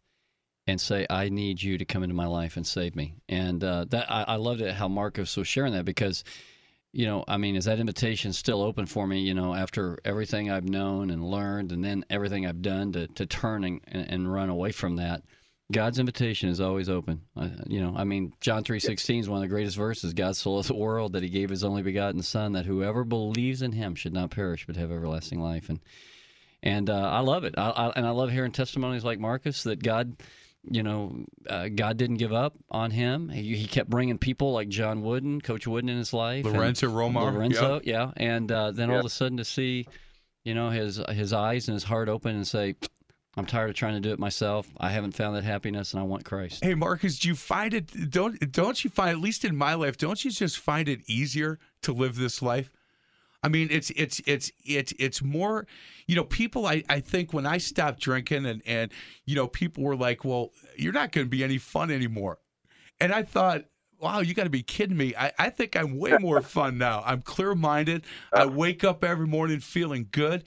and 0.66 0.80
say, 0.80 1.06
"I 1.10 1.30
need 1.30 1.62
you 1.62 1.78
to 1.78 1.86
come 1.86 2.02
into 2.04 2.16
my 2.16 2.26
life 2.28 2.56
and 2.58 2.66
save 2.66 2.96
me." 2.96 3.14
And 3.28 3.64
uh, 3.64 3.86
that 3.90 4.10
I, 4.12 4.24
I 4.24 4.36
loved 4.38 4.62
it 4.62 4.74
how 4.74 4.88
Marques 4.88 5.36
was 5.38 5.48
sharing 5.48 5.74
that 5.74 5.86
because, 5.86 6.24
you 6.92 7.06
know, 7.06 7.24
I 7.28 7.38
mean, 7.38 7.56
is 7.56 7.66
that 7.66 7.80
invitation 7.80 8.34
still 8.34 8.62
open 8.62 8.86
for 8.86 9.06
me? 9.06 9.20
You 9.20 9.34
know, 9.34 9.54
after 9.54 10.00
everything 10.04 10.50
I've 10.50 10.68
known 10.68 11.12
and 11.12 11.24
learned, 11.24 11.72
and 11.72 11.84
then 11.84 12.06
everything 12.10 12.46
I've 12.46 12.62
done 12.62 12.92
to 12.94 13.08
to 13.08 13.26
turn 13.26 13.64
and, 13.64 13.82
and 13.88 14.32
run 14.32 14.50
away 14.50 14.72
from 14.72 14.96
that. 14.98 15.24
God's 15.72 16.00
invitation 16.00 16.50
is 16.50 16.60
always 16.60 16.90
open. 16.90 17.22
Uh, 17.38 17.50
you 17.68 17.80
know, 17.80 17.94
I 17.96 18.04
mean, 18.04 18.34
John 18.42 18.64
three 18.64 18.80
sixteen 18.80 19.20
is 19.20 19.30
one 19.30 19.38
of 19.38 19.44
the 19.44 19.54
greatest 19.54 19.78
verses. 19.78 20.16
God 20.16 20.36
so 20.36 20.54
loved 20.54 20.68
the 20.68 20.74
world 20.74 21.14
that 21.14 21.22
He 21.22 21.30
gave 21.30 21.52
His 21.52 21.64
only 21.64 21.84
begotten 21.84 22.24
Son, 22.24 22.54
that 22.54 22.66
whoever 22.66 23.04
believes 23.04 23.62
in 23.62 23.74
Him 23.74 23.94
should 23.94 24.14
not 24.14 24.32
perish 24.32 24.66
but 24.66 24.78
have 24.78 24.92
everlasting 24.92 25.40
life. 25.40 25.70
And 25.70 25.80
and 26.64 26.90
uh, 26.90 27.10
I 27.12 27.20
love 27.20 27.44
it. 27.44 27.54
I, 27.56 27.70
I, 27.70 27.90
and 27.96 28.08
I 28.08 28.10
love 28.10 28.32
hearing 28.32 28.52
testimonies 28.52 29.06
like 29.06 29.20
Marques 29.20 29.62
that 29.64 29.84
God, 29.84 30.16
you 30.64 30.84
know, 30.84 31.26
uh, 31.48 31.70
God 31.70 31.98
didn't 31.98 32.18
give 32.18 32.34
up 32.34 32.56
on 32.70 32.92
him. 32.92 33.30
He, 33.30 33.56
he, 33.56 33.68
kept 33.68 33.90
bringing 33.90 34.18
people 34.18 34.52
like 34.52 34.68
John 34.70 35.02
Wooden, 35.02 35.42
Coach 35.42 35.68
Wooden 35.68 35.90
in 35.90 35.98
his 35.98 36.14
life, 36.14 36.46
Lorenzo 36.46 36.88
Romar, 36.88 37.34
Lorenzo, 37.34 37.76
yep. 37.76 37.84
yeah. 37.86 38.12
And 38.18 38.52
uh, 38.52 38.72
then 38.72 38.92
all 38.92 39.00
of 39.00 39.06
a 39.06 39.10
sudden 39.10 39.38
to 39.38 39.46
see, 39.46 39.88
you 40.44 40.54
know, 40.54 40.70
his 40.70 41.02
his 41.10 41.34
eyes 41.34 41.68
and 41.68 41.74
his 41.74 41.84
heart 41.84 42.10
open 42.10 42.36
and 42.36 42.48
say, 42.48 42.76
"I'm 43.38 43.46
tired 43.46 43.70
of 43.70 43.76
trying 43.76 43.94
to 43.96 44.00
do 44.00 44.12
it 44.12 44.20
myself. 44.20 44.68
I 44.78 44.90
haven't 44.90 45.14
found 45.14 45.36
that 45.36 45.44
happiness, 45.44 45.94
and 45.94 46.02
I 46.02 46.04
want 46.04 46.26
Christ." 46.26 46.64
Hey 46.64 46.76
Marques, 46.76 47.20
do 47.20 47.30
you 47.30 47.36
find 47.36 47.74
it 47.74 48.12
don't 48.12 48.52
don't 48.52 48.84
you 48.84 48.90
find 48.90 49.12
at 49.12 49.20
least 49.20 49.46
in 49.46 49.56
my 49.56 49.76
life, 49.76 49.98
don't 49.98 50.24
you 50.24 50.32
just 50.32 50.60
find 50.60 50.90
it 50.90 51.00
easier 51.08 51.58
to 51.84 51.94
live 51.94 52.16
this 52.16 52.42
life? 52.42 52.70
I 53.42 53.48
mean, 53.48 53.70
it's 53.72 53.90
it's 53.92 54.22
it's 54.26 54.52
it's 54.66 54.94
it's 55.00 55.22
more, 55.22 55.66
you 56.08 56.16
know, 56.16 56.26
people 56.26 56.66
I, 56.66 56.84
I 56.90 57.00
think 57.00 57.34
when 57.34 57.46
I 57.46 57.58
stopped 57.58 58.02
drinking 58.02 58.46
and 58.46 58.62
and 58.66 58.92
you 59.26 59.36
know, 59.36 59.48
people 59.48 59.84
were 59.84 59.96
like, 59.96 60.26
"Well, 60.26 60.52
you're 60.78 60.94
not 60.94 61.12
going 61.12 61.26
to 61.26 61.30
be 61.30 61.44
any 61.44 61.58
fun 61.58 61.90
anymore." 61.90 62.40
And 63.00 63.14
I 63.14 63.24
thought, 63.24 63.66
"Wow, 64.00 64.20
you 64.20 64.34
got 64.34 64.44
to 64.44 64.50
be 64.50 64.64
kidding 64.64 64.98
me. 64.98 65.14
I 65.18 65.32
I 65.40 65.50
think 65.50 65.78
I'm 65.78 65.98
way 65.98 66.18
more 66.20 66.42
fun 66.42 66.78
now. 66.78 67.02
I'm 67.06 67.22
clear-minded. 67.22 68.06
I 68.34 68.42
uh. 68.42 68.50
wake 68.50 68.84
up 68.84 69.04
every 69.04 69.28
morning 69.28 69.60
feeling 69.60 70.08
good." 70.12 70.44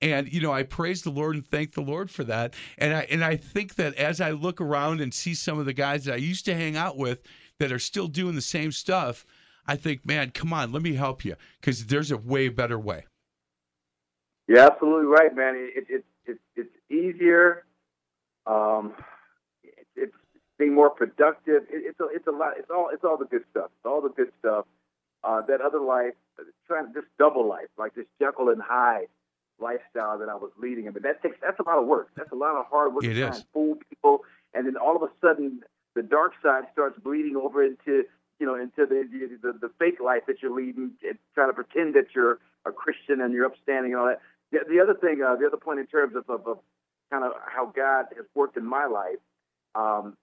And 0.00 0.32
you 0.32 0.40
know, 0.40 0.52
I 0.52 0.62
praise 0.62 1.02
the 1.02 1.10
Lord 1.10 1.36
and 1.36 1.46
thank 1.46 1.72
the 1.72 1.80
Lord 1.80 2.10
for 2.10 2.22
that. 2.24 2.54
And 2.78 2.94
I 2.94 3.06
and 3.10 3.24
I 3.24 3.36
think 3.36 3.74
that 3.76 3.94
as 3.94 4.20
I 4.20 4.30
look 4.30 4.60
around 4.60 5.00
and 5.00 5.12
see 5.12 5.34
some 5.34 5.58
of 5.58 5.66
the 5.66 5.72
guys 5.72 6.04
that 6.04 6.14
I 6.14 6.18
used 6.18 6.44
to 6.44 6.54
hang 6.54 6.76
out 6.76 6.96
with 6.96 7.22
that 7.58 7.72
are 7.72 7.78
still 7.78 8.06
doing 8.06 8.34
the 8.34 8.42
same 8.42 8.70
stuff, 8.70 9.24
I 9.66 9.76
think, 9.76 10.06
man, 10.06 10.30
come 10.30 10.52
on, 10.52 10.72
let 10.72 10.82
me 10.82 10.94
help 10.94 11.24
you 11.24 11.36
because 11.60 11.86
there's 11.86 12.10
a 12.10 12.16
way 12.16 12.48
better 12.48 12.78
way. 12.78 13.06
You're 14.46 14.60
absolutely 14.60 15.06
right, 15.06 15.34
man. 15.34 15.54
It, 15.56 15.86
it, 15.88 16.04
it, 16.26 16.38
it's 16.54 16.70
easier. 16.90 17.64
Um, 18.46 18.94
it, 19.64 19.86
it's 19.96 20.14
being 20.58 20.74
more 20.74 20.90
productive. 20.90 21.64
It, 21.68 21.82
it's 21.84 22.00
a, 22.00 22.06
it's 22.14 22.26
a 22.26 22.30
lot. 22.30 22.54
It's 22.56 22.70
all 22.70 22.90
it's 22.92 23.04
all 23.04 23.16
the 23.16 23.24
good 23.24 23.44
stuff. 23.50 23.70
It's 23.76 23.86
all 23.86 24.00
the 24.00 24.10
good 24.10 24.30
stuff. 24.38 24.66
Uh, 25.24 25.40
that 25.48 25.60
other 25.60 25.80
life, 25.80 26.14
trying 26.68 26.92
this 26.92 27.04
double 27.18 27.48
life, 27.48 27.66
like 27.76 27.94
this 27.94 28.06
Jekyll 28.20 28.50
and 28.50 28.62
Hyde 28.62 29.08
lifestyle 29.58 30.18
that 30.18 30.28
I 30.28 30.36
was 30.36 30.52
leading. 30.60 30.86
I 30.86 30.90
mean, 30.90 31.02
that 31.02 31.22
takes 31.22 31.38
that's 31.42 31.58
a 31.58 31.64
lot 31.64 31.78
of 31.78 31.86
work. 31.86 32.10
That's 32.16 32.30
a 32.30 32.36
lot 32.36 32.54
of 32.54 32.66
hard 32.66 32.94
work 32.94 33.04
It 33.04 33.14
to 33.14 33.28
is. 33.30 33.44
fool 33.52 33.76
people, 33.88 34.20
and 34.54 34.66
then 34.66 34.76
all 34.76 34.94
of 34.94 35.02
a 35.02 35.10
sudden, 35.20 35.62
the 35.96 36.02
dark 36.02 36.34
side 36.42 36.64
starts 36.72 36.98
bleeding 37.00 37.34
over 37.36 37.64
into 37.64 38.04
you 38.38 38.46
know 38.46 38.54
into 38.54 38.86
the 38.86 39.08
the, 39.42 39.52
the, 39.52 39.70
fake 39.78 39.98
life 40.00 40.22
that 40.26 40.42
you're 40.42 40.54
leading, 40.54 40.92
and 41.06 41.18
trying 41.34 41.48
to 41.48 41.54
pretend 41.54 41.94
that 41.94 42.14
you're 42.14 42.38
a 42.64 42.72
Christian 42.72 43.20
and 43.20 43.32
you're 43.32 43.46
upstanding 43.46 43.92
and 43.92 44.00
all 44.00 44.06
that. 44.06 44.20
The, 44.52 44.60
the 44.68 44.80
other 44.80 44.94
thing, 44.94 45.22
uh, 45.22 45.36
the 45.36 45.46
other 45.46 45.56
point 45.56 45.80
in 45.80 45.86
terms 45.86 46.14
of, 46.16 46.28
of, 46.28 46.46
of 46.46 46.58
kind 47.10 47.24
of 47.24 47.32
how 47.46 47.72
God 47.74 48.06
has 48.16 48.26
worked 48.34 48.56
in 48.56 48.64
my 48.64 48.86
life. 48.86 49.18
Um, 49.74 50.16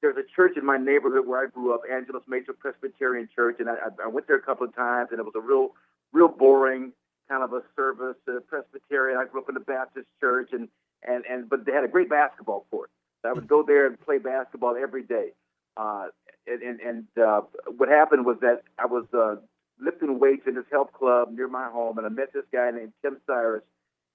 there's 0.00 0.16
a 0.16 0.22
church 0.34 0.56
in 0.56 0.64
my 0.64 0.76
neighborhood 0.76 1.26
where 1.26 1.42
I 1.42 1.46
grew 1.46 1.74
up, 1.74 1.82
Angeles 1.90 2.22
Mesa 2.28 2.52
Presbyterian 2.52 3.28
Church, 3.34 3.56
and 3.58 3.68
I, 3.68 3.74
I- 4.04 4.08
went 4.08 4.26
there 4.28 4.36
a 4.36 4.42
couple 4.42 4.66
of 4.66 4.74
times, 4.74 5.08
and 5.10 5.18
it 5.18 5.24
was 5.24 5.34
a 5.36 5.40
real, 5.40 5.70
real 6.12 6.28
boring 6.28 6.92
kind 7.28 7.42
of 7.42 7.52
a 7.52 7.62
service, 7.76 8.16
uh, 8.28 8.40
Presbyterian. 8.48 9.18
I 9.18 9.26
grew 9.26 9.42
up 9.42 9.48
in 9.48 9.54
the 9.54 9.60
Baptist 9.60 10.06
church, 10.20 10.50
and 10.52 10.68
and 11.06 11.24
and 11.26 11.48
but 11.48 11.66
they 11.66 11.72
had 11.72 11.84
a 11.84 11.88
great 11.88 12.08
basketball 12.08 12.66
court. 12.70 12.90
So 13.22 13.28
I 13.28 13.32
would 13.32 13.48
go 13.48 13.62
there 13.62 13.86
and 13.86 14.00
play 14.00 14.18
basketball 14.18 14.76
every 14.80 15.02
day. 15.02 15.32
Uh, 15.78 16.08
and 16.46 16.80
and, 16.80 17.06
uh, 17.16 17.42
what 17.76 17.88
happened 17.88 18.26
was 18.26 18.38
that 18.40 18.62
I 18.78 18.86
was 18.86 19.04
uh, 19.14 19.36
lifting 19.80 20.18
weights 20.18 20.42
in 20.46 20.54
this 20.54 20.64
health 20.70 20.92
club 20.92 21.30
near 21.32 21.46
my 21.46 21.68
home, 21.70 21.98
and 21.98 22.06
I 22.06 22.10
met 22.10 22.32
this 22.32 22.44
guy 22.52 22.70
named 22.72 22.92
Tim 23.00 23.18
Cyrus, 23.26 23.62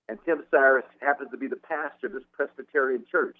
and 0.09 0.19
Tim 0.25 0.43
Cyrus 0.51 0.85
happens 0.99 1.31
to 1.31 1.37
be 1.37 1.47
the 1.47 1.55
pastor 1.55 2.07
of 2.07 2.13
this 2.13 2.23
Presbyterian 2.33 3.05
church. 3.09 3.37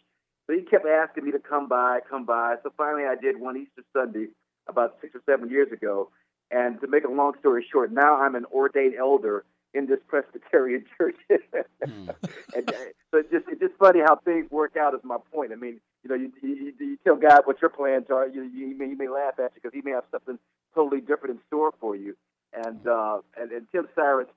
So 0.47 0.53
he 0.53 0.61
kept 0.61 0.85
asking 0.85 1.25
me 1.25 1.31
to 1.31 1.39
come 1.39 1.67
by, 1.67 1.99
come 2.09 2.25
by. 2.25 2.55
So 2.63 2.71
finally, 2.77 3.03
I 3.05 3.15
did 3.15 3.39
one 3.39 3.57
Easter 3.57 3.83
Sunday 3.93 4.27
about 4.67 4.97
six 5.01 5.13
or 5.15 5.21
seven 5.25 5.49
years 5.49 5.71
ago. 5.71 6.09
And 6.51 6.79
to 6.81 6.87
make 6.87 7.03
a 7.05 7.11
long 7.11 7.33
story 7.39 7.65
short, 7.71 7.91
now 7.91 8.21
I'm 8.21 8.35
an 8.35 8.45
ordained 8.53 8.95
elder 8.95 9.43
in 9.73 9.87
this 9.87 9.99
Presbyterian 10.07 10.85
church. 10.97 11.15
and 11.29 12.09
uh, 12.09 12.73
so 13.11 13.17
it's 13.17 13.31
just 13.31 13.45
it's 13.47 13.59
just 13.59 13.75
funny 13.79 13.99
how 13.99 14.17
things 14.17 14.49
work 14.51 14.75
out. 14.77 14.93
Is 14.93 15.01
my 15.03 15.17
point. 15.33 15.51
I 15.51 15.55
mean, 15.55 15.79
you 16.03 16.09
know, 16.09 16.15
you 16.15 16.31
you, 16.41 16.73
you 16.79 16.97
tell 17.03 17.15
God 17.15 17.41
what 17.45 17.61
your 17.61 17.69
plans 17.69 18.07
are. 18.09 18.27
You 18.27 18.43
you, 18.43 18.67
you 18.67 18.77
may, 18.77 18.89
he 18.89 18.95
may 18.95 19.07
laugh 19.07 19.33
at 19.39 19.51
you 19.55 19.61
because 19.61 19.73
he 19.73 19.81
may 19.81 19.91
have 19.91 20.05
something 20.11 20.39
totally 20.75 21.01
different 21.01 21.35
in 21.35 21.39
store 21.47 21.73
for 21.79 21.95
you. 21.95 22.15
And 22.53 22.87
uh, 22.87 23.19
and, 23.39 23.51
and 23.51 23.67
Tim 23.71 23.87
Cyrus, 23.95 24.27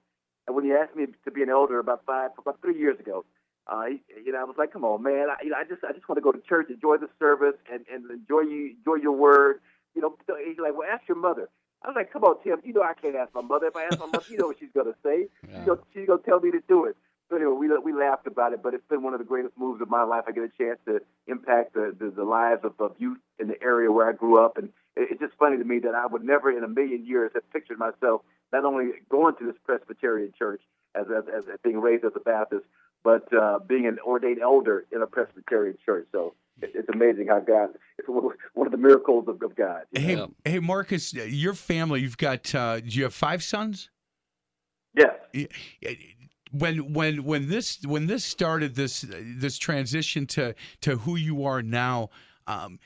and 0.47 0.57
when 0.57 0.65
he 0.65 0.73
asked 0.73 0.97
me 0.97 1.07
to 1.25 1.31
be 1.31 1.43
an 1.43 1.51
elder 1.51 1.79
about 1.79 2.03
five 2.07 2.31
about 2.39 2.61
three 2.63 2.79
years 2.79 2.99
ago, 2.99 3.25
uh, 3.67 3.87
he, 3.87 4.01
you 4.25 4.33
know, 4.33 4.41
I 4.41 4.45
was 4.45 4.57
like, 4.57 4.73
"Come 4.73 4.85
on, 4.85 5.03
man! 5.03 5.27
I, 5.29 5.43
you 5.43 5.51
know, 5.51 5.57
I 5.57 5.65
just, 5.65 5.85
I 5.85 5.93
just 5.93 6.09
want 6.09 6.19
to 6.19 6.23
go 6.23 6.33
to 6.33 6.41
church, 6.41 6.71
enjoy 6.71 6.97
the 6.99 7.09
service, 7.19 7.57
and, 7.71 7.85
and 7.93 8.11
enjoy 8.11 8.41
you, 8.41 8.75
enjoy 8.79 8.95
your 9.03 9.13
word." 9.13 9.61
You 9.95 10.03
know, 10.03 10.15
so 10.27 10.37
he's 10.37 10.59
like, 10.59 10.73
"Well, 10.77 10.89
ask 10.91 11.07
your 11.09 11.19
mother." 11.19 11.49
I 11.83 11.89
was 11.89 11.97
like, 11.97 12.13
"Come 12.13 12.25
on, 12.25 12.43
Tim! 12.43 12.61
You 12.65 12.73
know 12.73 12.83
I 12.83 12.95
can't 12.95 13.15
ask 13.15 13.35
my 13.35 13.43
mother. 13.43 13.67
If 13.67 13.77
I 13.77 13.85
ask 13.85 13.99
my 13.99 14.07
mother, 14.07 14.25
you 14.29 14.39
know 14.39 14.49
what 14.49 14.59
she's 14.59 14.73
gonna 14.75 14.95
say. 15.03 15.29
Yeah. 15.49 15.59
She's, 15.59 15.67
gonna, 15.67 15.81
she's 15.95 16.07
gonna 16.07 16.23
tell 16.23 16.41
me 16.41 16.51
to 16.51 16.61
do 16.69 16.85
it." 16.87 16.97
So 17.29 17.37
anyway, 17.37 17.53
we 17.53 17.93
we 17.93 17.93
laughed 17.93 18.27
about 18.27 18.53
it, 18.53 18.63
but 18.63 18.75
it's 18.75 18.87
been 18.89 19.03
one 19.03 19.13
of 19.13 19.19
the 19.19 19.25
greatest 19.25 19.57
moves 19.59 19.81
of 19.81 19.91
my 19.91 20.05
life. 20.05 20.25
I 20.29 20.33
get 20.33 20.45
a 20.45 20.49
chance 20.49 20.79
to 20.87 21.01
impact 21.27 21.75
the 21.75 21.95
the, 21.99 22.11
the 22.11 22.25
lives 22.25 22.65
of, 22.65 22.75
of 22.81 22.95
youth 22.99 23.19
in 23.39 23.49
the 23.49 23.61
area 23.63 23.91
where 23.91 24.09
I 24.09 24.13
grew 24.13 24.45
up, 24.45 24.59
and 24.59 24.69
it, 24.97 25.09
it's 25.11 25.21
just 25.21 25.35
funny 25.39 25.59
to 25.59 25.65
me 25.65 25.81
that 25.81 25.95
I 25.95 26.07
would 26.07 26.25
never 26.25 26.57
in 26.57 26.63
a 26.63 26.69
million 26.69 27.05
years 27.05 27.33
have 27.35 27.49
pictured 27.53 27.79
myself 27.79 28.23
not 28.53 28.65
only 28.65 28.93
going 29.09 29.35
to 29.37 29.47
this 29.47 29.57
Presbyterian 29.65 30.33
church 30.39 30.63
as 30.95 31.07
as, 31.11 31.25
as 31.29 31.45
being 31.63 31.81
raised 31.81 32.05
as 32.05 32.13
a 32.15 32.21
Baptist, 32.21 32.65
but 33.03 33.33
uh, 33.33 33.59
being 33.59 33.87
an 33.87 33.99
ordained 34.05 34.41
elder 34.41 34.85
in 34.93 35.03
a 35.03 35.07
Presbyterian 35.07 35.77
church. 35.85 36.07
So 36.13 36.35
it's 36.63 36.89
amazing 36.93 37.29
how 37.29 37.41
God. 37.41 37.71
It's 37.99 38.09
one 38.55 38.67
of 38.67 38.73
the 38.73 38.79
miracles 38.79 39.29
of, 39.29 39.39
God. 39.57 39.83
you 39.93 40.17
know? 40.17 40.33
Hey, 40.45 40.53
hey, 40.53 40.59
Marques, 40.59 41.13
your 41.15 41.55
family, 41.55 42.01
you've 42.01 42.19
got, 42.19 42.55
uh, 42.55 42.81
do 42.81 42.89
you 42.89 43.05
have 43.05 43.15
five 43.15 43.43
sons? 43.43 43.91
Yes. 44.95 45.47
When 46.53 46.95
when 46.95 47.25
when 47.25 47.49
this 47.51 47.81
when 47.85 48.07
this 48.07 48.25
started 48.25 48.75
this 48.75 49.05
this 49.11 49.59
transition 49.59 50.27
to 50.29 50.55
to 50.81 50.97
who 50.97 51.17
you 51.17 51.45
are 51.45 51.61
now, 51.61 52.09
um, 52.47 52.79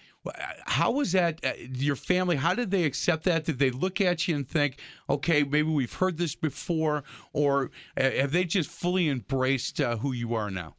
how 0.67 0.91
was 0.91 1.13
that? 1.13 1.45
Uh, 1.45 1.53
your 1.75 1.95
family? 1.95 2.37
How 2.37 2.55
did 2.55 2.71
they 2.71 2.85
accept 2.85 3.25
that? 3.25 3.45
Did 3.45 3.59
they 3.59 3.71
look 3.71 4.01
at 4.01 4.27
you 4.27 4.35
and 4.35 4.49
think, 4.49 4.81
okay, 5.09 5.45
maybe 5.45 5.71
we've 5.71 5.93
heard 5.93 6.19
this 6.19 6.35
before, 6.35 7.05
or 7.33 7.71
uh, 7.97 8.11
have 8.11 8.33
they 8.33 8.45
just 8.45 8.71
fully 8.71 9.09
embraced 9.09 9.81
uh, 9.81 9.99
who 9.99 10.13
you 10.13 10.35
are 10.35 10.51
now? 10.51 10.75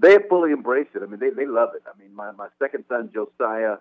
They 0.00 0.16
fully 0.28 0.52
embrace 0.52 0.88
it. 0.94 1.02
I 1.02 1.06
mean, 1.06 1.20
they, 1.20 1.30
they 1.30 1.46
love 1.46 1.70
it. 1.74 1.82
I 1.86 1.98
mean, 1.98 2.14
my, 2.14 2.32
my 2.32 2.48
second 2.58 2.84
son 2.88 3.10
Josiah, 3.12 3.76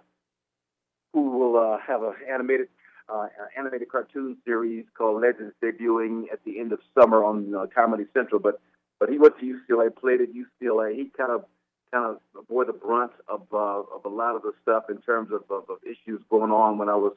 who 1.13 1.29
will 1.31 1.57
uh, 1.57 1.77
have 1.85 2.03
an 2.03 2.13
animated 2.31 2.67
uh, 3.11 3.27
animated 3.57 3.89
cartoon 3.89 4.37
series 4.45 4.85
called 4.95 5.21
Legends 5.21 5.53
debuting 5.63 6.31
at 6.31 6.43
the 6.45 6.59
end 6.59 6.71
of 6.71 6.79
summer 6.93 7.23
on 7.23 7.55
uh, 7.55 7.65
Comedy 7.73 8.05
Central. 8.13 8.39
But 8.39 8.59
but 8.99 9.09
he 9.09 9.17
went 9.17 9.39
to 9.39 9.45
UCLA, 9.45 9.95
played 9.95 10.21
at 10.21 10.29
UCLA. 10.29 10.95
He 10.95 11.09
kind 11.17 11.31
of 11.31 11.45
kind 11.91 12.05
of 12.05 12.47
bore 12.47 12.65
the 12.65 12.73
brunt 12.73 13.13
of 13.27 13.41
uh, 13.53 13.81
of 13.95 14.05
a 14.05 14.09
lot 14.09 14.35
of 14.35 14.43
the 14.43 14.51
stuff 14.61 14.83
in 14.89 14.97
terms 14.97 15.31
of, 15.31 15.43
of, 15.49 15.69
of 15.69 15.77
issues 15.83 16.21
going 16.29 16.51
on 16.51 16.77
when 16.77 16.89
I 16.89 16.95
was 16.95 17.13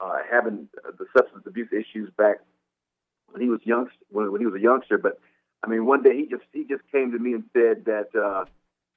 uh, 0.00 0.18
having 0.30 0.68
the 0.74 1.06
substance 1.16 1.44
abuse 1.46 1.68
issues 1.72 2.10
back 2.18 2.40
when 3.30 3.40
he 3.40 3.48
was 3.48 3.60
young 3.64 3.88
when, 4.10 4.30
when 4.32 4.40
he 4.40 4.46
was 4.46 4.56
a 4.56 4.62
youngster. 4.62 4.98
But 4.98 5.20
I 5.62 5.68
mean, 5.68 5.86
one 5.86 6.02
day 6.02 6.16
he 6.16 6.26
just 6.26 6.44
he 6.52 6.64
just 6.64 6.82
came 6.90 7.12
to 7.12 7.18
me 7.18 7.34
and 7.34 7.44
said 7.52 7.84
that 7.84 8.08
uh, 8.16 8.44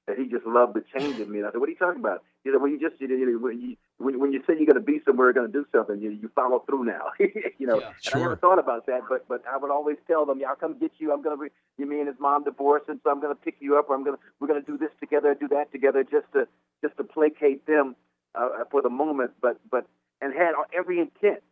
that 0.07 0.17
he 0.17 0.27
just 0.27 0.45
loved 0.45 0.75
the 0.75 0.83
change 0.97 1.19
in 1.19 1.31
me. 1.31 1.39
And 1.39 1.47
I 1.47 1.51
said, 1.51 1.59
"What 1.59 1.67
are 1.67 1.71
you 1.71 1.77
talking 1.77 1.99
about?" 1.99 2.23
He 2.43 2.51
said, 2.51 2.61
"When 2.61 2.71
you 2.71 2.79
just 2.79 2.99
you 3.01 3.07
know, 3.07 3.37
when 3.39 3.59
you 3.61 3.75
when, 3.97 4.19
when 4.19 4.31
you 4.33 4.41
say 4.47 4.55
you're 4.55 4.65
going 4.65 4.75
to 4.75 4.79
be 4.79 5.01
somewhere, 5.05 5.27
you're 5.27 5.33
going 5.33 5.51
to 5.51 5.53
do 5.53 5.65
something, 5.71 5.99
you 6.01 6.11
you 6.11 6.29
follow 6.35 6.59
through 6.59 6.85
now." 6.85 7.11
you 7.19 7.67
know, 7.67 7.79
Yeah, 7.79 7.91
and 8.05 8.15
I 8.15 8.19
never 8.19 8.35
thought 8.35 8.59
about 8.59 8.85
that, 8.87 9.01
but 9.09 9.27
but 9.27 9.43
I 9.47 9.57
would 9.57 9.71
always 9.71 9.97
tell 10.07 10.25
them, 10.25 10.39
"Yeah, 10.39 10.49
I'll 10.49 10.55
come 10.55 10.77
get 10.79 10.91
you. 10.99 11.13
I'm 11.13 11.21
going 11.21 11.37
to 11.37 11.53
you 11.77 11.85
me 11.85 11.99
and 11.99 12.07
his 12.07 12.19
mom 12.19 12.43
divorced, 12.43 12.87
and 12.87 12.99
so 13.03 13.11
I'm 13.11 13.19
going 13.19 13.35
to 13.35 13.41
pick 13.41 13.57
you 13.59 13.77
up, 13.77 13.89
or 13.89 13.95
I'm 13.95 14.03
going 14.03 14.17
to 14.17 14.23
we're 14.39 14.47
going 14.47 14.63
to 14.63 14.65
do 14.65 14.77
this 14.77 14.91
together, 14.99 15.35
do 15.35 15.47
that 15.49 15.71
together, 15.71 16.03
just 16.03 16.31
to 16.33 16.47
just 16.81 16.97
to 16.97 17.03
placate 17.03 17.65
them 17.65 17.95
uh, 18.35 18.49
for 18.71 18.81
the 18.81 18.89
moment, 18.89 19.31
but 19.41 19.59
but 19.69 19.85
and 20.21 20.33
had 20.33 20.53
every 20.73 20.99
intent 20.99 21.43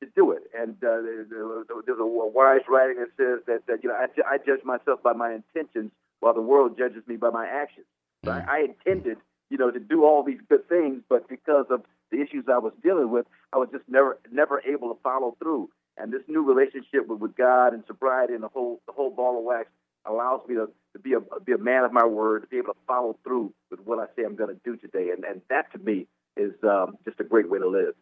to 0.00 0.08
do 0.14 0.32
it. 0.32 0.42
And 0.58 0.76
uh, 0.82 1.00
there- 1.02 1.24
there- 1.24 1.64
there's 1.86 1.98
a 2.00 2.06
wise 2.06 2.62
writing 2.68 2.96
that 2.98 3.10
says 3.16 3.44
that, 3.46 3.66
that 3.66 3.82
you 3.82 3.88
know 3.88 3.94
I, 3.96 4.06
I 4.34 4.38
judge 4.38 4.64
myself 4.64 5.02
by 5.02 5.12
my 5.12 5.32
intentions, 5.34 5.90
while 6.20 6.34
the 6.34 6.40
world 6.42 6.76
judges 6.78 7.02
me 7.06 7.16
by 7.16 7.30
my 7.30 7.46
actions. 7.46 7.86
So 8.24 8.30
I, 8.32 8.44
I 8.48 8.58
intended, 8.60 9.18
you 9.50 9.58
know, 9.58 9.70
to 9.70 9.80
do 9.80 10.04
all 10.04 10.22
these 10.22 10.40
good 10.48 10.68
things, 10.68 11.02
but 11.08 11.28
because 11.28 11.66
of 11.70 11.82
the 12.10 12.20
issues 12.22 12.44
I 12.48 12.58
was 12.58 12.72
dealing 12.82 13.10
with, 13.10 13.26
I 13.52 13.58
was 13.58 13.68
just 13.72 13.84
never 13.88 14.18
never 14.32 14.60
able 14.66 14.94
to 14.94 15.00
follow 15.02 15.36
through. 15.38 15.70
And 15.96 16.12
this 16.12 16.22
new 16.26 16.42
relationship 16.42 17.06
with, 17.06 17.20
with 17.20 17.36
God 17.36 17.72
and 17.72 17.84
sobriety 17.86 18.34
and 18.34 18.42
the 18.42 18.48
whole 18.48 18.80
the 18.86 18.92
whole 18.92 19.10
ball 19.10 19.38
of 19.38 19.44
wax 19.44 19.68
allows 20.06 20.40
me 20.48 20.54
to, 20.56 20.68
to 20.92 20.98
be 20.98 21.14
a 21.14 21.20
be 21.40 21.52
a 21.52 21.58
man 21.58 21.84
of 21.84 21.92
my 21.92 22.04
word, 22.04 22.42
to 22.42 22.48
be 22.48 22.58
able 22.58 22.74
to 22.74 22.80
follow 22.86 23.16
through 23.24 23.52
with 23.70 23.80
what 23.80 23.98
I 23.98 24.06
say 24.16 24.24
I'm 24.24 24.34
going 24.36 24.54
to 24.54 24.60
do 24.64 24.76
today, 24.76 25.10
and 25.10 25.24
and 25.24 25.40
that 25.50 25.70
to 25.72 25.78
me 25.78 26.06
is 26.36 26.52
um, 26.64 26.96
just 27.04 27.20
a 27.20 27.24
great 27.24 27.48
way 27.48 27.58
to 27.58 27.68
live. 27.68 27.94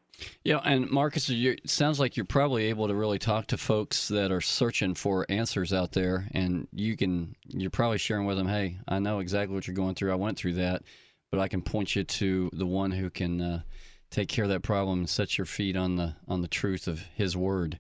Yeah, 0.44 0.60
and 0.64 0.90
Marques, 0.90 1.28
it 1.28 1.68
sounds 1.68 1.98
like 1.98 2.16
you're 2.16 2.26
probably 2.26 2.66
able 2.66 2.88
to 2.88 2.94
really 2.94 3.18
talk 3.18 3.46
to 3.48 3.56
folks 3.56 4.08
that 4.08 4.30
are 4.30 4.40
searching 4.40 4.94
for 4.94 5.26
answers 5.28 5.72
out 5.72 5.92
there, 5.92 6.28
and 6.32 6.68
you 6.72 6.96
can 6.96 7.34
you're 7.48 7.70
probably 7.70 7.98
sharing 7.98 8.26
with 8.26 8.36
them, 8.36 8.48
hey, 8.48 8.78
I 8.88 8.98
know 8.98 9.20
exactly 9.20 9.54
what 9.54 9.66
you're 9.66 9.76
going 9.76 9.94
through. 9.94 10.12
I 10.12 10.16
went 10.16 10.38
through 10.38 10.54
that, 10.54 10.82
but 11.30 11.40
I 11.40 11.48
can 11.48 11.62
point 11.62 11.96
you 11.96 12.04
to 12.04 12.50
the 12.52 12.66
one 12.66 12.90
who 12.90 13.10
can 13.10 13.40
uh, 13.40 13.62
take 14.10 14.28
care 14.28 14.44
of 14.44 14.50
that 14.50 14.62
problem 14.62 15.00
and 15.00 15.08
set 15.08 15.38
your 15.38 15.46
feet 15.46 15.76
on 15.76 15.96
the 15.96 16.14
on 16.28 16.42
the 16.42 16.48
truth 16.48 16.86
of 16.86 17.00
His 17.14 17.36
Word. 17.36 17.78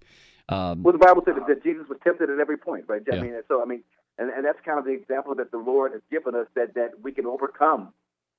Um, 0.48 0.82
well, 0.82 0.92
the 0.92 0.98
Bible 0.98 1.22
said 1.24 1.34
that 1.46 1.62
Jesus 1.62 1.86
was 1.88 1.98
tempted 2.02 2.28
at 2.28 2.38
every 2.38 2.58
point, 2.58 2.84
right? 2.88 3.02
Yeah. 3.06 3.18
I 3.18 3.22
mean, 3.22 3.34
so 3.48 3.62
I 3.62 3.66
mean, 3.66 3.84
and, 4.18 4.30
and 4.30 4.44
that's 4.44 4.58
kind 4.64 4.78
of 4.78 4.84
the 4.84 4.92
example 4.92 5.34
that 5.36 5.50
the 5.50 5.58
Lord 5.58 5.92
has 5.92 6.02
given 6.10 6.34
us 6.34 6.46
that 6.54 6.74
that 6.74 7.00
we 7.02 7.12
can 7.12 7.26
overcome 7.26 7.92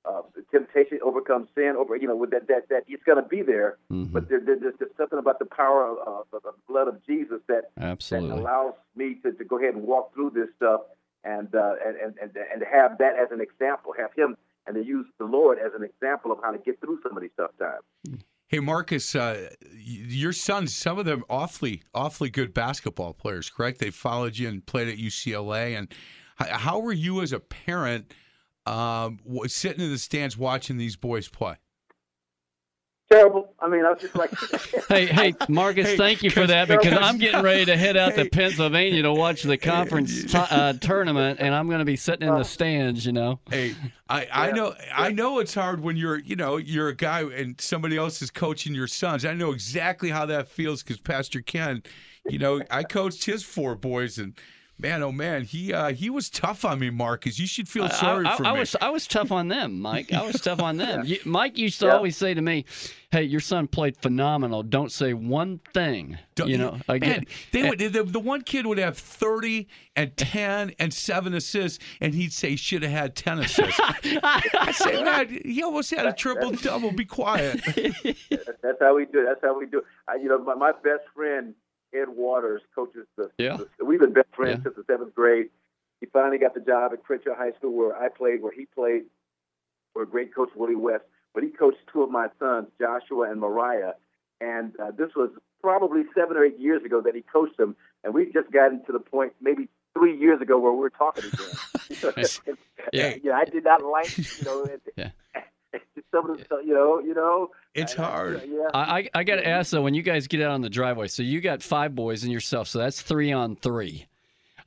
uh, 0.04 0.22
temptation, 0.50 0.98
overcome 1.02 1.48
sin, 1.54 1.74
over 1.78 1.96
you 1.96 2.06
know, 2.06 2.16
with 2.16 2.30
that 2.30 2.46
that 2.48 2.68
that 2.68 2.84
it's 2.88 3.02
going 3.04 3.22
to 3.22 3.28
be 3.28 3.42
there. 3.42 3.78
Mm-hmm. 3.90 4.12
But 4.12 4.28
there, 4.28 4.40
there's 4.40 4.74
just 4.78 4.96
something 4.96 5.18
about 5.18 5.38
the 5.38 5.46
power 5.46 5.86
of, 5.86 5.98
of, 6.06 6.26
of, 6.32 6.42
the 6.42 6.52
blood 6.68 6.88
of 6.88 7.04
Jesus 7.06 7.40
that 7.48 7.70
Absolutely. 7.78 8.30
that 8.30 8.38
allows 8.38 8.74
me 8.96 9.16
to, 9.22 9.32
to 9.32 9.44
go 9.44 9.58
ahead 9.58 9.74
and 9.74 9.84
walk 9.84 10.14
through 10.14 10.30
this 10.30 10.48
stuff 10.56 10.82
and 11.24 11.54
uh, 11.54 11.74
and 11.84 11.96
and 11.96 12.14
and 12.20 12.30
and 12.36 12.64
have 12.70 12.98
that 12.98 13.14
as 13.18 13.28
an 13.30 13.40
example, 13.40 13.94
have 13.98 14.10
Him 14.16 14.36
and 14.66 14.74
to 14.76 14.84
use 14.84 15.06
the 15.18 15.24
Lord 15.24 15.58
as 15.58 15.72
an 15.78 15.82
example 15.82 16.32
of 16.32 16.38
how 16.42 16.50
to 16.50 16.58
get 16.58 16.80
through 16.80 17.00
some 17.02 17.16
of 17.16 17.22
these 17.22 17.30
tough 17.36 17.50
times. 17.58 18.22
Hey 18.48 18.60
Marques, 18.60 19.14
uh, 19.14 19.48
your 19.72 20.32
sons, 20.32 20.74
some 20.74 20.98
of 20.98 21.06
them 21.06 21.24
awfully, 21.28 21.82
awfully 21.94 22.30
good 22.30 22.54
basketball 22.54 23.14
players, 23.14 23.50
correct? 23.50 23.78
They 23.78 23.90
followed 23.90 24.36
you 24.36 24.48
and 24.48 24.64
played 24.64 24.88
at 24.88 24.96
UCLA. 24.96 25.76
And 25.76 25.92
how 26.36 26.78
were 26.78 26.92
you 26.92 27.22
as 27.22 27.32
a 27.32 27.40
parent 27.40 28.12
um, 28.66 29.18
sitting 29.46 29.84
in 29.84 29.90
the 29.90 29.98
stands 29.98 30.36
watching 30.36 30.76
these 30.76 30.96
boys 30.96 31.28
play? 31.28 31.56
Terrible. 33.10 33.52
I 33.60 33.68
mean, 33.68 33.84
I 33.84 33.90
was 33.90 34.00
just 34.00 34.16
like, 34.16 34.30
hey, 34.88 35.06
hey, 35.06 35.34
Marques, 35.48 35.84
Hey, 35.84 35.96
thank 35.96 36.22
you 36.22 36.30
for 36.30 36.46
that 36.46 36.68
because 36.68 36.96
I'm 36.98 37.18
getting 37.18 37.42
ready 37.42 37.66
to 37.66 37.76
head 37.76 37.98
out 37.98 38.14
Hey. 38.14 38.24
to 38.24 38.30
Pennsylvania 38.30 39.02
to 39.02 39.12
watch 39.12 39.42
the 39.42 39.58
conference 39.58 40.24
t- 40.24 40.38
uh, 40.38 40.72
tournament, 40.74 41.38
and 41.38 41.54
I'm 41.54 41.66
going 41.66 41.80
to 41.80 41.84
be 41.84 41.96
sitting 41.96 42.26
in 42.26 42.34
the 42.34 42.44
stands. 42.44 43.04
You 43.04 43.12
know, 43.12 43.40
Hey, 43.50 43.74
I, 44.08 44.26
I 44.32 44.50
know 44.52 44.74
I 44.92 45.12
know 45.12 45.38
it's 45.38 45.54
hard 45.54 45.80
when 45.80 45.96
you're 45.96 46.18
you 46.18 46.34
know 46.34 46.56
you're 46.56 46.88
a 46.88 46.96
guy 46.96 47.20
and 47.20 47.60
somebody 47.60 47.98
else 47.98 48.22
is 48.22 48.30
coaching 48.30 48.74
your 48.74 48.88
sons. 48.88 49.26
I 49.26 49.34
know 49.34 49.52
exactly 49.52 50.08
how 50.08 50.24
that 50.26 50.48
feels 50.48 50.82
because 50.82 50.98
Pastor 50.98 51.42
Ken, 51.42 51.82
you 52.26 52.38
know, 52.38 52.62
I 52.70 52.84
coached 52.84 53.26
his 53.26 53.42
four 53.42 53.76
boys 53.76 54.16
and 54.18 54.32
man, 54.78 55.02
oh 55.02 55.12
man, 55.12 55.42
he 55.44 55.72
uh, 55.72 55.92
he 55.92 56.10
was 56.10 56.28
tough 56.30 56.64
on 56.64 56.78
me, 56.78 56.90
Marques. 56.90 57.38
You 57.38 57.46
should 57.46 57.68
feel 57.68 57.88
sorry 57.88 58.26
I, 58.26 58.34
I, 58.34 58.36
for 58.36 58.46
I 58.46 58.52
me. 58.54 58.58
was 58.60 58.76
I 58.80 58.90
was 58.90 59.06
tough 59.06 59.32
on 59.32 59.48
them, 59.48 59.80
Mike. 59.80 60.12
I 60.12 60.22
was 60.26 60.40
tough 60.40 60.60
on 60.60 60.76
them. 60.76 61.04
You, 61.14 61.18
Mike 61.24 61.58
used 61.58 61.80
to 61.80 61.86
Yeah. 61.86 61.96
always 61.96 62.16
say 62.16 62.34
to 62.34 62.40
me, 62.42 62.64
"Hey, 63.10 63.22
your 63.24 63.40
son 63.40 63.66
played 63.68 63.96
phenomenal. 63.96 64.62
Don't 64.62 64.90
say 64.92 65.12
one 65.12 65.60
thing." 65.72 66.18
Don't- 66.34 66.48
you 66.48 66.58
know, 66.58 66.72
man, 66.72 66.82
again, 66.88 67.24
they 67.52 67.68
would, 67.68 67.78
the, 67.78 68.02
the 68.02 68.18
one 68.20 68.42
kid 68.42 68.66
would 68.66 68.78
have 68.78 68.98
30 68.98 69.68
and 69.94 70.16
10 70.16 70.72
and 70.80 70.92
7 70.92 71.32
assists, 71.34 71.78
and 72.00 72.12
he'd 72.12 72.32
say 72.32 72.56
should 72.56 72.82
have 72.82 72.90
had 72.90 73.14
10 73.14 73.38
assists. 73.38 73.80
I 73.80 74.72
say, 74.74 75.00
man, 75.04 75.28
he 75.44 75.62
almost 75.62 75.90
had 75.92 76.06
a 76.06 76.12
triple 76.12 76.50
double. 76.52 76.90
Be 76.90 77.04
quiet. 77.04 77.60
that's 78.30 78.80
how 78.80 78.96
we 78.96 79.04
do 79.06 79.20
it. 79.20 79.26
That's 79.26 79.40
how 79.42 79.56
we 79.56 79.66
do 79.66 79.78
it. 79.78 79.84
I, 80.08 80.16
you 80.16 80.28
know, 80.28 80.42
my, 80.42 80.54
my 80.56 80.72
best 80.72 81.04
friend 81.14 81.54
Ed 81.94 82.08
Waters 82.08 82.62
coaches 82.74 83.06
the. 83.16 83.30
Yeah. 83.38 83.58
the- 83.78 83.84
we've 83.84 84.00
been 84.00 84.12
best 84.12 84.28
friends 84.34 84.58
Yeah. 84.58 84.62
since 84.64 84.76
the 84.76 84.84
seventh 84.92 85.14
grade. 85.14 85.50
He 86.00 86.06
finally 86.06 86.38
got 86.38 86.54
the 86.54 86.60
job 86.60 86.92
at 86.92 87.02
Crenshaw 87.04 87.34
High 87.34 87.52
School 87.52 87.72
where 87.72 87.96
I 87.96 88.08
played, 88.08 88.42
where 88.42 88.52
he 88.52 88.66
played, 88.66 89.04
where 89.94 90.04
great 90.04 90.34
coach 90.34 90.50
Willie 90.54 90.74
West. 90.76 91.04
But 91.32 91.42
he 91.44 91.50
coached 91.50 91.78
two 91.92 92.02
of 92.02 92.10
my 92.10 92.28
sons, 92.38 92.68
Joshua 92.80 93.30
and 93.30 93.40
Mariah, 93.40 93.94
and 94.40 94.78
uh, 94.78 94.90
this 94.90 95.10
was 95.16 95.30
probably 95.62 96.02
seven 96.14 96.36
or 96.36 96.44
eight 96.44 96.58
years 96.58 96.84
ago 96.84 97.00
that 97.00 97.14
he 97.14 97.22
coached 97.22 97.56
them, 97.56 97.74
and 98.04 98.12
we 98.12 98.30
just 98.32 98.50
gotten 98.50 98.84
to 98.84 98.92
the 98.92 98.98
point 99.00 99.32
maybe 99.40 99.68
three 99.94 100.16
years 100.16 100.40
ago 100.40 100.58
where 100.58 100.72
we 100.72 100.78
were 100.78 100.90
talking 100.90 101.24
again. 101.24 102.26
Yeah. 102.92 103.14
yeah, 103.22 103.32
I 103.32 103.44
did 103.46 103.64
not 103.64 103.82
like 103.82 104.16
you 104.18 104.24
know. 104.44 104.66
Yeah. 104.96 105.10
Some 106.10 106.30
of 106.30 106.38
the 106.38 106.56
you 106.64 106.74
know, 106.74 107.00
you 107.00 107.14
know. 107.14 107.50
It's 107.74 107.98
I- 107.98 108.02
I- 108.02 108.06
hard. 108.06 108.42
Yeah. 108.48 108.68
I 108.72 108.98
I, 108.98 109.10
I 109.14 109.24
got 109.24 109.36
to 109.36 109.46
ask 109.46 109.70
though, 109.70 109.82
when 109.82 109.94
you 109.94 110.02
guys 110.02 110.26
get 110.26 110.40
out 110.42 110.50
on 110.50 110.60
the 110.60 110.70
driveway, 110.70 111.08
so 111.08 111.22
you 111.22 111.40
got 111.40 111.62
five 111.62 111.94
boys 111.94 112.22
and 112.22 112.32
yourself, 112.32 112.68
so 112.68 112.78
that's 112.78 113.00
three 113.02 113.32
on 113.32 113.56
three. 113.56 114.06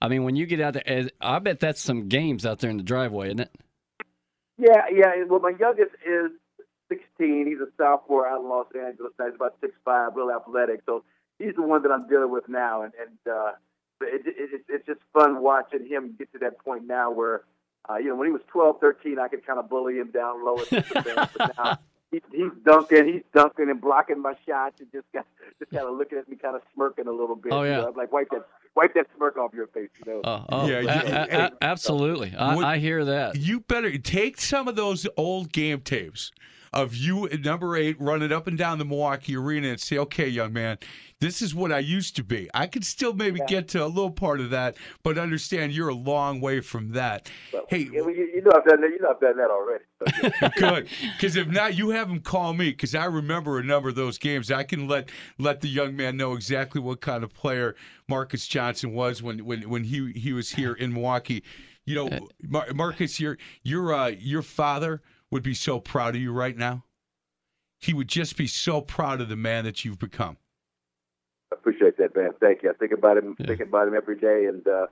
I 0.01 0.10
mean, 0.10 0.24
when 0.24 0.36
you 0.36 0.45
get 0.45 0.62
out 0.62 0.74
there, 0.74 0.84
eh, 0.86 1.08
I 1.22 1.39
bet 1.39 1.60
that's 1.60 1.82
some 1.82 2.08
games 2.08 2.45
out 2.45 2.60
there 2.60 2.70
in 2.70 2.78
the 2.78 2.84
driveway, 2.84 3.28
isn't 3.28 3.39
it? 3.39 3.51
Yeah, 4.58 4.84
yeah. 4.91 5.24
Well, 5.28 5.39
my 5.39 5.53
youngest 5.60 5.91
is 6.05 6.32
16. 6.89 7.47
He's 7.47 7.60
a 7.60 7.68
sophomore 7.78 8.28
out 8.28 8.41
in 8.41 8.49
Los 8.49 8.68
Angeles. 8.76 9.14
He's 9.18 9.36
about 9.36 9.55
six 9.62 9.74
five, 9.84 10.16
real 10.16 10.32
athletic. 10.32 10.82
So 10.86 11.03
he's 11.39 11.55
the 11.55 11.62
one 11.64 11.82
that 11.84 11.91
I'm 11.91 12.08
dealing 12.08 12.32
with 12.32 12.47
now, 12.47 12.84
and 12.84 12.93
and 12.99 13.34
uh, 13.34 13.51
it, 14.01 14.26
it, 14.26 14.36
it's 14.38 14.64
it's 14.70 14.86
just 14.86 14.99
fun 15.14 15.41
watching 15.41 15.88
him 15.88 16.16
get 16.18 16.32
to 16.34 16.39
that 16.39 16.60
point 16.60 16.86
now 16.88 17.12
where, 17.12 17.41
uh, 17.89 17.97
you 17.97 18.09
know, 18.09 18.15
when 18.15 18.27
he 18.27 18.31
was 18.31 18.41
12, 18.47 18.79
13, 18.79 19.19
I 19.19 19.27
could 19.27 19.45
kind 19.45 19.59
of 19.59 19.69
bully 19.69 19.97
him 19.97 20.11
down 20.11 20.43
low. 20.45 20.59
at 20.59 20.69
the 20.69 21.01
bench, 21.05 21.29
but 21.38 21.57
now 21.57 21.79
he, 22.11 22.21
he's 22.31 22.51
dunking, 22.65 23.05
he's 23.07 23.23
dunking 23.33 23.69
and 23.69 23.79
blocking 23.81 24.21
my 24.21 24.33
shots, 24.47 24.79
and 24.81 24.91
just 24.91 25.05
got, 25.13 25.25
just 25.59 25.71
kind 25.71 25.85
of 25.88 25.95
looking 25.97 26.17
at 26.17 26.27
me, 26.29 26.35
kind 26.35 26.55
of 26.55 26.61
smirking 26.73 27.07
a 27.07 27.11
little 27.11 27.35
bit. 27.35 27.51
Oh, 27.53 27.63
you 27.63 27.69
yeah. 27.71 27.77
know, 27.77 27.88
I'm 27.89 27.95
like 27.95 28.11
wipe 28.11 28.29
that 28.31 28.45
wipe 28.75 28.93
that 28.93 29.07
smirk 29.15 29.38
off 29.38 29.53
your 29.53 29.67
face, 29.67 29.89
you 30.05 30.11
know. 30.13 30.21
Oh, 30.23 30.45
oh 30.49 30.67
Yeah, 30.67 30.79
a- 30.79 31.38
a- 31.38 31.45
a- 31.45 31.51
absolutely. 31.61 32.35
I, 32.38 32.55
Would- 32.55 32.65
I 32.65 32.77
hear 32.77 33.03
that. 33.05 33.35
You 33.38 33.61
better 33.61 33.97
take 33.97 34.39
some 34.39 34.67
of 34.67 34.75
those 34.75 35.07
old 35.17 35.51
game 35.51 35.81
tapes 35.81 36.31
of 36.74 36.95
you 36.95 37.26
at 37.26 37.41
number 37.41 37.76
eight 37.76 37.99
running 37.99 38.32
up 38.32 38.47
and 38.47 38.57
down 38.57 38.78
the 38.78 38.86
Milwaukee 38.86 39.36
Arena 39.36 39.70
and 39.70 39.80
say, 39.80 39.97
okay, 39.97 40.28
young 40.28 40.53
man, 40.53 40.78
this 41.20 41.41
is 41.41 41.55
what 41.55 41.72
I 41.72 41.80
used 41.80 42.15
to 42.18 42.24
be. 42.24 42.49
I 42.53 42.68
could 42.68 42.86
still 42.86 43.13
maybe 43.13 43.39
get 43.47 43.68
to 43.70 43.84
a 43.84 43.88
little 43.88 44.11
part 44.11 44.39
of 44.39 44.51
that, 44.51 44.78
but 45.03 45.18
understand 45.18 45.72
you're 45.72 45.89
a 45.89 45.95
long 45.95 46.41
way 46.41 46.61
from 46.61 46.91
that. 46.91 47.30
Hey, 47.70 47.89
Yeah, 47.91 48.01
well, 48.01 48.11
you, 48.11 48.30
you 48.36 48.41
know 48.43 48.51
I've 48.55 48.65
done 48.65 48.82
that. 48.82 48.89
You 48.89 48.99
know 49.01 49.09
I've 49.09 49.20
done 49.20 49.38
that 49.38 49.49
already. 49.49 49.84
So, 49.99 50.32
yeah. 50.41 50.49
good 50.57 50.88
because 51.13 51.36
if 51.36 51.47
not 51.47 51.76
you 51.76 51.89
have 51.89 52.09
him 52.09 52.20
call 52.20 52.53
me 52.53 52.70
because 52.70 52.93
i 52.93 53.05
remember 53.05 53.57
a 53.57 53.63
number 53.63 53.89
of 53.89 53.95
those 53.95 54.18
games 54.18 54.51
i 54.51 54.63
can 54.63 54.88
let 54.88 55.09
let 55.39 55.61
the 55.61 55.68
young 55.68 55.95
man 55.95 56.18
know 56.18 56.34
exactly 56.34 56.80
what 56.80 57.01
kind 57.01 57.24
of 57.24 57.34
player 57.34 57.76
marques 58.07 58.47
johnson 58.47 58.93
was 58.93 59.24
when 59.24 59.43
when 59.43 59.68
when 59.68 59.84
he 59.84 60.11
he 60.13 60.34
was 60.34 60.51
here 60.51 60.74
in 60.74 60.93
milwaukee 60.93 61.43
you 61.86 61.95
know 61.95 62.09
Mar- 62.43 62.68
marques 62.76 63.20
your 63.20 63.38
your 63.63 63.93
uh 63.93 64.07
your 64.07 64.43
father 64.43 65.01
would 65.32 65.43
be 65.43 65.53
so 65.53 65.80
proud 65.80 66.15
of 66.15 66.21
you 66.21 66.32
right 66.32 66.57
now 66.57 66.84
he 67.80 67.93
would 67.93 68.07
just 68.07 68.38
be 68.38 68.47
so 68.47 68.82
proud 68.82 69.21
of 69.21 69.30
the 69.30 69.36
man 69.36 69.63
that 69.65 69.84
you've 69.86 69.99
become 69.99 70.38
I 71.51 71.55
appreciate 71.55 71.97
that, 71.97 72.13
man. 72.13 72.32
Thank 72.41 72.63
you. 72.63 72.69
I 72.69 72.73
think 72.73 72.91
about 72.91 73.17
him, 73.17 73.36
Yeah. 73.39 73.47
thinking 73.47 73.67
about 73.67 73.88
him 73.88 73.93
every 73.95 74.17
day, 74.17 74.47
and 74.47 74.67
uh, 74.67 74.88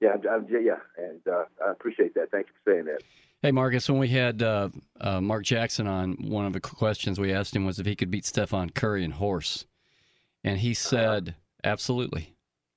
yeah, 0.00 0.10
I'm, 0.12 0.20
I'm, 0.28 0.46
yeah, 0.50 0.76
and 0.98 1.20
uh, 1.26 1.44
I 1.66 1.70
appreciate 1.70 2.12
that. 2.14 2.30
Thank 2.30 2.48
you 2.48 2.52
for 2.62 2.72
saying 2.72 2.84
that. 2.84 3.00
Hey, 3.40 3.52
Marques, 3.52 3.88
when 3.88 3.98
we 3.98 4.08
had 4.08 4.42
uh, 4.42 4.68
uh, 5.00 5.20
Mark 5.22 5.44
Jackson 5.44 5.86
on, 5.86 6.12
one 6.14 6.44
of 6.44 6.52
the 6.52 6.60
questions 6.60 7.18
we 7.18 7.32
asked 7.32 7.56
him 7.56 7.64
was 7.64 7.78
if 7.78 7.86
he 7.86 7.96
could 7.96 8.10
beat 8.10 8.26
Stephen 8.26 8.68
Curry 8.70 9.02
in 9.02 9.12
horse. 9.12 9.64
And 10.44 10.58
he 10.58 10.74
said, 10.74 11.36
absolutely. 11.64 12.34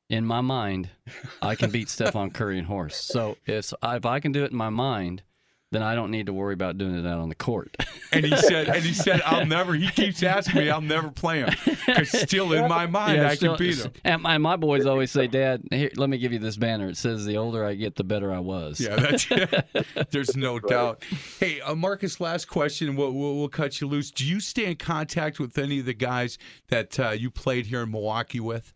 In 0.09 0.25
my 0.25 0.41
mind, 0.41 0.89
I 1.41 1.55
can 1.55 1.69
beat 1.69 1.89
Stephen 1.89 2.31
Curry 2.31 2.59
in 2.59 2.65
horse. 2.65 2.95
So 2.95 3.37
if, 3.45 3.73
if 3.83 4.05
I 4.05 4.19
can 4.21 4.31
do 4.31 4.45
it 4.45 4.51
in 4.51 4.57
my 4.57 4.69
mind, 4.69 5.23
then 5.71 5.81
I 5.83 5.95
don't 5.95 6.11
need 6.11 6.25
to 6.25 6.33
worry 6.33 6.53
about 6.53 6.77
doing 6.77 6.95
it 6.95 7.07
out 7.07 7.19
on 7.19 7.29
the 7.29 7.35
court. 7.35 7.75
and 8.11 8.25
he 8.25 8.35
said 8.35 8.67
and 8.67 8.83
he 8.83 8.93
said 8.93 9.21
i'll 9.25 9.45
never 9.45 9.73
he 9.73 9.87
keeps 9.87 10.21
asking 10.37 10.59
me 10.59 10.69
i'll 10.69 10.81
never 10.81 11.09
play 11.09 11.39
him 11.39 11.49
because 11.85 12.09
still 12.09 12.51
in 12.51 12.67
my 12.67 12.85
mind 12.85 13.21
Yeah, 13.21 13.29
i 13.29 13.35
still- 13.35 13.55
can 13.55 13.65
beat 13.67 13.77
him 13.77 13.91
And 14.03 14.21
my, 14.21 14.37
my 14.37 14.57
boys 14.57 14.85
always 14.85 15.11
say, 15.11 15.27
Dad, 15.27 15.63
here, 15.71 15.89
let 15.95 16.09
me 16.09 16.17
give 16.17 16.33
you 16.33 16.39
this 16.39 16.57
banner. 16.57 16.89
It 16.89 16.97
says, 16.97 17.25
the 17.25 17.37
older 17.37 17.63
I 17.65 17.75
get, 17.75 17.95
the 17.95 18.03
better 18.03 18.33
I 18.33 18.39
was. 18.39 18.79
Yeah, 18.81 18.95
that's 18.97 19.27
there's 20.11 20.35
no 20.35 20.59
doubt. 20.59 21.03
Hey, 21.39 21.61
uh, 21.61 21.73
Marques, 21.75 22.19
last 22.19 22.45
question. 22.49 22.95
We'll, 22.95 23.13
we'll, 23.13 23.37
we'll 23.37 23.47
cut 23.49 23.79
you 23.79 23.87
loose. 23.87 24.11
Do 24.11 24.25
you 24.25 24.39
stay 24.39 24.65
in 24.65 24.75
contact 24.75 25.39
with 25.39 25.57
any 25.57 25.79
of 25.79 25.85
the 25.85 25.93
guys 25.93 26.37
that 26.67 26.99
uh, 26.99 27.09
you 27.11 27.31
played 27.31 27.67
here 27.67 27.83
in 27.83 27.91
Milwaukee 27.91 28.39
with? 28.41 28.73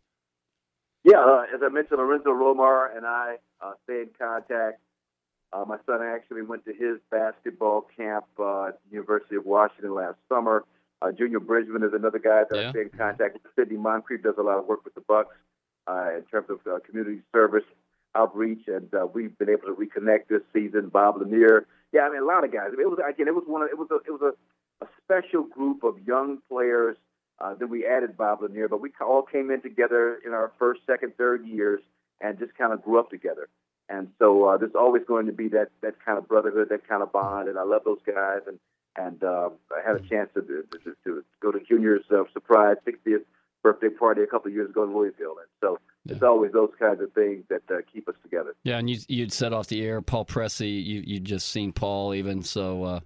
Yeah, 1.04 1.20
uh, 1.20 1.44
as 1.54 1.62
I 1.64 1.70
mentioned, 1.70 2.00
Lorenzo 2.00 2.30
Romar 2.30 2.96
and 2.96 3.06
I 3.06 3.36
uh, 3.62 3.74
stay 3.84 4.02
in 4.02 4.10
contact. 4.18 4.80
Uh, 5.56 5.64
my 5.66 5.78
son 5.86 6.02
actually 6.04 6.42
went 6.42 6.66
to 6.66 6.74
his 6.74 7.00
basketball 7.10 7.88
camp 7.96 8.26
uh, 8.40 8.66
at 8.66 8.80
the 8.84 8.92
University 8.92 9.36
of 9.36 9.46
Washington 9.46 9.94
last 9.94 10.18
summer. 10.28 10.66
Uh, 11.02 11.12
Junior 11.12 11.40
Bridgeman 11.40 11.84
is 11.84 11.94
another 11.94 12.20
guy 12.20 12.44
that 12.50 12.58
Yeah. 12.58 12.68
I 12.68 12.72
stay 12.72 12.82
in 12.82 12.90
contact 12.90 13.36
with. 13.36 13.44
Sidney 13.56 13.78
Moncrief 13.78 14.22
does 14.22 14.36
a 14.38 14.42
lot 14.42 14.58
of 14.58 14.66
work 14.66 14.84
with 14.84 14.96
the 14.96 15.02
Bucks 15.02 15.36
uh, 15.88 16.10
in 16.18 16.24
terms 16.24 16.50
of 16.50 16.60
uh, 16.68 16.80
community 16.80 17.22
service 17.32 17.64
outreach, 18.16 18.68
and 18.68 18.94
uh, 18.94 19.08
we've 19.14 19.38
been 19.38 19.50
able 19.50 19.68
to 19.68 19.76
reconnect 19.76 20.28
this 20.30 20.42
season. 20.52 20.90
Bob 20.90 21.22
Lanier, 21.22 21.68
yeah, 21.94 22.02
I 22.02 22.10
mean 22.10 22.22
a 22.22 22.26
lot 22.26 22.44
of 22.44 22.52
guys. 22.52 22.68
I 22.68 22.76
mean, 22.76 22.82
it 22.82 22.90
was 22.90 23.00
again, 23.08 23.28
it 23.28 23.36
was 23.36 23.46
one 23.48 23.62
of 23.62 23.70
it 23.70 23.78
was 23.78 23.88
a 23.92 23.96
it 24.08 24.12
was 24.12 24.22
a, 24.22 24.86
a 24.86 24.88
special 25.04 25.44
group 25.44 25.84
of 25.84 25.96
young 26.06 26.40
players. 26.50 26.98
Uh, 27.40 27.54
then 27.56 27.70
we 27.70 27.86
added 27.86 28.18
Bob 28.18 28.42
Lanier, 28.42 28.68
but 28.68 28.82
we 28.82 28.92
all 29.00 29.22
came 29.22 29.52
in 29.52 29.62
together 29.62 30.20
in 30.26 30.34
our 30.34 30.52
first, 30.58 30.82
second, 30.86 31.14
third 31.18 31.46
years 31.46 31.82
and 32.22 32.40
just 32.40 32.56
kind 32.56 32.72
of 32.74 32.82
grew 32.82 33.00
up 33.00 33.10
together. 33.10 33.48
And 33.88 34.10
so 34.20 34.46
uh, 34.46 34.58
there's 34.58 34.76
always 34.76 35.04
going 35.08 35.28
to 35.28 35.32
be 35.32 35.48
that 35.50 35.70
that 35.82 36.04
kind 36.04 36.18
of 36.18 36.28
brotherhood, 36.28 36.70
that 36.70 36.88
kind 36.88 37.04
of 37.04 37.12
bond, 37.12 37.48
and 37.50 37.58
I 37.58 37.64
love 37.64 37.84
those 37.86 38.00
guys. 38.06 38.42
And 38.48 38.60
and 38.98 39.24
uh, 39.24 39.50
I 39.72 39.86
had 39.86 39.96
a 39.96 40.08
chance 40.08 40.30
to 40.34 40.42
to, 40.42 40.64
to, 40.80 40.96
to 41.06 41.24
go 41.42 41.52
to 41.52 41.60
Junior's 41.60 42.04
uh, 42.12 42.24
surprise 42.34 42.78
60th 42.88 43.24
birthday 43.62 43.90
party 43.90 44.22
a 44.22 44.28
couple 44.28 44.48
of 44.50 44.54
years 44.56 44.70
ago 44.70 44.84
in 44.84 44.96
Louisville, 44.96 45.38
and 45.40 45.48
so 45.62 45.80
it's 46.08 46.22
always 46.24 46.52
those 46.52 46.72
kinds 46.80 47.02
of 47.02 47.12
things 47.14 47.44
that 47.50 47.64
uh, 47.70 47.78
keep 47.92 48.08
us 48.08 48.16
together. 48.24 48.56
Yeah, 48.64 48.78
and 48.78 48.90
you 48.90 48.98
you'd 49.08 49.34
set 49.34 49.54
off 49.54 49.68
the 49.68 49.84
air 49.84 50.02
Paul 50.02 50.26
Pressey. 50.26 50.84
You 50.84 51.04
you 51.06 51.20
just 51.20 51.50
seen 51.50 51.72
Paul 51.72 52.14
even 52.14 52.42
so. 52.42 52.84
Uh, 52.84 53.00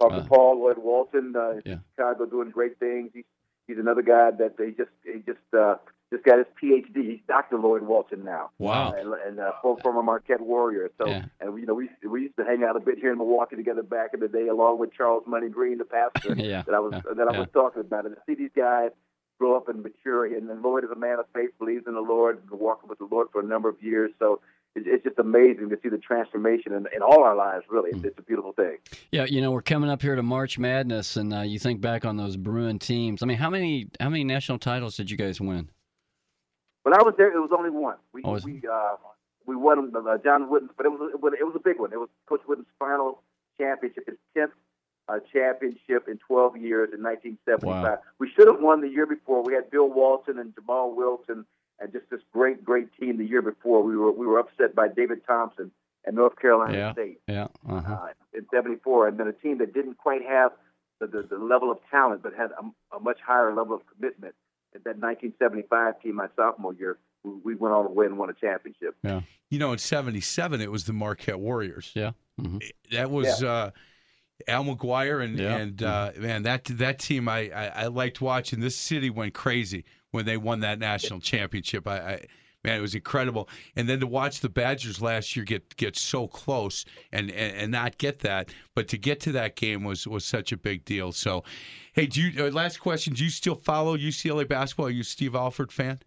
Talking 0.00 0.18
Uh, 0.18 0.22
to 0.24 0.28
Paul 0.28 0.60
Lloyd 0.60 0.78
Walton 0.78 1.34
uh, 1.34 1.60
Yeah. 1.64 1.76
Chicago, 1.94 2.26
doing 2.26 2.50
great 2.50 2.78
things. 2.78 3.10
He's 3.14 3.24
he's 3.66 3.78
another 3.78 4.02
guy 4.02 4.30
that 4.32 4.54
he 4.58 4.72
just 4.72 4.90
he 5.04 5.20
just 5.20 5.38
uh, 5.56 5.76
just 6.12 6.24
got 6.24 6.38
his 6.38 6.46
PhD. 6.62 7.10
He's 7.10 7.20
Dr. 7.26 7.58
Lloyd 7.58 7.82
Walton 7.82 8.24
now. 8.24 8.50
Wow. 8.58 8.92
and, 8.92 9.12
and 9.26 9.40
uh, 9.40 9.52
for- 9.60 9.76
former 9.82 10.02
Marquette 10.02 10.40
Warrior. 10.40 10.90
So, 10.98 11.08
Yeah. 11.08 11.24
and 11.40 11.58
you 11.58 11.66
know, 11.66 11.74
we 11.74 11.88
we 12.08 12.22
used 12.22 12.36
to 12.36 12.44
hang 12.44 12.62
out 12.64 12.76
a 12.76 12.80
bit 12.80 12.98
here 12.98 13.10
in 13.12 13.18
Milwaukee 13.18 13.56
together 13.56 13.82
back 13.82 14.10
in 14.14 14.20
the 14.20 14.28
day, 14.28 14.48
along 14.48 14.78
with 14.78 14.92
Charles 14.92 15.24
Money 15.26 15.48
Green, 15.48 15.78
the 15.78 15.84
pastor 15.84 16.34
Yeah, 16.36 16.62
that 16.62 16.74
I 16.74 16.78
was 16.80 16.92
yeah, 16.94 17.14
that 17.16 17.28
I 17.28 17.38
was 17.38 17.48
talking 17.52 17.80
about. 17.80 18.06
And 18.06 18.14
to 18.14 18.20
see 18.26 18.34
these 18.34 18.50
guys 18.56 18.90
grow 19.38 19.56
up 19.56 19.68
and 19.68 19.82
mature, 19.82 20.24
and 20.24 20.48
then 20.48 20.62
Lloyd 20.62 20.84
is 20.84 20.90
a 20.90 20.96
man 20.96 21.18
of 21.18 21.26
faith, 21.34 21.50
believes 21.58 21.84
in 21.86 21.94
the 21.94 22.00
Lord, 22.00 22.48
been 22.48 22.58
walking 22.58 22.88
with 22.88 22.98
the 22.98 23.04
Lord 23.10 23.28
for 23.32 23.40
a 23.40 23.44
number 23.44 23.68
of 23.68 23.82
years. 23.82 24.10
So. 24.18 24.40
It's, 24.78 24.84
it's 24.86 25.04
just 25.04 25.18
amazing 25.18 25.70
to 25.70 25.78
see 25.82 25.88
the 25.88 25.96
transformation 25.96 26.74
in, 26.74 26.86
in 26.94 27.00
all 27.00 27.22
our 27.24 27.34
lives. 27.34 27.64
Really, 27.70 27.92
Mm. 27.92 27.96
it's, 27.96 28.04
it's 28.08 28.18
a 28.18 28.22
beautiful 28.22 28.52
thing. 28.52 28.76
yeah, 29.10 29.24
you 29.24 29.40
know 29.40 29.50
we're 29.50 29.62
coming 29.62 29.88
up 29.88 30.02
here 30.02 30.14
to 30.14 30.22
March 30.22 30.58
Madness, 30.58 31.16
and 31.16 31.32
uh, 31.32 31.40
you 31.40 31.58
think 31.58 31.80
back 31.80 32.04
on 32.04 32.18
those 32.18 32.36
Bruin 32.36 32.78
teams. 32.78 33.22
I 33.22 33.26
mean, 33.26 33.38
how 33.38 33.48
many 33.48 33.88
how 34.00 34.10
many 34.10 34.22
national 34.22 34.58
titles 34.58 34.94
did 34.94 35.10
you 35.10 35.16
guys 35.16 35.40
win? 35.40 35.70
When 36.86 36.94
I 36.94 37.02
was 37.02 37.14
there, 37.18 37.36
it 37.36 37.40
was 37.40 37.50
only 37.50 37.70
one. 37.70 37.96
We 38.12 38.22
Oh, 38.24 38.38
we 38.44 38.62
uh, 38.72 38.94
we 39.44 39.56
won 39.56 39.92
uh, 39.92 40.18
John 40.18 40.48
Wooden's, 40.48 40.70
but 40.76 40.86
it 40.86 40.90
was 40.90 41.10
it 41.12 41.20
was 41.20 41.32
it 41.36 41.42
was 41.42 41.56
a 41.56 41.58
big 41.58 41.80
one. 41.80 41.92
It 41.92 41.98
was 41.98 42.08
Coach 42.28 42.42
Wooden's 42.46 42.68
final 42.78 43.22
championship, 43.58 44.06
his 44.06 44.14
tenth 44.34 44.52
uh, 45.08 45.18
championship 45.32 46.06
in 46.06 46.18
12 46.18 46.58
years 46.58 46.90
in 46.94 47.02
1975. 47.02 47.64
Wow. 47.64 47.98
We 48.20 48.30
should 48.30 48.46
have 48.46 48.60
won 48.60 48.82
the 48.82 48.88
year 48.88 49.04
before. 49.04 49.42
We 49.42 49.54
had 49.54 49.68
Bill 49.68 49.88
Walton 49.88 50.38
and 50.38 50.54
Jamaal 50.54 50.94
Wilkes 50.94 51.28
and 51.28 51.44
just 51.92 52.08
this 52.08 52.20
great 52.32 52.64
great 52.64 52.86
team 53.00 53.18
the 53.18 53.26
year 53.26 53.42
before. 53.42 53.82
We 53.82 53.96
were 53.96 54.12
we 54.12 54.24
were 54.24 54.38
upset 54.38 54.76
by 54.76 54.86
David 54.86 55.26
Thompson 55.26 55.72
and 56.04 56.14
North 56.14 56.38
Carolina 56.38 56.78
Yeah. 56.78 56.92
State 56.92 57.18
Yeah. 57.26 57.48
Uh-huh. 57.68 57.94
uh, 57.94 58.08
in 58.32 58.46
'74, 58.54 59.08
and 59.08 59.18
then 59.18 59.26
a 59.26 59.32
team 59.32 59.58
that 59.58 59.74
didn't 59.74 59.98
quite 59.98 60.24
have 60.24 60.52
the, 61.00 61.08
the, 61.08 61.22
the 61.22 61.38
level 61.38 61.72
of 61.72 61.78
talent, 61.90 62.22
but 62.22 62.32
had 62.32 62.52
a, 62.52 62.96
a 62.96 63.00
much 63.00 63.18
higher 63.26 63.52
level 63.52 63.74
of 63.74 63.82
commitment. 63.92 64.36
At 64.76 64.84
that 64.84 64.98
1975 64.98 66.00
team, 66.02 66.14
my 66.16 66.28
sophomore 66.36 66.74
year, 66.74 66.98
we, 67.24 67.32
we 67.44 67.54
went 67.54 67.74
all 67.74 67.82
the 67.82 67.90
way 67.90 68.06
and 68.06 68.18
won 68.18 68.30
a 68.30 68.34
championship. 68.34 68.94
Yeah. 69.02 69.22
You 69.50 69.58
know, 69.58 69.72
in 69.72 69.78
'77, 69.78 70.60
it 70.60 70.70
was 70.70 70.84
the 70.84 70.92
Marquette 70.92 71.40
Warriors. 71.40 71.90
Yeah. 71.94 72.12
hmm 72.38 72.58
That 72.92 73.10
was 73.10 73.42
uh, 73.42 73.70
Al 74.48 74.64
McGuire 74.64 75.24
and 75.24 75.38
Yeah. 75.38 75.56
and 75.56 75.82
uh, 75.82 76.12
man, 76.18 76.42
that 76.44 76.64
that 76.66 76.98
team 76.98 77.28
I, 77.28 77.50
I 77.50 77.66
I 77.66 77.86
liked 77.86 78.20
watching. 78.20 78.60
This 78.60 78.76
city 78.76 79.08
went 79.10 79.34
crazy 79.34 79.84
when 80.10 80.24
they 80.26 80.36
won 80.36 80.60
that 80.60 80.78
national 80.78 81.20
championship. 81.20 81.86
I, 81.88 81.96
I 81.98 82.26
man, 82.66 82.78
it 82.78 82.82
was 82.82 82.94
incredible. 82.94 83.48
And 83.76 83.88
then 83.88 84.00
to 84.00 84.06
watch 84.06 84.40
the 84.40 84.48
Badgers 84.48 85.00
last 85.00 85.34
year 85.34 85.44
get 85.44 85.76
get 85.76 85.96
so 85.96 86.26
close 86.26 86.84
and, 87.12 87.30
and 87.30 87.56
and 87.56 87.72
not 87.72 87.96
get 87.96 88.18
that, 88.20 88.50
but 88.74 88.88
to 88.88 88.98
get 88.98 89.20
to 89.20 89.32
that 89.32 89.56
game 89.56 89.84
was 89.84 90.06
was 90.06 90.24
such 90.24 90.52
a 90.52 90.56
big 90.56 90.84
deal. 90.84 91.12
So, 91.12 91.44
hey, 91.94 92.06
do 92.06 92.20
you? 92.20 92.44
Uh, 92.44 92.50
last 92.50 92.78
question: 92.78 93.14
Do 93.14 93.24
you 93.24 93.30
still 93.30 93.54
follow 93.54 93.96
UCLA 93.96 94.46
basketball? 94.46 94.86
Are 94.86 94.90
you 94.90 95.00
a 95.00 95.04
Steve 95.04 95.34
Alford 95.34 95.72
fan? 95.72 96.00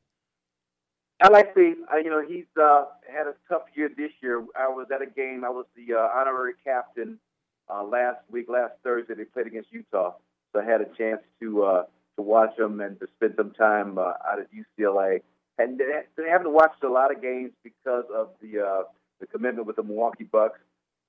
I 1.22 1.30
like 1.30 1.50
Steve. 1.52 1.78
Uh, 1.92 1.98
you 1.98 2.10
know, 2.10 2.24
he's 2.26 2.46
uh, 2.62 2.86
had 3.12 3.28
a 3.28 3.34
tough 3.50 3.64
year 3.76 3.90
this 3.98 4.12
year. 4.22 4.46
I 4.58 4.68
was 4.70 4.88
at 4.94 5.02
a 5.02 5.06
game. 5.06 5.44
I 5.44 5.50
was 5.50 5.66
the 5.76 5.96
uh, 5.96 6.08
honorary 6.14 6.54
captain 6.64 7.20
uh, 7.70 7.84
last 7.84 8.20
week, 8.32 8.46
last 8.48 8.74
Thursday. 8.84 9.16
They 9.16 9.26
played 9.26 9.48
against 9.48 9.72
Utah, 9.72 10.14
so 10.54 10.62
I 10.62 10.64
had 10.64 10.82
a 10.82 10.88
chance 10.98 11.22
to 11.42 11.64
uh, 11.64 11.84
to 12.16 12.22
watch 12.22 12.56
them 12.58 12.80
and 12.82 13.00
to 13.00 13.08
spend 13.16 13.34
some 13.38 13.52
time 13.52 13.98
uh, 13.98 14.14
out 14.30 14.40
at 14.40 14.48
UCLA. 14.54 15.22
And 15.60 15.78
they, 15.78 15.84
they 16.16 16.30
haven't 16.30 16.52
watched 16.52 16.84
a 16.84 16.90
lot 16.90 17.14
of 17.14 17.22
games 17.22 17.52
because 17.64 18.06
of 18.14 18.30
the 18.42 18.66
uh, 18.66 18.84
the 19.20 19.28
commitment 19.28 19.68
with 19.68 19.76
the 19.76 19.84
Milwaukee 19.84 20.24
Bucks. 20.24 20.60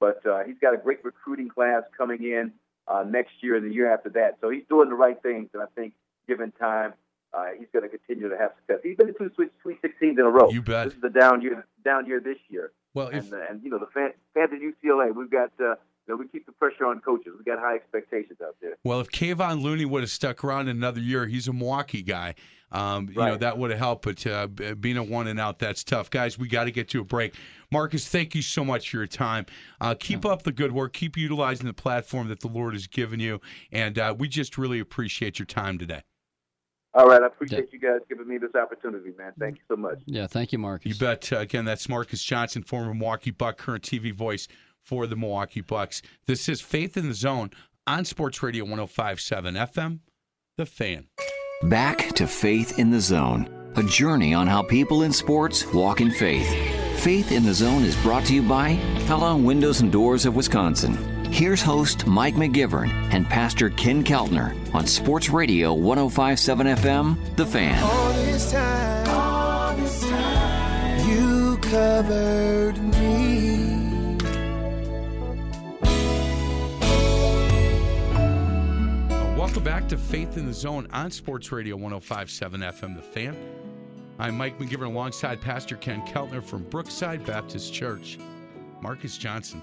But 0.01 0.25
uh, 0.27 0.45
he's 0.45 0.57
got 0.61 0.75
a 0.75 0.77
great 0.77 1.05
recruiting 1.05 1.49
class 1.49 1.83
coming 1.97 2.23
in 2.23 2.53
uh, 2.89 3.05
next 3.07 3.33
year 3.41 3.57
and 3.57 3.71
the 3.71 3.75
year 3.75 3.93
after 3.93 4.09
that. 4.11 4.39
So 4.41 4.51
he's 4.51 4.65
doing 4.69 4.89
the 4.89 4.97
right 4.97 5.21
things, 5.23 5.51
and 5.55 5.63
I 5.63 5.67
think 5.77 5.95
given 6.27 6.53
time, 6.53 6.95
uh, 7.33 7.47
he's 7.57 7.69
going 7.73 7.89
to 7.89 7.97
continue 7.97 8.29
to 8.29 8.37
have 8.37 8.53
success. 8.59 8.81
He's 8.83 8.97
been 8.97 9.07
to 9.07 9.13
two 9.13 9.31
Sweet, 9.35 9.53
Sweet 9.63 9.81
16s 9.83 10.19
in 10.19 10.21
a 10.21 10.31
row. 10.31 10.51
You 10.51 10.63
bet. 10.63 10.87
This 10.87 10.95
is 10.95 11.01
the 11.01 11.11
down 11.11 11.43
year, 11.43 11.67
down 11.85 12.07
year 12.07 12.21
this 12.21 12.39
year. 12.49 12.73
Well, 12.95 13.09
if 13.09 13.25
and, 13.25 13.35
uh, 13.35 13.47
and 13.49 13.63
you 13.63 13.71
know 13.71 13.79
the 13.79 13.87
fan, 13.87 14.11
fans 14.35 14.51
at 14.53 14.61
UCLA, 14.61 15.15
we've 15.15 15.31
got 15.31 15.53
uh, 15.61 15.77
you 16.07 16.15
know, 16.15 16.17
we 16.17 16.27
keep 16.29 16.47
the 16.47 16.53
pressure 16.53 16.87
on 16.87 17.01
coaches. 17.01 17.35
We 17.39 17.45
got 17.45 17.61
high 17.61 17.77
expectations 17.77 18.39
out 18.43 18.57
there. 18.61 18.77
Well, 18.83 19.01
if 19.01 19.11
Kevon 19.11 19.63
Looney 19.63 19.85
would 19.85 20.03
have 20.03 20.11
stuck 20.11 20.43
around 20.43 20.69
another 20.69 21.01
year, 21.01 21.27
he's 21.27 21.47
a 21.47 21.53
Milwaukee 21.53 22.03
guy. 22.03 22.35
Um, 22.73 23.09
You 23.09 23.15
know 23.15 23.37
that 23.37 23.59
would 23.59 23.71
have 23.71 23.79
helped, 23.79 24.05
but 24.05 24.27
uh, 24.27 24.47
being 24.47 24.97
a 24.97 25.03
one 25.03 25.27
and 25.27 25.41
out, 25.41 25.59
that's 25.59 25.83
tough, 25.83 26.11
guys. 26.11 26.39
We 26.39 26.49
got 26.49 26.65
to 26.65 26.71
get 26.71 26.89
to 26.91 27.01
a 27.01 27.05
break. 27.05 27.35
Marques, 27.73 28.09
thank 28.09 28.35
you 28.35 28.43
so 28.43 28.65
much 28.65 28.91
for 28.91 28.99
your 28.99 29.07
time. 29.07 29.47
Uh, 29.81 29.95
keep 29.99 30.25
up 30.25 30.43
the 30.43 30.53
good 30.53 30.73
work. 30.73 30.93
Keep 30.93 31.17
utilizing 31.17 31.67
the 31.67 31.73
platform 31.73 32.29
that 32.29 32.41
the 32.41 32.49
Lord 32.49 32.75
has 32.75 32.87
given 32.87 33.21
you, 33.21 33.41
and 33.73 33.99
uh, 33.99 34.15
we 34.17 34.29
just 34.29 34.57
really 34.59 34.79
appreciate 34.81 35.39
your 35.39 35.47
time 35.47 35.79
today. 35.79 36.03
All 36.93 37.07
right, 37.07 37.23
I 37.23 37.27
appreciate 37.27 37.73
you 37.73 37.79
guys 37.79 38.01
giving 38.09 38.27
me 38.27 38.39
this 38.39 38.55
opportunity, 38.61 39.11
man. 39.17 39.33
Thank 39.39 39.59
you 39.59 39.63
so 39.69 39.77
much. 39.77 40.01
Yeah. 40.07 40.27
Thank 40.27 40.51
you, 40.51 40.59
Marques. 40.59 40.87
You 40.87 40.95
bet. 40.97 41.33
Uh, 41.33 41.39
again, 41.39 41.65
that's 41.65 41.89
Marques 41.89 42.23
Johnson, 42.25 42.65
former 42.65 42.93
Milwaukee 42.93 43.31
Buck, 43.31 43.59
current 43.59 43.85
TV 43.85 44.13
voice 44.13 44.49
for 44.83 45.07
the 45.07 45.15
Milwaukee 45.15 45.61
Bucks. 45.61 46.03
This 46.27 46.49
is 46.49 46.61
Faith 46.61 46.97
in 46.97 47.07
the 47.07 47.15
Zone 47.15 47.51
on 47.87 48.05
Sports 48.05 48.43
Radio 48.43 48.65
105.7 48.65 49.57
FM, 49.73 50.01
The 50.57 50.67
Fan. 50.67 51.07
Back 51.65 52.15
to 52.15 52.27
Faith 52.27 52.79
in 52.79 52.91
the 52.91 53.03
Zone, 53.03 53.47
a 53.77 53.83
journey 53.83 54.33
on 54.33 54.47
how 54.47 54.63
people 54.63 55.03
in 55.03 55.13
sports 55.13 55.71
walk 55.75 56.01
in 56.01 56.11
faith. 56.11 56.49
Faith 57.01 57.33
in 57.33 57.43
the 57.43 57.53
Zone 57.53 57.83
is 57.83 57.95
brought 57.99 58.25
to 58.27 58.35
you 58.35 58.41
by 58.43 58.77
Pella 59.07 59.37
Windows 59.37 59.83
and 59.83 59.93
Doors 59.93 60.25
of 60.25 60.35
Wisconsin. 60.35 60.97
Here's 61.31 61.61
host 61.61 62.07
Mike 62.07 62.37
McGivern 62.37 62.89
and 63.13 63.29
Pastor 63.29 63.69
Ken 63.69 64.03
Keltner 64.03 64.57
on 64.75 64.87
Sports 64.87 65.29
Radio 65.29 65.75
1057 65.75 66.67
FM, 66.67 67.37
The 67.37 67.45
Fan. 67.45 67.85
All 67.85 68.13
this 68.15 68.53
time, 68.53 69.09
all 69.11 69.77
this 69.77 70.09
time, 70.09 71.11
you 71.11 71.59
covered 71.59 72.79
me. 72.83 72.90
Welcome 79.51 79.65
back 79.65 79.89
to 79.89 79.99
Faith 79.99 80.37
in 80.37 80.47
the 80.47 80.53
Zone 80.55 80.87
on 80.93 81.11
Sports 81.11 81.51
Radio 81.51 81.75
1057 81.75 82.61
FM 82.61 82.95
The 82.95 83.03
Fan. 83.03 83.37
I'm 84.21 84.39
Mike 84.39 84.57
McGivern 84.61 84.87
alongside 84.87 85.41
Pastor 85.41 85.75
Ken 85.75 86.03
Keltner 86.03 86.41
from 86.41 86.63
Brookside 86.63 87.27
Baptist 87.27 87.75
Church. 87.75 88.17
Marques 88.81 89.19
Johnson. 89.19 89.61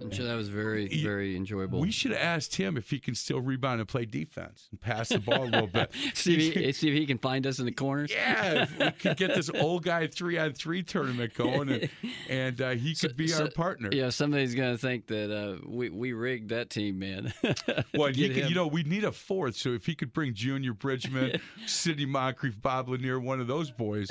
I'm 0.00 0.10
sure 0.10 0.26
that 0.26 0.34
was 0.34 0.48
very, 0.48 1.02
very 1.02 1.36
enjoyable. 1.36 1.80
We 1.80 1.90
should 1.90 2.10
have 2.12 2.20
asked 2.20 2.56
him 2.56 2.76
if 2.76 2.90
he 2.90 2.98
can 2.98 3.14
still 3.14 3.40
rebound 3.40 3.80
and 3.80 3.88
play 3.88 4.04
defense 4.04 4.68
and 4.70 4.80
pass 4.80 5.08
the 5.08 5.18
ball 5.18 5.44
a 5.44 5.46
little 5.46 5.66
bit. 5.66 5.90
see, 6.14 6.48
if 6.48 6.54
he, 6.54 6.72
see 6.72 6.88
if 6.88 6.94
he 6.94 7.06
can 7.06 7.18
find 7.18 7.46
us 7.46 7.58
in 7.58 7.66
the 7.66 7.72
corners. 7.72 8.10
Yeah, 8.12 8.62
if 8.62 8.78
we 8.78 8.90
could 8.92 9.16
get 9.16 9.34
this 9.34 9.50
old 9.50 9.84
guy 9.84 10.06
three 10.06 10.38
on 10.38 10.52
three 10.52 10.82
tournament 10.82 11.34
going, 11.34 11.68
and, 11.70 11.90
and 12.28 12.60
uh, 12.60 12.70
he 12.70 12.94
could 12.94 13.16
be 13.16 13.28
So- 13.28 13.44
our 13.44 13.50
partner. 13.50 13.90
Yeah, 13.92 14.10
somebody's 14.10 14.54
gonna 14.54 14.78
think 14.78 15.06
that 15.08 15.34
uh, 15.34 15.58
we 15.66 15.90
we 15.90 16.12
rigged 16.12 16.50
that 16.50 16.70
team, 16.70 16.98
man. 16.98 17.32
Well, 17.94 18.08
could, 18.08 18.18
you 18.18 18.54
know, 18.54 18.66
we 18.66 18.82
need 18.82 19.04
a 19.04 19.12
fourth. 19.12 19.56
So 19.56 19.70
if 19.70 19.86
he 19.86 19.94
could 19.94 20.12
bring 20.12 20.34
Junior 20.34 20.72
Bridgeman, 20.72 21.40
Sidney 21.66 22.06
Moncrief, 22.06 22.60
Bob 22.60 22.88
Lanier, 22.88 23.20
one 23.20 23.40
of 23.40 23.46
those 23.46 23.70
boys, 23.70 24.08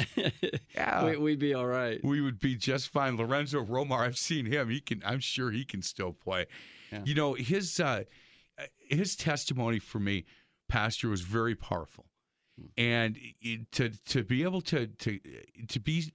yeah, 0.74 1.06
we, 1.06 1.18
we'd 1.18 1.40
be 1.40 1.54
all 1.54 1.66
right. 1.66 2.00
we 2.04 2.22
would 2.22 2.40
be 2.40 2.56
just 2.56 2.90
fine. 2.90 3.18
Lorenzo 3.18 3.64
Romar, 3.64 4.00
I've 4.00 4.18
seen 4.18 4.46
him. 4.46 4.70
He 4.70 4.80
can. 4.80 5.02
I'm 5.06 5.20
sure 5.20 5.52
he 5.52 5.66
can 5.66 5.73
still 5.82 6.14
play. 6.14 6.46
Yeah. 6.92 7.02
You 7.06 7.16
know, 7.16 7.34
his 7.34 7.80
uh, 7.80 8.04
his 8.90 9.16
testimony 9.16 9.80
for 9.80 10.00
me, 10.00 10.26
Pastor, 10.70 11.10
was 11.10 11.22
very 11.22 11.56
powerful, 11.56 12.06
Hmm. 12.60 12.66
and 12.78 13.18
to 13.72 13.90
to 13.90 14.24
be 14.24 14.44
able 14.44 14.62
to 14.62 14.88
to 14.88 15.20
to 15.70 15.80
be 15.80 16.12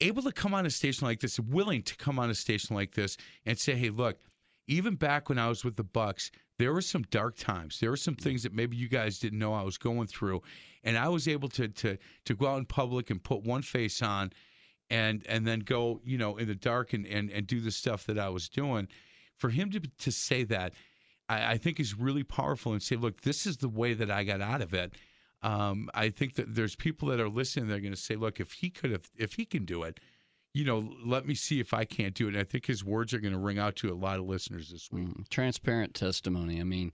able 0.00 0.22
to 0.22 0.32
come 0.32 0.54
on 0.54 0.66
a 0.66 0.70
station 0.70 1.06
like 1.06 1.20
this, 1.20 1.40
willing 1.40 1.82
to 1.82 1.96
come 1.96 2.18
on 2.18 2.30
a 2.30 2.34
station 2.34 2.76
like 2.76 2.94
this 2.94 3.16
and 3.46 3.58
say, 3.58 3.74
"Hey, 3.74 3.90
look." 3.90 4.18
Even 4.66 4.94
back 4.94 5.28
when 5.28 5.38
I 5.38 5.46
was 5.50 5.62
with 5.62 5.76
the 5.76 5.84
Bucks, 5.84 6.30
there 6.58 6.72
were 6.72 6.80
some 6.80 7.02
dark 7.10 7.36
times. 7.36 7.80
There 7.80 7.90
were 7.90 7.98
some 7.98 8.14
things 8.14 8.42
that 8.44 8.54
maybe 8.54 8.78
you 8.78 8.88
guys 8.88 9.18
didn't 9.18 9.38
know 9.38 9.52
I 9.52 9.60
was 9.60 9.76
going 9.76 10.06
through, 10.06 10.40
and 10.84 10.96
I 10.96 11.08
was 11.08 11.28
able 11.28 11.50
to 11.50 11.68
to 11.68 11.98
to 12.24 12.34
go 12.34 12.46
out 12.46 12.56
in 12.60 12.64
public 12.64 13.10
and 13.10 13.22
put 13.22 13.42
one 13.42 13.60
face 13.60 14.00
on, 14.00 14.32
and 14.94 15.26
and 15.28 15.46
then 15.46 15.60
go 15.60 16.00
you 16.04 16.16
know 16.16 16.36
in 16.36 16.46
the 16.46 16.54
dark 16.54 16.92
and 16.92 17.06
and, 17.06 17.30
and 17.30 17.46
do 17.46 17.60
the 17.60 17.70
stuff 17.70 18.06
that 18.06 18.18
I 18.18 18.28
was 18.28 18.48
doing. 18.48 18.88
For 19.36 19.50
him 19.50 19.70
to 19.72 19.80
to 19.80 20.12
say 20.12 20.44
that, 20.44 20.72
I, 21.28 21.52
I 21.52 21.56
think 21.58 21.80
is 21.80 21.98
really 21.98 22.22
powerful 22.22 22.72
and 22.72 22.82
say, 22.82 22.96
look, 22.96 23.22
this 23.22 23.46
is 23.46 23.56
the 23.56 23.68
way 23.68 23.94
that 23.94 24.10
I 24.10 24.22
got 24.24 24.40
out 24.40 24.62
of 24.62 24.72
it. 24.72 24.94
Um, 25.42 25.90
I 25.94 26.08
think 26.08 26.36
that 26.36 26.54
there's 26.54 26.76
people 26.76 27.08
that 27.08 27.20
are 27.20 27.28
listening. 27.28 27.68
They're 27.68 27.80
going 27.80 27.92
to 27.92 28.00
say, 28.00 28.16
look, 28.16 28.40
if 28.40 28.52
he 28.52 28.70
could 28.70 28.92
have, 28.92 29.10
if 29.16 29.34
he 29.34 29.44
can 29.44 29.64
do 29.64 29.82
it, 29.82 30.00
you 30.54 30.64
know, 30.64 30.88
let 31.04 31.26
me 31.26 31.34
see 31.34 31.60
if 31.60 31.74
I 31.74 31.84
can't 31.84 32.14
do 32.14 32.26
it. 32.26 32.34
And 32.34 32.38
I 32.38 32.44
think 32.44 32.64
his 32.64 32.84
words 32.84 33.12
are 33.12 33.18
going 33.18 33.34
to 33.34 33.38
ring 33.38 33.58
out 33.58 33.76
to 33.76 33.92
a 33.92 33.94
lot 33.94 34.18
of 34.18 34.26
listeners 34.26 34.70
this 34.70 34.88
week. 34.90 35.08
Mm, 35.08 35.28
transparent 35.28 35.94
testimony. 35.94 36.60
I 36.60 36.64
mean, 36.64 36.92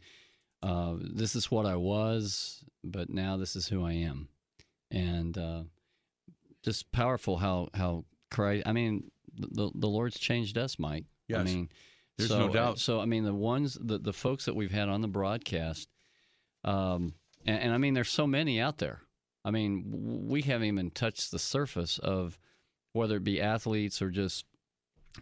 uh, 0.63 0.95
this 0.99 1.37
is 1.37 1.51
what 1.51 1.67
I 1.67 1.77
was, 1.77 2.65
but 2.83 3.11
now 3.11 3.37
this 3.37 3.55
is 3.55 3.69
who 3.69 3.85
I 3.85 3.93
am, 3.93 4.29
and 4.91 5.37
uh, 5.37 5.63
just 6.63 6.91
powerful 6.93 7.37
how 7.37 7.69
how 7.75 8.05
Christ. 8.31 8.65
I 8.67 8.73
mean, 8.73 9.11
the 9.35 9.71
the 9.75 9.89
Lord's 9.89 10.19
changed 10.19 10.59
us, 10.59 10.79
Mike. 10.79 11.05
Yes. 11.29 11.41
I 11.41 11.45
mean, 11.45 11.69
There's 12.19 12.31
so, 12.31 12.47
no 12.47 12.53
doubt. 12.53 12.79
So 12.79 13.01
I 13.01 13.05
mean, 13.07 13.25
the 13.25 13.35
ones 13.35 13.79
the 13.81 13.99
the 13.99 14.13
folks 14.13 14.45
that 14.47 14.55
we've 14.55 14.73
had 14.73 14.89
on 14.89 15.01
the 15.01 15.09
broadcast, 15.09 15.89
um, 16.65 17.15
and, 17.47 17.61
and 17.63 17.73
I 17.73 17.79
mean, 17.79 17.95
there's 17.95 18.11
so 18.11 18.27
many 18.27 18.61
out 18.61 18.79
there. 18.79 19.01
I 19.45 19.51
mean, 19.51 19.85
we 20.29 20.43
haven't 20.43 20.67
even 20.69 20.91
touched 20.91 21.31
the 21.31 21.39
surface 21.39 21.99
of 21.99 22.39
whether 22.93 23.17
it 23.17 23.25
be 23.25 23.41
athletes 23.41 24.03
or 24.03 24.11
just 24.11 24.45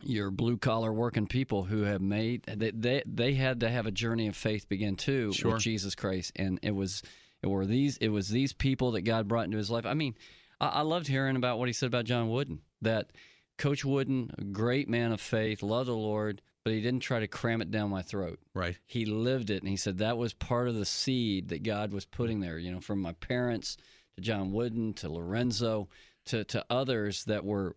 your 0.03 0.30
blue 0.30 0.57
collar 0.57 0.93
working 0.93 1.26
people 1.26 1.64
who 1.64 1.82
have 1.82 2.01
made 2.03 2.43
they, 2.45 2.70
they 2.72 3.03
they 3.07 3.34
had 3.34 3.61
to 3.61 3.70
have 3.70 3.86
a 3.86 3.91
journey 3.91 4.26
of 4.26 4.36
faith 4.36 4.68
begin 4.68 4.97
too 4.97 5.32
Sure. 5.32 5.53
with 5.53 5.62
Jesus 5.62 5.95
Christ, 5.95 6.32
and 6.36 6.59
it 6.62 6.74
was 6.74 7.03
it 7.43 7.47
were 7.47 7.64
these 7.64 7.97
it 7.99 8.09
was 8.09 8.28
these 8.28 8.53
people 8.53 8.93
that 8.93 9.03
God 9.03 9.28
brought 9.28 9.45
into 9.45 9.57
his 9.57 9.70
life. 9.70 9.86
I 9.86 9.95
mean, 9.95 10.14
I, 10.61 10.67
I 10.69 10.81
loved 10.83 11.07
hearing 11.07 11.37
about 11.37 11.59
what 11.59 11.69
he 11.69 11.73
said 11.73 11.87
about 11.87 12.05
John 12.05 12.29
Wooden. 12.29 12.61
That 12.83 13.11
Coach 13.57 13.85
Wooden, 13.85 14.33
a 14.39 14.45
great 14.45 14.89
man 14.89 15.13
of 15.13 15.21
faith, 15.21 15.63
loved 15.63 15.89
the 15.89 15.95
Lord, 15.95 16.43
but 16.65 16.73
he 16.73 16.81
didn't 16.81 17.01
try 17.01 17.21
to 17.21 17.27
cram 17.27 17.61
it 17.61 17.71
down 17.71 17.91
my 17.91 18.03
throat. 18.03 18.39
Right. 18.55 18.77
He 18.87 19.05
lived 19.05 19.51
it, 19.51 19.63
and 19.63 19.69
he 19.69 19.77
said 19.77 19.99
that 19.99 20.19
was 20.19 20.33
part 20.33 20.69
of 20.69 20.75
the 20.75 20.85
seed 20.85 21.49
that 21.49 21.63
God 21.63 21.93
was 21.93 22.05
putting 22.05 22.41
there. 22.41 22.59
You 22.59 22.73
know, 22.73 22.81
from 22.81 23.01
my 23.01 23.13
parents 23.15 23.77
to 24.15 24.21
John 24.21 24.53
Wooden 24.53 24.95
to 24.95 25.09
Lorenzo 25.09 25.89
to 26.27 26.45
to 26.45 26.65
others 26.71 27.25
that 27.25 27.45
were 27.45 27.77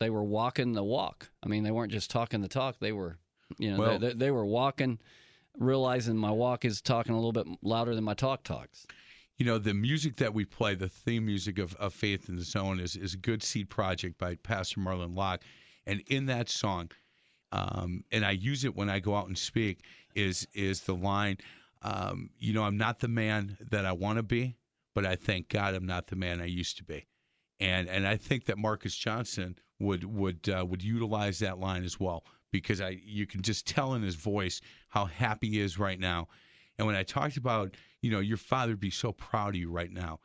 they 0.00 0.10
were 0.10 0.24
walking 0.24 0.72
the 0.72 0.82
walk. 0.84 1.30
I 1.42 1.48
mean, 1.48 1.62
they 1.62 1.70
weren't 1.70 1.92
just 1.92 2.10
talking 2.10 2.40
the 2.40 2.48
talk. 2.48 2.78
They 2.80 2.92
were, 2.92 3.18
you 3.58 3.70
know, 3.70 3.78
Well- 3.78 3.98
they, 3.98 4.08
they, 4.08 4.14
they 4.14 4.30
were 4.30 4.44
walking, 4.44 4.98
realizing 5.58 6.16
my 6.16 6.32
walk 6.32 6.64
is 6.64 6.80
talking 6.82 7.12
a 7.12 7.16
little 7.16 7.32
bit 7.32 7.46
louder 7.62 7.94
than 7.94 8.04
my 8.04 8.14
talk 8.14 8.42
talks. 8.42 8.86
You 9.36 9.46
know, 9.46 9.58
the 9.58 9.74
music 9.74 10.16
that 10.16 10.32
we 10.32 10.44
play, 10.44 10.74
the 10.74 10.88
theme 10.88 11.26
music 11.26 11.58
of, 11.58 11.74
of 11.76 11.92
Faith 11.92 12.28
in 12.28 12.36
the 12.36 12.42
Zone, 12.42 12.78
is, 12.78 12.94
is 12.94 13.16
good 13.16 13.42
seed 13.42 13.68
project 13.68 14.18
by 14.18 14.36
Pastor 14.36 14.80
Marlon 14.80 15.16
Locke. 15.16 15.42
And 15.86 16.02
in 16.06 16.26
that 16.26 16.48
song, 16.48 16.90
um, 17.52 18.04
and 18.12 18.24
I 18.24 18.32
use 18.32 18.64
it 18.64 18.74
when 18.74 18.88
I 18.88 19.00
go 19.00 19.14
out 19.16 19.28
and 19.28 19.36
speak, 19.36 19.84
is 20.14 20.46
is 20.54 20.82
the 20.82 20.94
line, 20.94 21.38
um, 21.82 22.30
you 22.38 22.52
know, 22.52 22.62
I'm 22.62 22.76
not 22.76 23.00
the 23.00 23.08
man 23.08 23.56
that 23.70 23.84
I 23.84 23.92
want 23.92 24.16
to 24.18 24.22
be, 24.22 24.56
but 24.94 25.04
I 25.04 25.16
thank 25.16 25.48
God 25.48 25.74
I'm 25.74 25.86
not 25.86 26.06
the 26.06 26.16
man 26.16 26.40
I 26.40 26.46
used 26.46 26.76
to 26.78 26.84
be. 26.84 27.06
And 27.60 27.88
and 27.88 28.06
I 28.06 28.16
think 28.16 28.46
that 28.46 28.58
Marques 28.58 28.96
Johnson 28.96 29.56
would 29.78 30.04
would 30.04 30.48
uh, 30.48 30.64
would 30.64 30.82
utilize 30.82 31.38
that 31.40 31.58
line 31.58 31.84
as 31.84 32.00
well 32.00 32.24
because 32.50 32.80
I 32.80 33.00
you 33.04 33.26
can 33.26 33.42
just 33.42 33.66
tell 33.66 33.94
in 33.94 34.02
his 34.02 34.14
voice 34.14 34.60
how 34.88 35.04
happy 35.04 35.50
he 35.50 35.60
is 35.60 35.78
right 35.78 35.98
now. 35.98 36.28
And 36.78 36.86
when 36.86 36.96
I 36.96 37.04
talked 37.04 37.36
about, 37.36 37.76
you 38.04 38.10
know, 38.10 38.20
your 38.20 38.36
father 38.36 38.72
would 38.72 38.80
be 38.80 38.90
so 38.90 39.12
proud 39.12 39.54
of 39.54 39.60
you 39.60 39.70
right 39.70 39.90
now, 39.90 40.20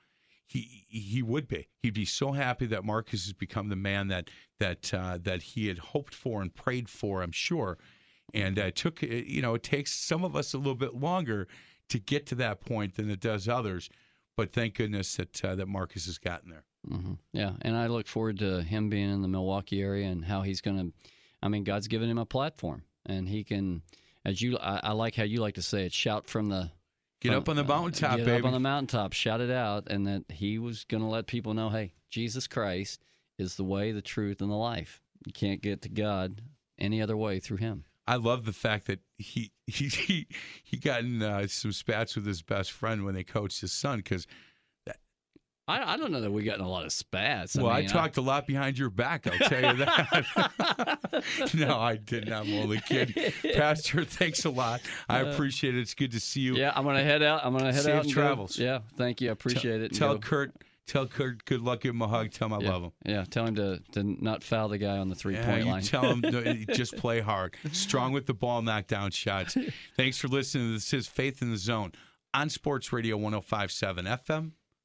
he 0.46 0.86
he 0.90 1.24
would 1.24 1.48
be. 1.48 1.70
He'd 1.82 1.94
be 1.94 2.04
so 2.04 2.34
happy 2.34 2.66
that 2.66 2.84
Marques 2.84 3.24
has 3.24 3.32
become 3.32 3.70
the 3.70 3.78
man 3.78 4.10
that 4.10 4.30
that 4.60 4.94
uh, 4.94 5.18
that 5.22 5.42
he 5.42 5.68
had 5.68 5.78
hoped 5.78 6.14
for 6.14 6.42
and 6.42 6.54
prayed 6.54 6.90
for. 6.90 7.22
I'm 7.22 7.32
sure. 7.32 7.78
And 8.34 8.60
uh, 8.60 8.64
it 8.64 8.76
took, 8.76 9.02
uh, 9.02 9.08
you 9.08 9.42
know, 9.42 9.56
it 9.56 9.64
takes 9.64 9.94
some 9.94 10.26
of 10.26 10.36
us 10.36 10.54
a 10.54 10.58
little 10.58 10.76
bit 10.76 10.96
longer 10.96 11.48
to 11.88 12.00
get 12.00 12.26
to 12.28 12.36
that 12.36 12.60
point 12.60 12.96
than 12.96 13.10
it 13.10 13.22
does 13.22 13.48
others. 13.48 13.90
But 14.36 14.52
thank 14.52 14.76
goodness 14.76 15.16
that 15.16 15.46
uh, 15.46 15.56
that 15.56 15.68
Marques 15.68 16.06
has 16.06 16.18
gotten 16.18 16.50
there. 16.50 16.66
hmm 16.86 17.14
Yeah, 17.32 17.54
and 17.62 17.78
I 17.78 17.88
look 17.88 18.08
forward 18.08 18.40
to 18.40 18.62
him 18.62 18.90
being 18.90 19.10
in 19.10 19.22
the 19.22 19.30
Milwaukee 19.30 19.82
area 19.82 20.08
and 20.10 20.26
how 20.26 20.42
he's 20.42 20.60
going 20.60 20.78
to. 20.78 20.94
I 21.42 21.48
mean, 21.48 21.64
God's 21.64 21.88
given 21.88 22.10
him 22.10 22.18
a 22.18 22.26
platform, 22.26 22.84
and 23.06 23.30
he 23.30 23.46
can, 23.46 23.84
as 24.26 24.42
you, 24.42 24.58
I, 24.58 24.82
I 24.84 24.92
like 24.92 25.16
how 25.16 25.24
you 25.24 25.40
like 25.40 25.56
to 25.56 25.62
say 25.62 25.86
it, 25.86 25.94
shout 25.94 26.28
from 26.28 26.50
the. 26.50 26.72
Get 27.22 27.34
up 27.34 27.50
on 27.50 27.58
the 27.58 27.64
mountaintop, 27.64 28.12
baby. 28.12 28.22
get 28.24 28.26
baby. 28.26 28.40
up 28.40 28.46
on 28.46 28.54
the 28.54 28.60
mountaintop, 28.60 29.14
shout 29.14 29.42
it 29.42 29.52
out, 29.52 29.88
and 29.90 30.08
that 30.08 30.24
he 30.30 30.58
was 30.58 30.86
going 30.86 31.04
to 31.04 31.10
let 31.10 31.28
people 31.28 31.54
know, 31.54 31.70
hey, 31.70 31.92
Jesus 32.10 32.48
Christ 32.48 33.04
is 33.38 33.56
the 33.56 33.64
way, 33.64 33.92
the 33.92 34.02
truth, 34.02 34.42
and 34.42 34.50
the 34.50 34.56
life. 34.56 35.02
You 35.26 35.34
can't 35.34 35.62
get 35.62 35.82
to 35.82 35.90
God 35.90 36.42
any 36.78 37.02
other 37.02 37.18
way 37.18 37.40
through 37.40 37.58
Him. 37.58 37.84
I 38.08 38.16
love 38.16 38.46
the 38.46 38.54
fact 38.54 38.88
that 38.88 39.02
he 39.18 39.52
he 39.68 39.88
he, 39.88 40.28
he 40.64 40.78
got 40.78 41.02
in 41.02 41.22
uh, 41.22 41.46
some 41.48 41.72
spats 41.72 42.16
with 42.16 42.26
his 42.26 42.42
best 42.42 42.72
friend 42.72 43.06
when 43.06 43.14
they 43.14 43.24
coached 43.24 43.62
his 43.62 43.72
son 43.72 44.00
because 44.00 44.26
I, 45.70 45.94
I 45.94 45.98
don't 45.98 46.12
know 46.12 46.22
that 46.22 46.32
we 46.32 46.44
got 46.44 46.58
in 46.58 46.66
a 46.66 46.70
lot 46.70 46.86
of 46.86 46.92
spats. 46.92 47.56
well, 47.56 47.68
I, 47.68 47.82
mean, 47.82 47.90
talked 47.90 48.18
a 48.18 48.22
lot 48.22 48.48
behind 48.48 48.78
your 48.78 48.90
back. 48.90 49.28
I'll 49.28 49.38
tell 49.50 49.76
you 49.76 49.86
that. 49.86 51.54
no, 51.54 51.80
I 51.80 51.96
didn't. 51.98 52.34
I'm 52.34 52.54
only 52.56 52.80
kidding. 52.82 53.32
Pastor, 53.54 54.04
thanks 54.04 54.46
a 54.46 54.50
lot. 54.50 54.82
I 55.08 55.20
appreciate 55.20 55.76
it. 55.76 55.82
It's 55.82 55.94
good 55.94 56.12
to 56.12 56.20
see 56.20 56.42
you. 56.42 56.56
Uh, 56.56 56.58
Yeah, 56.60 56.74
I'm 56.76 56.84
gonna 56.86 57.04
head 57.04 57.22
out. 57.24 57.42
I'm 57.46 57.54
gonna 57.56 57.72
head 57.74 57.84
Safe 57.84 57.94
out 57.96 58.04
go- 58.06 58.10
travels. 58.12 58.58
Yeah, 58.58 58.80
thank 58.98 59.22
you. 59.22 59.30
I 59.30 59.32
appreciate 59.34 59.82
it. 59.82 59.94
Tell 59.94 60.16
go- 60.16 60.20
Kurt. 60.20 60.52
Tell 60.88 61.06
Kurt. 61.06 61.46
Good 61.46 61.62
luck. 61.62 61.82
Give 61.82 61.94
him 61.94 62.02
a 62.02 62.08
hug. 62.08 62.32
Tell 62.32 62.48
him 62.48 62.54
I 62.54 62.60
yeah, 62.62 62.72
love 62.72 62.84
him. 62.84 62.92
Yeah, 63.06 63.24
tell 63.30 63.46
him 63.46 63.56
to, 63.56 63.80
to 63.92 64.04
not 64.04 64.42
foul 64.42 64.70
the 64.70 64.80
guy 64.80 64.98
on 64.98 65.08
the 65.08 65.14
three 65.16 65.36
Yeah, 65.36 65.46
point 65.46 65.66
you 65.66 65.72
line. 65.72 65.82
tell 65.84 66.02
him 66.02 66.22
no, 66.24 66.42
just 66.74 66.98
play 66.98 67.20
hard, 67.20 67.56
strong 67.74 68.12
with 68.12 68.26
the 68.26 68.34
ball, 68.34 68.64
knock 68.64 68.88
down 68.88 69.12
shots. 69.12 69.56
Thanks 69.96 70.18
for 70.18 70.28
listening. 70.30 70.74
This 70.74 70.92
is 70.94 71.06
Faith 71.06 71.44
in 71.44 71.52
the 71.52 71.58
Zone 71.58 71.92
on 72.34 72.50
Sports 72.50 72.92
Radio 72.92 73.20
105.7 73.20 74.20
FM. 74.26 74.52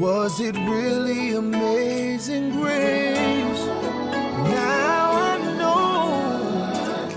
Was 0.00 0.40
it 0.40 0.56
really 0.56 1.36
amazing 1.36 2.50
grace? 2.50 3.64
Now 4.50 5.12
I 5.12 5.38
know 5.56 7.08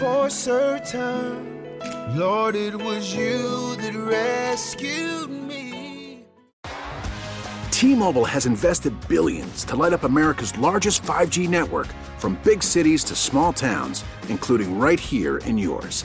for 0.00 0.28
certain, 0.28 1.78
Lord, 2.16 2.56
it 2.56 2.74
was 2.74 3.14
you 3.14 3.76
that 3.76 3.94
rescued 3.94 5.30
me. 5.30 6.24
T-Mobile 7.70 8.24
has 8.24 8.44
invested 8.44 8.92
billions 9.06 9.64
to 9.66 9.76
light 9.76 9.92
up 9.92 10.02
America's 10.02 10.58
largest 10.58 11.04
5G 11.04 11.48
network 11.48 11.86
from 12.18 12.36
big 12.42 12.64
cities 12.64 13.04
to 13.04 13.14
small 13.14 13.52
towns, 13.52 14.04
including 14.28 14.80
right 14.80 14.98
here 14.98 15.38
in 15.38 15.56
yours. 15.56 16.04